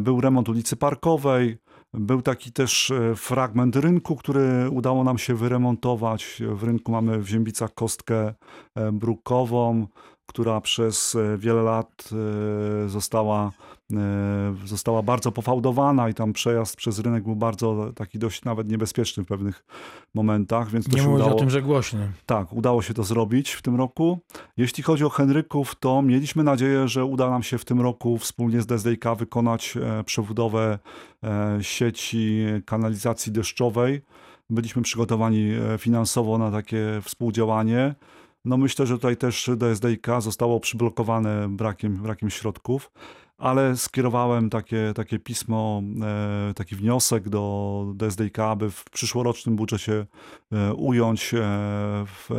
Był 0.02 0.22
remont 0.22 0.50
ulicy 0.50 0.76
Parkowej. 0.76 1.58
Był 1.93 2.22
taki 2.22 2.52
też 2.52 2.93
fragment 3.16 3.76
rynku, 3.76 4.16
który 4.16 4.70
udało 4.70 5.04
nam 5.04 5.18
się 5.18 5.36
wyremontować. 5.36 6.41
W 6.50 6.64
rynku 6.64 6.91
mamy 6.91 7.20
w 7.20 7.28
Ziębicach 7.28 7.74
kostkę 7.74 8.34
brukową, 8.93 9.88
która 10.28 10.61
przez 10.61 11.15
e, 11.15 11.38
wiele 11.38 11.61
lat 11.61 12.09
e, 12.86 12.89
została, 12.89 13.51
e, 13.93 14.55
została 14.65 15.01
bardzo 15.01 15.32
pofałdowana 15.32 16.09
i 16.09 16.13
tam 16.13 16.34
przejazd 16.34 16.75
przez 16.75 16.99
rynek 16.99 17.23
był 17.23 17.36
bardzo 17.36 17.91
taki 17.95 18.19
dość 18.19 18.43
nawet 18.43 18.69
niebezpieczny 18.69 19.23
w 19.23 19.28
pewnych 19.28 19.65
momentach, 20.13 20.69
więc 20.69 20.88
Nie 20.88 21.09
udało. 21.09 21.36
o 21.36 21.39
tym, 21.39 21.49
że 21.49 21.61
głośny. 21.61 22.11
Tak, 22.25 22.53
udało 22.53 22.82
się 22.82 22.93
to 22.93 23.03
zrobić 23.03 23.51
w 23.51 23.61
tym 23.61 23.75
roku. 23.75 24.19
Jeśli 24.57 24.84
chodzi 24.84 25.05
o 25.05 25.09
Henryków, 25.09 25.75
to 25.75 26.01
mieliśmy 26.01 26.43
nadzieję, 26.43 26.88
że 26.88 27.05
uda 27.05 27.30
nam 27.30 27.43
się 27.43 27.57
w 27.57 27.65
tym 27.65 27.82
roku 27.82 28.17
wspólnie 28.17 28.61
z 28.61 28.65
DSDIK 28.65 29.05
wykonać 29.17 29.78
przebudowę 30.05 30.80
sieci 31.61 32.45
kanalizacji 32.65 33.32
deszczowej. 33.32 34.01
byliśmy 34.49 34.82
przygotowani 34.82 35.51
finansowo 35.78 36.38
na 36.38 36.51
takie 36.51 37.01
współdziałanie. 37.03 37.95
No 38.48 38.58
myślę, 38.58 38.86
że 38.86 38.95
tutaj 38.95 39.18
też 39.18 39.50
DSDIK 39.58 40.08
zostało 40.20 40.60
przyblokowane 40.60 41.50
brakiem, 41.50 41.95
brakiem 41.95 42.30
środków, 42.30 42.91
ale 43.38 43.78
skierowałem 43.78 44.50
takie, 44.50 44.92
takie 44.96 45.20
pismo, 45.20 45.82
e, 46.50 46.54
taki 46.54 46.76
wniosek 46.76 47.30
do 47.30 47.86
DSDIK, 47.96 48.40
aby 48.40 48.72
w 48.72 48.84
przyszłorocznym 48.84 49.56
budżecie 49.56 50.06
e, 50.52 50.74
ująć 50.74 51.34
e, 51.34 51.38
w, 52.06 52.30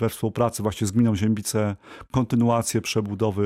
we 0.00 0.08
współpracy 0.08 0.62
właśnie 0.62 0.86
z 0.86 0.90
gminą 0.90 1.16
Ziębice 1.16 1.76
kontynuację 2.10 2.80
przebudowy 2.80 3.42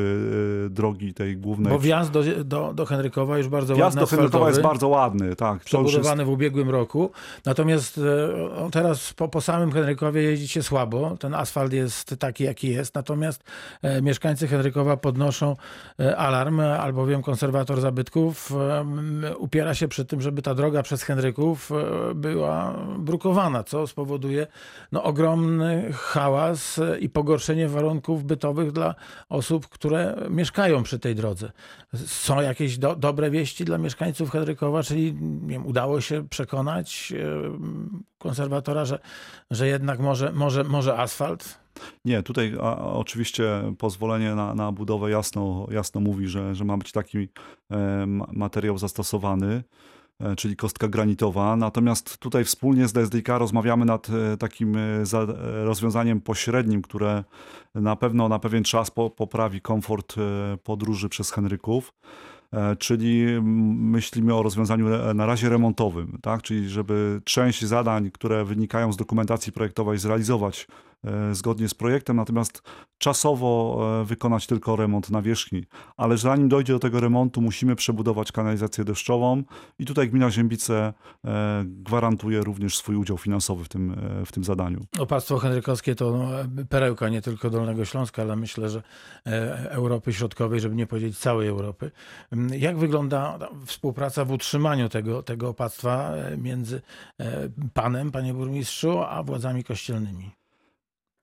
drogi 0.71 1.15
tej 1.15 1.37
głównej. 1.37 1.73
Bo 1.73 1.79
wjazd 1.79 2.11
do, 2.11 2.45
do, 2.45 2.75
do 2.75 2.87
Henrykowa 2.87 3.39
już 3.39 3.49
bardzo 3.49 3.75
wjazd 3.75 3.97
ładny, 3.97 4.01
do 4.01 4.17
Henrykowa 4.17 4.49
jest 4.49 4.63
bardzo 4.63 4.89
ładny, 4.89 5.37
tak. 5.37 5.55
Już 5.55 5.73
jest, 5.73 5.87
przebudowany 5.87 6.25
w 6.25 6.29
ubiegłym 6.29 6.71
roku. 6.71 7.11
Natomiast 7.45 8.01
teraz 8.73 9.13
po, 9.13 9.29
po 9.29 9.41
samym 9.41 9.73
Henrykowie 9.73 10.23
jeździ 10.23 10.49
się 10.49 10.63
słabo. 10.63 11.17
Ten 11.17 11.35
asfalt 11.35 11.73
jest 11.73 12.17
taki, 12.19 12.45
jaki 12.45 12.69
jest. 12.69 12.95
Natomiast 12.95 13.45
mieszkańcy 14.03 14.49
Henrykowa 14.49 14.97
podnoszą 14.97 15.57
alarm, 16.17 16.61
albowiem 16.97 17.22
konserwator 17.22 17.80
zabytków 17.80 18.53
upiera 19.38 19.74
się 19.74 19.88
przy 19.88 20.05
tym, 20.05 20.20
żeby 20.20 20.42
ta 20.42 20.55
droga 20.55 20.82
przez 20.82 21.03
Henryków 21.03 21.72
e, 21.72 22.14
była 22.14 22.74
brukowana, 22.99 23.64
co 23.64 23.86
spowoduje 23.86 24.47
no, 24.92 25.03
ogromny 25.03 25.92
hałas 25.92 26.78
e, 26.78 26.99
i 26.99 27.09
pogorszenie 27.09 27.68
warunków 27.68 28.24
bytowych 28.24 28.72
dla 28.72 28.94
osób, 29.28 29.68
które 29.68 30.16
mieszkają 30.30 30.82
przy 30.82 30.99
tej 30.99 31.14
drodze. 31.14 31.53
Są 32.07 32.40
jakieś 32.40 32.78
do, 32.78 32.97
dobre 32.97 33.30
wieści 33.30 33.64
dla 33.64 33.78
mieszkańców 33.78 34.30
Henrykowa, 34.30 34.82
czyli 34.82 35.16
wiem, 35.47 35.66
udało 35.66 36.01
się 36.01 36.28
przekonać 36.28 37.12
konserwatora, 38.18 38.84
że, 38.84 38.99
że 39.51 39.68
jednak 39.68 40.01
może, 40.01 40.32
może, 40.32 40.64
może 40.64 40.97
asfalt? 40.97 41.66
Nie, 42.05 42.22
tutaj 42.22 42.55
a, 42.62 42.77
oczywiście 42.79 43.72
pozwolenie 43.79 44.35
na, 44.35 44.55
na 44.55 44.72
budowę 44.72 45.11
jasno, 45.11 45.66
jasno 45.70 46.01
mówi, 46.01 46.29
że, 46.29 46.55
że 46.55 46.64
ma 46.64 46.77
być 46.77 46.93
taki 46.93 47.29
e, 47.70 48.07
ma- 48.07 48.27
materiał 48.33 48.79
zastosowany, 48.79 49.62
e, 50.20 50.37
czyli 50.37 50.57
kostka 50.57 50.89
granitowa. 50.89 51.57
Natomiast 51.57 52.18
tutaj 52.18 52.45
wspólnie 52.45 52.89
z 52.89 52.93
DSDK 52.93 53.39
rozmawiamy 53.39 53.85
nad 53.85 54.09
e, 54.11 54.37
takim 54.37 54.77
e, 54.77 55.07
za, 55.07 55.27
rozwiązaniem 55.64 56.20
pośrednim, 56.20 56.83
które 56.83 57.24
na 57.74 57.97
pewno 57.97 58.29
na 58.29 58.39
pewien 58.39 58.64
czas 58.64 58.91
po, 58.91 59.11
poprawi 59.11 59.61
komfort 59.61 60.14
podróży 60.64 61.09
przez 61.09 61.31
Henryków. 61.31 61.93
Czyli 62.79 63.27
myślimy 63.43 64.35
o 64.35 64.43
rozwiązaniu 64.43 65.14
na 65.14 65.27
razie 65.27 65.49
remontowym, 65.49 66.18
tak? 66.22 66.43
czyli 66.43 66.68
żeby 66.68 67.20
część 67.24 67.64
zadań, 67.64 68.11
które 68.11 68.45
wynikają 68.45 68.93
z 68.93 68.97
dokumentacji 68.97 69.53
projektowej, 69.53 69.99
zrealizować 69.99 70.66
zgodnie 71.32 71.68
z 71.68 71.74
projektem, 71.74 72.16
natomiast 72.16 72.62
czasowo 72.99 73.78
e, 74.03 74.05
wykonać 74.05 74.47
tylko 74.47 74.76
remont 74.76 75.11
nawierzchni. 75.11 75.64
Ale 75.97 76.16
zanim 76.18 76.49
dojdzie 76.49 76.72
do 76.72 76.78
tego 76.78 77.01
remontu, 77.01 77.42
musimy 77.42 77.76
przebudować 77.76 78.32
kanalizację 78.32 78.84
deszczową 78.84 79.42
i 79.78 79.84
tutaj 79.84 80.11
gmina 80.11 80.30
Ziębice 80.30 80.94
e, 81.24 81.64
gwarantuje 81.66 82.40
również 82.40 82.76
swój 82.76 82.97
udział 82.97 83.18
finansowy 83.18 83.64
w 83.64 83.68
tym, 83.68 83.90
e, 84.20 84.24
w 84.26 84.32
tym 84.32 84.44
zadaniu. 84.44 84.80
Opactwo 84.99 85.38
henrykowskie 85.38 85.94
to 85.94 86.11
no, 86.11 86.28
perełka 86.68 87.09
nie 87.09 87.22
tylko 87.22 87.51
Dolnego 87.51 87.84
Śląska, 87.84 88.22
ale 88.22 88.36
myślę, 88.36 88.68
że 88.68 88.82
e, 89.26 89.70
Europy 89.70 90.12
Środkowej, 90.12 90.61
żeby 90.61 90.74
nie 90.74 90.86
powiedzieć 90.86 91.18
całej 91.18 91.49
Europy. 91.49 91.90
Mm, 92.32 92.55
Jak 92.55 92.78
wygląda 92.78 93.38
współpraca 93.66 94.24
w 94.24 94.30
utrzymaniu 94.30 94.88
tego, 94.88 95.22
tego 95.22 95.49
opactwa 95.49 96.12
e, 96.14 96.36
między 96.36 96.82
e, 97.20 97.49
panem, 97.74 98.11
panie 98.12 98.34
burmistrzu, 98.34 98.99
a 98.99 99.22
władzami 99.22 99.64
kościelnymi? 99.64 100.30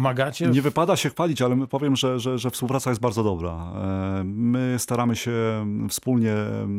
Pomagacie? 0.00 0.46
Nie 0.48 0.62
wypada 0.62 0.96
się 0.96 1.10
chwalić, 1.10 1.42
ale 1.42 1.66
powiem, 1.66 1.96
że, 1.96 2.18
że, 2.20 2.38
że 2.38 2.50
współpraca 2.50 2.90
jest 2.90 3.00
bardzo 3.02 3.24
dobra. 3.24 3.50
E, 3.50 4.22
My 4.24 4.74
staramy 4.78 5.16
się 5.16 5.32
wspólnie 5.88 6.34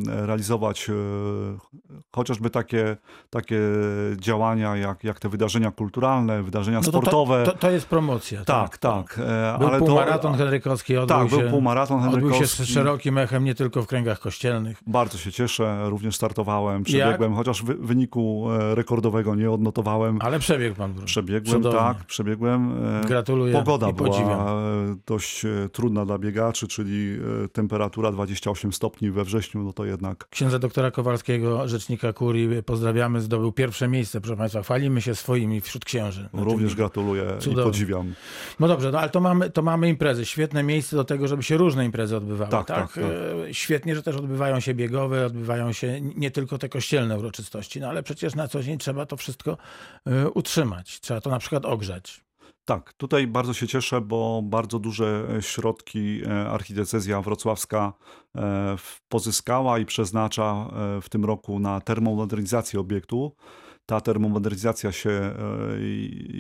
realizować 0.06 0.90
e, 0.90 0.94
chociażby 2.16 2.50
takie, 2.50 2.98
takie 3.30 3.60
działania, 4.18 4.76
jak, 4.78 5.04
jak 5.04 5.20
te 5.20 5.30
wydarzenia 5.30 5.72
kulturalne, 5.72 6.44
wydarzenia 6.44 6.78
No 6.78 6.84
to, 6.84 6.90
sportowe. 6.92 7.44
to, 7.46 7.52
to, 7.52 7.58
to 7.58 7.72
jest 7.72 7.86
promocja. 7.86 8.46
tak, 8.46 8.78
tak. 8.78 9.20
e, 9.24 9.58
Był 9.60 9.68
ale 9.68 9.80
półmaraton 9.80 10.32
to, 10.32 10.38
henrykowski, 10.38 10.98
odbył 10.98 11.18
Tak, 11.18 11.30
się, 11.30 11.38
był 11.38 11.50
półmaraton 11.50 12.00
odbył 12.10 12.30
się 12.30 12.36
z 12.36 12.38
henrykowski. 12.38 12.74
szerokim 12.74 13.18
echem 13.18 13.44
nie 13.44 13.56
tylko 13.56 13.82
w 13.82 13.88
kręgach 13.88 14.20
kościelnych. 14.20 14.82
Bardzo 14.88 15.18
się 15.18 15.32
cieszę, 15.32 15.90
również 15.90 16.16
startowałem, 16.16 16.84
przebiegłem, 16.84 17.36
chociaż 17.36 17.64
wy, 17.64 17.74
wyniku 17.74 18.48
e, 18.52 18.76
rekordowego 18.76 19.36
nie 19.36 19.52
odnotowałem. 19.52 20.20
Ale 20.22 20.40
przebiegł 20.40 20.76
pan. 20.76 20.94
Przebiegłem, 21.06 21.56
Cudownie. 21.56 21.80
tak, 21.80 21.98
przebiegłem. 22.06 22.72
Gratuluję 23.08 23.54
Pogoda 23.54 23.94
była 23.94 24.10
podziwiam. 24.10 24.48
e, 24.48 24.96
dość 25.06 25.46
e, 25.46 25.70
trudna 25.72 26.06
dla 26.06 26.18
biegaczy, 26.18 26.68
czyli 26.68 27.20
e, 27.46 27.48
temperatura 27.48 28.12
28 28.12 28.74
stopni 28.74 29.12
we 29.12 29.24
wrześniu, 29.24 29.64
no 29.64 29.74
to 29.74 29.86
jednak 29.86 30.30
Księdza 30.30 30.60
doktora 30.60 30.92
Kowalskiego, 30.92 31.68
rzecznika 31.68 32.14
kurii, 32.14 32.64
pozdrawiamy, 32.64 33.22
zdobył 33.22 33.52
pierwsze 33.52 33.88
miejsce, 33.88 34.22
proszę 34.22 34.38
Państwa. 34.38 34.62
Chwalimy 34.62 35.02
się 35.02 35.16
swoimi 35.16 35.62
wśród 35.62 35.86
księży. 35.86 36.30
na 36.34 36.44
również 36.44 36.72
tym. 36.72 36.78
gratuluję 36.78 37.24
i 37.52 37.56
podziwiam. 37.56 38.14
No 38.60 38.68
dobrze, 38.68 38.92
no 38.92 39.00
ale 39.00 39.10
to 39.10 39.20
mamy, 39.20 39.50
to 39.50 39.62
mamy 39.62 39.90
imprezy. 39.90 40.26
Świetne 40.26 40.64
miejsce 40.64 40.96
do 40.96 41.04
tego, 41.04 41.28
żeby 41.28 41.44
się 41.44 41.58
różne 41.58 41.86
imprezy 41.86 42.18
odbywały. 42.18 42.52
Tak, 42.52 42.68
Tak, 42.68 42.78
tak, 42.78 42.94
tak. 42.94 43.04
Świetnie, 43.52 43.96
że 43.96 44.04
też 44.04 44.16
odbywają 44.16 44.60
się 44.60 44.74
biegowe, 44.74 45.26
odbywają 45.26 45.72
się 45.72 46.02
nie 46.02 46.32
tylko 46.32 46.58
te 46.58 46.70
kościelne 46.70 47.20
uroczystości, 47.20 47.80
no 47.80 47.88
ale 47.88 48.04
przecież 48.04 48.36
na 48.36 48.48
co 48.48 48.64
dzień 48.64 48.78
trzeba 48.78 49.06
to 49.06 49.18
wszystko 49.18 49.58
utrzymać. 50.34 51.00
Trzeba 51.00 51.22
to 51.22 51.30
na 51.30 51.40
przykład 51.40 51.66
ogrzać. 51.66 52.27
Tak, 52.68 52.94
tutaj 52.94 53.28
bardzo 53.28 53.54
się 53.54 53.68
cieszę, 53.68 54.02
bo 54.02 54.42
bardzo 54.44 54.80
duże 54.80 55.28
e, 55.38 55.42
środki 55.42 56.22
e, 56.26 56.50
archidiecezja 56.50 57.22
wrocławska 57.22 57.94
e, 58.36 58.76
pozyskała 59.10 59.80
i 59.80 59.86
przeznacza 59.86 60.70
w 61.02 61.10
tym 61.10 61.26
roku 61.26 61.60
na 61.60 61.82
termomodernizację 61.82 62.80
obiektu. 62.80 63.36
Ta 63.86 64.02
termomodernizacja 64.02 64.92
się, 64.92 65.36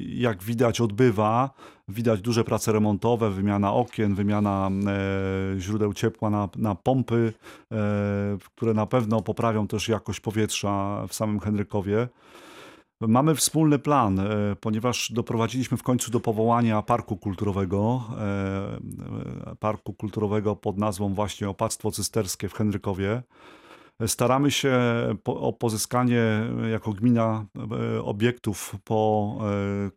jak 0.07 0.43
widać, 0.43 0.81
odbywa. 0.81 1.49
Widać 1.87 2.21
duże 2.21 2.43
prace 2.43 2.71
remontowe, 2.71 3.29
wymiana 3.29 3.73
okien, 3.73 4.15
wymiana 4.15 4.69
źródeł 5.57 5.93
ciepła 5.93 6.29
na, 6.29 6.49
na 6.55 6.75
pompy, 6.75 7.33
które 8.55 8.73
na 8.73 8.85
pewno 8.85 9.21
poprawią 9.21 9.67
też 9.67 9.89
jakość 9.89 10.19
powietrza 10.19 11.03
w 11.07 11.13
samym 11.13 11.39
Henrykowie. 11.39 12.07
Mamy 13.01 13.35
wspólny 13.35 13.79
plan, 13.79 14.19
e, 14.19 14.25
ponieważ 14.61 15.11
doprowadziliśmy 15.11 15.77
w 15.77 15.83
końcu 15.83 16.11
do 16.11 16.19
powołania 16.19 16.81
parku 16.81 17.17
kulturowego. 17.17 18.03
e, 18.19 18.23
e, 19.51 19.55
Parku 19.55 19.93
kulturowego 19.93 20.55
pod 20.55 20.77
nazwą 20.77 21.13
właśnie 21.13 21.49
Opactwo 21.49 21.91
Cysterskie 21.91 22.49
w 22.49 22.53
Henrykowie. 22.53 23.23
Staramy 24.05 24.51
się 24.51 24.79
o 25.25 25.53
pozyskanie 25.53 26.23
jako 26.71 26.93
gmina 26.93 27.45
e, 27.95 28.03
obiektów 28.03 28.75
po 28.83 29.33
e, 29.41 29.45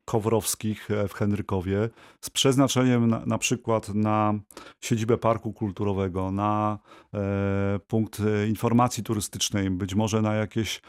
kowrowskich 0.05 0.91
e, 0.91 1.09
w 1.09 1.15
Henrykowie 1.15 1.89
z 2.21 2.31
przeznaczeniem 2.31 3.07
na, 3.07 3.27
na 3.27 3.39
przykład 3.39 3.95
na 3.95 4.35
siedzibę 4.81 5.19
parku 5.19 5.53
kulturowego, 5.53 6.31
na 6.31 6.79
punkt 7.89 8.23
informacji 8.49 9.03
turystycznej, 9.03 9.71
być 9.71 9.95
może 9.95 10.23
na 10.23 10.35
jakieś 10.35 10.83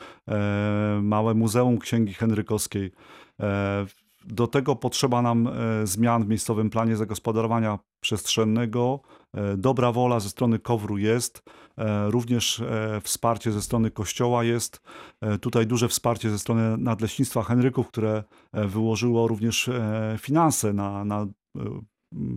małe 1.01 1.33
muzeum 1.33 1.79
księgi 1.79 2.13
henrykowskiej. 2.13 2.91
Do 4.25 4.47
tego 4.47 4.75
potrzeba 4.75 5.21
nam 5.21 5.47
e, 5.47 5.51
zmian 5.87 6.23
w 6.23 6.27
miejscowym 6.27 6.69
planie 6.69 6.95
zagospodarowania 6.95 7.79
przestrzennego. 7.99 8.99
E, 9.33 9.57
Dobra 9.57 9.91
wola 9.91 10.19
ze 10.19 10.29
strony 10.29 10.59
KOWR-u 10.59 10.97
jest, 10.97 11.43
e, 11.77 12.11
również 12.11 12.63
wsparcie 13.03 13.51
ze 13.51 13.61
strony 13.61 13.91
Kościoła 13.91 14.43
jest. 14.43 14.81
Tutaj 15.41 15.67
duże 15.67 15.87
wsparcie 15.87 16.29
ze 16.29 16.39
strony 16.39 16.77
Nadleśnictwa 16.77 17.43
Henryków, 17.43 17.87
które 17.87 18.23
wyłożyło 18.53 19.27
również 19.27 19.69
finanse 20.17 20.73
na, 20.73 21.05
na 21.05 21.27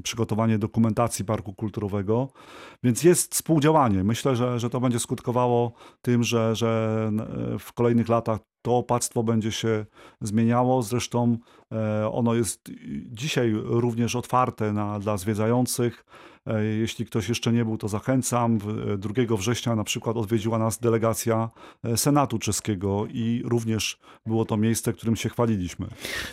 przygotowanie 0.02 0.58
dokumentacji 0.58 1.24
parku 1.24 1.52
kulturowego. 1.52 2.28
Więc 2.82 3.02
jest 3.04 3.34
współdziałanie. 3.34 4.04
Myślę, 4.04 4.36
że, 4.36 4.60
że 4.60 4.70
to 4.70 4.80
będzie 4.80 4.98
skutkowało 5.00 5.72
tym, 6.02 6.22
że, 6.22 6.56
że 6.56 7.04
n- 7.08 7.26
w 7.58 7.72
kolejnych 7.72 8.08
latach 8.08 8.38
to 8.62 8.76
opactwo 8.76 9.22
będzie 9.22 9.52
się 9.52 9.86
zmieniało. 10.20 10.82
Zresztą 10.82 11.36
e, 11.72 12.10
ono 12.12 12.34
jest 12.34 12.70
dzisiaj 13.06 13.52
również 13.54 14.16
otwarte 14.16 14.72
na, 14.72 14.98
dla 15.00 15.16
zwiedzających. 15.16 16.04
E, 16.46 16.64
Jeśli 16.64 17.06
ktoś 17.06 17.28
jeszcze 17.28 17.52
nie 17.52 17.64
był, 17.64 17.78
to 17.78 17.88
zachęcam. 17.88 18.58
W- 18.58 18.98
2 18.98 19.36
września 19.36 19.74
na 19.76 19.84
przykład 19.84 20.16
odwiedziła 20.16 20.58
nas 20.58 20.78
delegacja 20.78 21.50
e, 21.84 21.96
Senatu 21.96 22.38
czeskiego 22.38 23.06
i 23.10 23.42
również 23.44 23.98
było 24.26 24.44
to 24.44 24.56
miejsce, 24.56 24.92
którym 24.92 25.16
się 25.16 25.28
chwaliliśmy. 25.28 25.86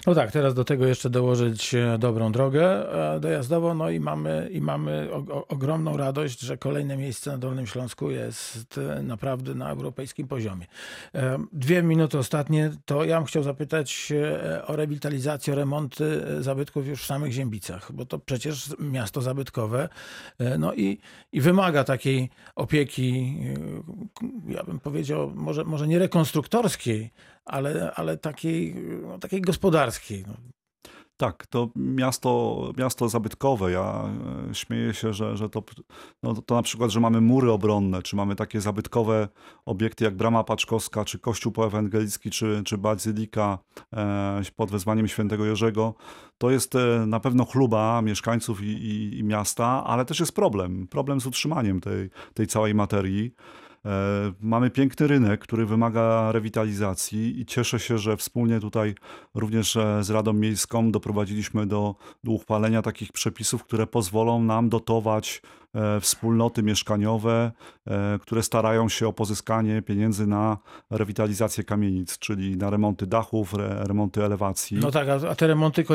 No 0.07 0.15
tak, 0.15 0.31
teraz 0.31 0.53
do 0.53 0.63
tego 0.65 0.85
jeszcze 0.85 1.09
dołożyć 1.09 1.75
e, 1.75 1.97
dobrą 1.99 2.31
drogę 2.31 2.93
e, 3.15 3.19
dojazdową, 3.19 3.73
no 3.73 3.89
i 3.89 3.99
mamy, 3.99 4.49
i 4.51 4.61
mamy 4.61 5.09
o, 5.13 5.47
ogromną 5.47 5.97
radość, 5.97 6.39
że 6.39 6.57
kolejne 6.57 6.97
miejsce 6.97 7.31
na 7.31 7.37
Dolnym 7.37 7.67
Śląsku 7.67 8.11
jest 8.11 8.77
e, 8.97 9.03
naprawdę 9.03 9.55
na 9.55 9.69
europejskim 9.69 10.27
poziomie. 10.27 10.65
E, 11.15 11.37
Dwie 11.53 11.83
minuty 11.83 12.17
ostatnie, 12.17 12.71
to 12.85 13.03
ja 13.05 13.17
bym 13.17 13.25
chciał 13.25 13.43
zapytać 13.43 14.11
e, 14.11 14.65
o 14.67 14.75
rewitalizację, 14.75 15.53
o 15.53 15.55
remonty 15.55 16.23
e, 16.39 16.43
zabytków 16.43 16.87
już 16.87 17.01
w 17.01 17.05
samych 17.05 17.31
Ziębicach, 17.31 17.91
bo 17.91 18.05
to 18.05 18.19
przecież 18.19 18.69
miasto 18.79 19.21
zabytkowe, 19.21 19.83
e, 19.83 19.89
no 20.59 20.73
i, 20.73 20.97
i 21.31 21.41
wymaga 21.41 21.83
takiej 21.83 22.29
opieki, 22.55 23.37
e, 24.47 24.53
ja 24.53 24.63
bym 24.63 24.79
powiedział, 24.79 25.31
może, 25.35 25.63
może 25.63 25.87
nie 25.87 25.99
rekonstruktorskiej, 25.99 27.11
ale, 27.45 27.91
ale 27.95 28.17
takiej, 28.17 28.75
no, 29.01 29.19
takiej 29.19 29.41
gospodarskiej. 29.41 30.23
No, 30.27 30.33
Tak, 31.21 31.47
to 31.47 31.69
miasto, 31.75 32.73
miasto 32.77 33.09
zabytkowe. 33.09 33.71
Ja 33.71 34.09
e, 34.49 34.55
śmieję 34.55 34.93
się, 34.93 35.13
że, 35.13 35.37
że 35.37 35.49
to, 35.49 35.63
no, 36.23 36.33
to 36.33 36.55
na 36.55 36.61
przykład, 36.61 36.91
że 36.91 36.99
mamy 36.99 37.21
mury 37.21 37.51
obronne, 37.51 38.01
czy 38.01 38.15
mamy 38.15 38.35
takie 38.35 38.61
zabytkowe 38.61 39.27
obiekty 39.65 40.03
jak 40.03 40.15
Brama 40.15 40.43
Paczkowska, 40.43 41.05
czy 41.05 41.19
Kościół 41.19 41.51
Poewangelicki, 41.51 42.29
czy, 42.29 42.61
czy 42.65 42.77
Bazylika 42.77 43.57
e, 43.93 44.41
pod 44.55 44.71
wezwaniem 44.71 45.07
świętego 45.07 45.45
Jerzego. 45.45 45.93
To 46.37 46.49
jest 46.51 46.75
e, 46.75 47.05
na 47.07 47.19
pewno 47.19 47.45
chluba 47.45 48.01
mieszkańców 48.01 48.61
i, 48.61 48.67
i, 48.67 49.19
i 49.19 49.23
miasta, 49.23 49.83
ale 49.83 50.05
też 50.05 50.19
jest 50.19 50.35
problem. 50.35 50.87
Problem 50.87 51.21
z 51.21 51.25
utrzymaniem 51.25 51.81
tej, 51.81 52.09
tej 52.33 52.47
całej 52.47 52.75
materii. 52.75 53.33
E, 53.85 54.33
Mamy 54.41 54.69
piękny 54.69 55.07
rynek, 55.07 55.41
który 55.41 55.65
wymaga 55.65 56.31
rewitalizacji 56.31 57.39
i 57.39 57.45
cieszę 57.45 57.79
się, 57.79 57.97
że 57.97 58.17
wspólnie 58.17 58.59
tutaj 58.59 58.95
również 59.35 59.75
e, 59.75 60.03
z 60.03 60.09
Radą 60.09 60.33
Miejską 60.33 60.91
doprowadziliśmy 60.91 61.67
do, 61.67 61.95
do 62.23 62.31
uchwalenia 62.31 62.81
takich 62.81 63.11
przepisów, 63.11 63.63
które 63.63 63.87
pozwolą 63.87 64.43
nam 64.43 64.69
dotować 64.69 65.41
wspólnoty 66.01 66.63
mieszkaniowe, 66.63 67.51
e, 67.87 68.19
które 68.21 68.43
starają 68.43 68.89
się 68.89 69.07
o 69.07 69.13
pozyskanie 69.13 69.81
pieniędzy 69.81 70.27
na 70.27 70.57
rewitalizację 70.89 71.63
kamienic, 71.63 72.17
czyli 72.19 72.57
na 72.57 72.69
remonty 72.69 73.07
dachów, 73.07 73.53
re, 73.53 73.83
remonty 73.83 74.25
elewacji. 74.25 74.77
No 74.77 74.91
tak, 74.91 75.07
a, 75.09 75.35
te 75.35 75.47
remonty 75.47 75.85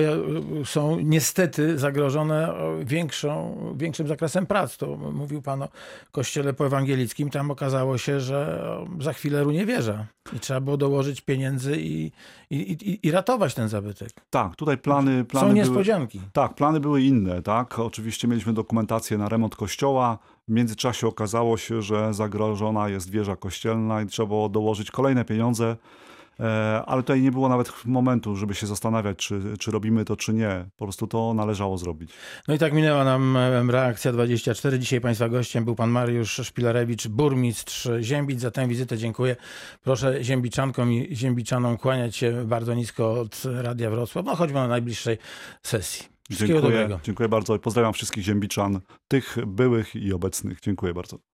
są 0.65 1.01
niestety 1.01 1.79
zagrożone 1.79 2.55
większą, 2.85 3.57
większym 3.77 4.09
zakresem 4.09 4.47
prac. 4.47 4.77
To 4.77 4.97
mówił 4.97 5.43
pan 5.43 5.63
o 5.63 5.69
kościele 6.13 6.53
poewangelickim. 6.53 7.31
Tam 7.31 7.51
okazało 7.51 7.99
się, 7.99 8.21
że 8.21 8.63
za 9.01 9.13
chwilę 9.13 9.43
runie 9.43 9.67
wieża 9.67 10.07
i 10.37 10.41
trzeba 10.41 10.61
było 10.61 10.77
dołożyć 10.77 11.21
pieniędzy 11.21 11.77
i, 11.81 12.13
i, 12.51 12.57
i, 12.57 13.07
i 13.07 13.11
ratować 13.11 13.55
ten 13.55 13.69
zabytek. 13.69 14.11
Tak, 14.31 14.57
tutaj 14.57 14.79
plany, 14.79 15.25
plany 15.25 15.47
Są 15.47 15.55
były... 15.55 15.59
niespodzianki. 15.59 16.21
Tak, 16.33 16.55
plany 16.55 16.81
były 16.81 17.03
inne, 17.03 17.43
tak. 17.43 17.79
Oczywiście 17.79 18.29
mieliśmy 18.29 18.53
dokumentację 18.53 19.19
na 19.19 19.29
remont 19.29 19.57
kościoła. 19.57 19.66
W 20.49 20.53
międzyczasie 20.53 21.07
okazało 21.07 21.57
się, 21.57 21.83
że 21.83 22.15
zagrożona 22.15 22.89
jest 22.89 23.11
wieża 23.11 23.37
kościelna 23.37 24.03
i 24.03 24.07
trzeba 24.07 24.27
było 24.27 24.49
dołożyć 24.49 24.91
kolejne 24.91 25.25
pieniądze. 25.25 25.77
E, 26.41 26.83
Ale 26.87 27.03
tutaj 27.03 27.23
nie 27.23 27.33
było 27.33 27.49
nawet 27.49 27.73
momentu, 27.85 28.37
żeby 28.37 28.55
się 28.55 28.67
zastanawiać, 28.67 29.17
czy, 29.17 29.41
czy 29.59 29.71
robimy 29.71 30.05
to, 30.05 30.17
czy 30.17 30.33
nie. 30.33 30.65
Po 30.77 30.85
prostu 30.85 31.07
to 31.07 31.35
należało 31.35 31.79
zrobić. 31.79 32.11
No 32.49 32.55
i 32.55 32.59
tak 32.59 32.73
minęła 32.73 33.05
nam 33.05 33.37
reakcja 33.71 34.13
24. 34.13 34.79
Dzisiaj 34.79 35.01
Państwa 35.01 35.29
gościem 35.29 35.65
był 35.65 35.75
pan 35.75 35.91
Mariusz 35.91 36.41
Szpilarewicz, 36.45 37.09
burmistrz 37.09 37.89
Ziębic. 38.01 38.41
Za 38.41 38.51
tę 38.51 38.69
wizytę 38.69 38.99
dziękuję. 38.99 39.37
Proszę 39.83 40.25
Ziębiczankom 40.25 40.93
i 40.93 41.17
Ziębiczanom 41.17 41.79
kłaniać 41.79 42.17
się 42.17 42.45
bardzo 42.45 42.75
nisko 42.75 43.21
od 43.21 43.43
Radia 43.45 43.91
Wrocław, 43.91 44.27
no 44.27 44.37
choćby 44.37 44.55
na 44.55 44.69
najbliższej 44.69 45.19
sesji. 45.63 46.16
Dziękuję, 46.31 46.61
dobrego. 46.61 47.01
dziękuję 47.03 47.29
bardzo 47.29 47.57
i 47.57 47.59
pozdrawiam 47.59 47.93
wszystkich 47.93 48.25
ziembiczan, 48.25 48.81
tych 49.09 49.37
byłych 49.47 49.97
i 49.97 50.13
obecnych. 50.13 50.61
Dziękuję 50.61 50.95
bardzo. 50.95 51.19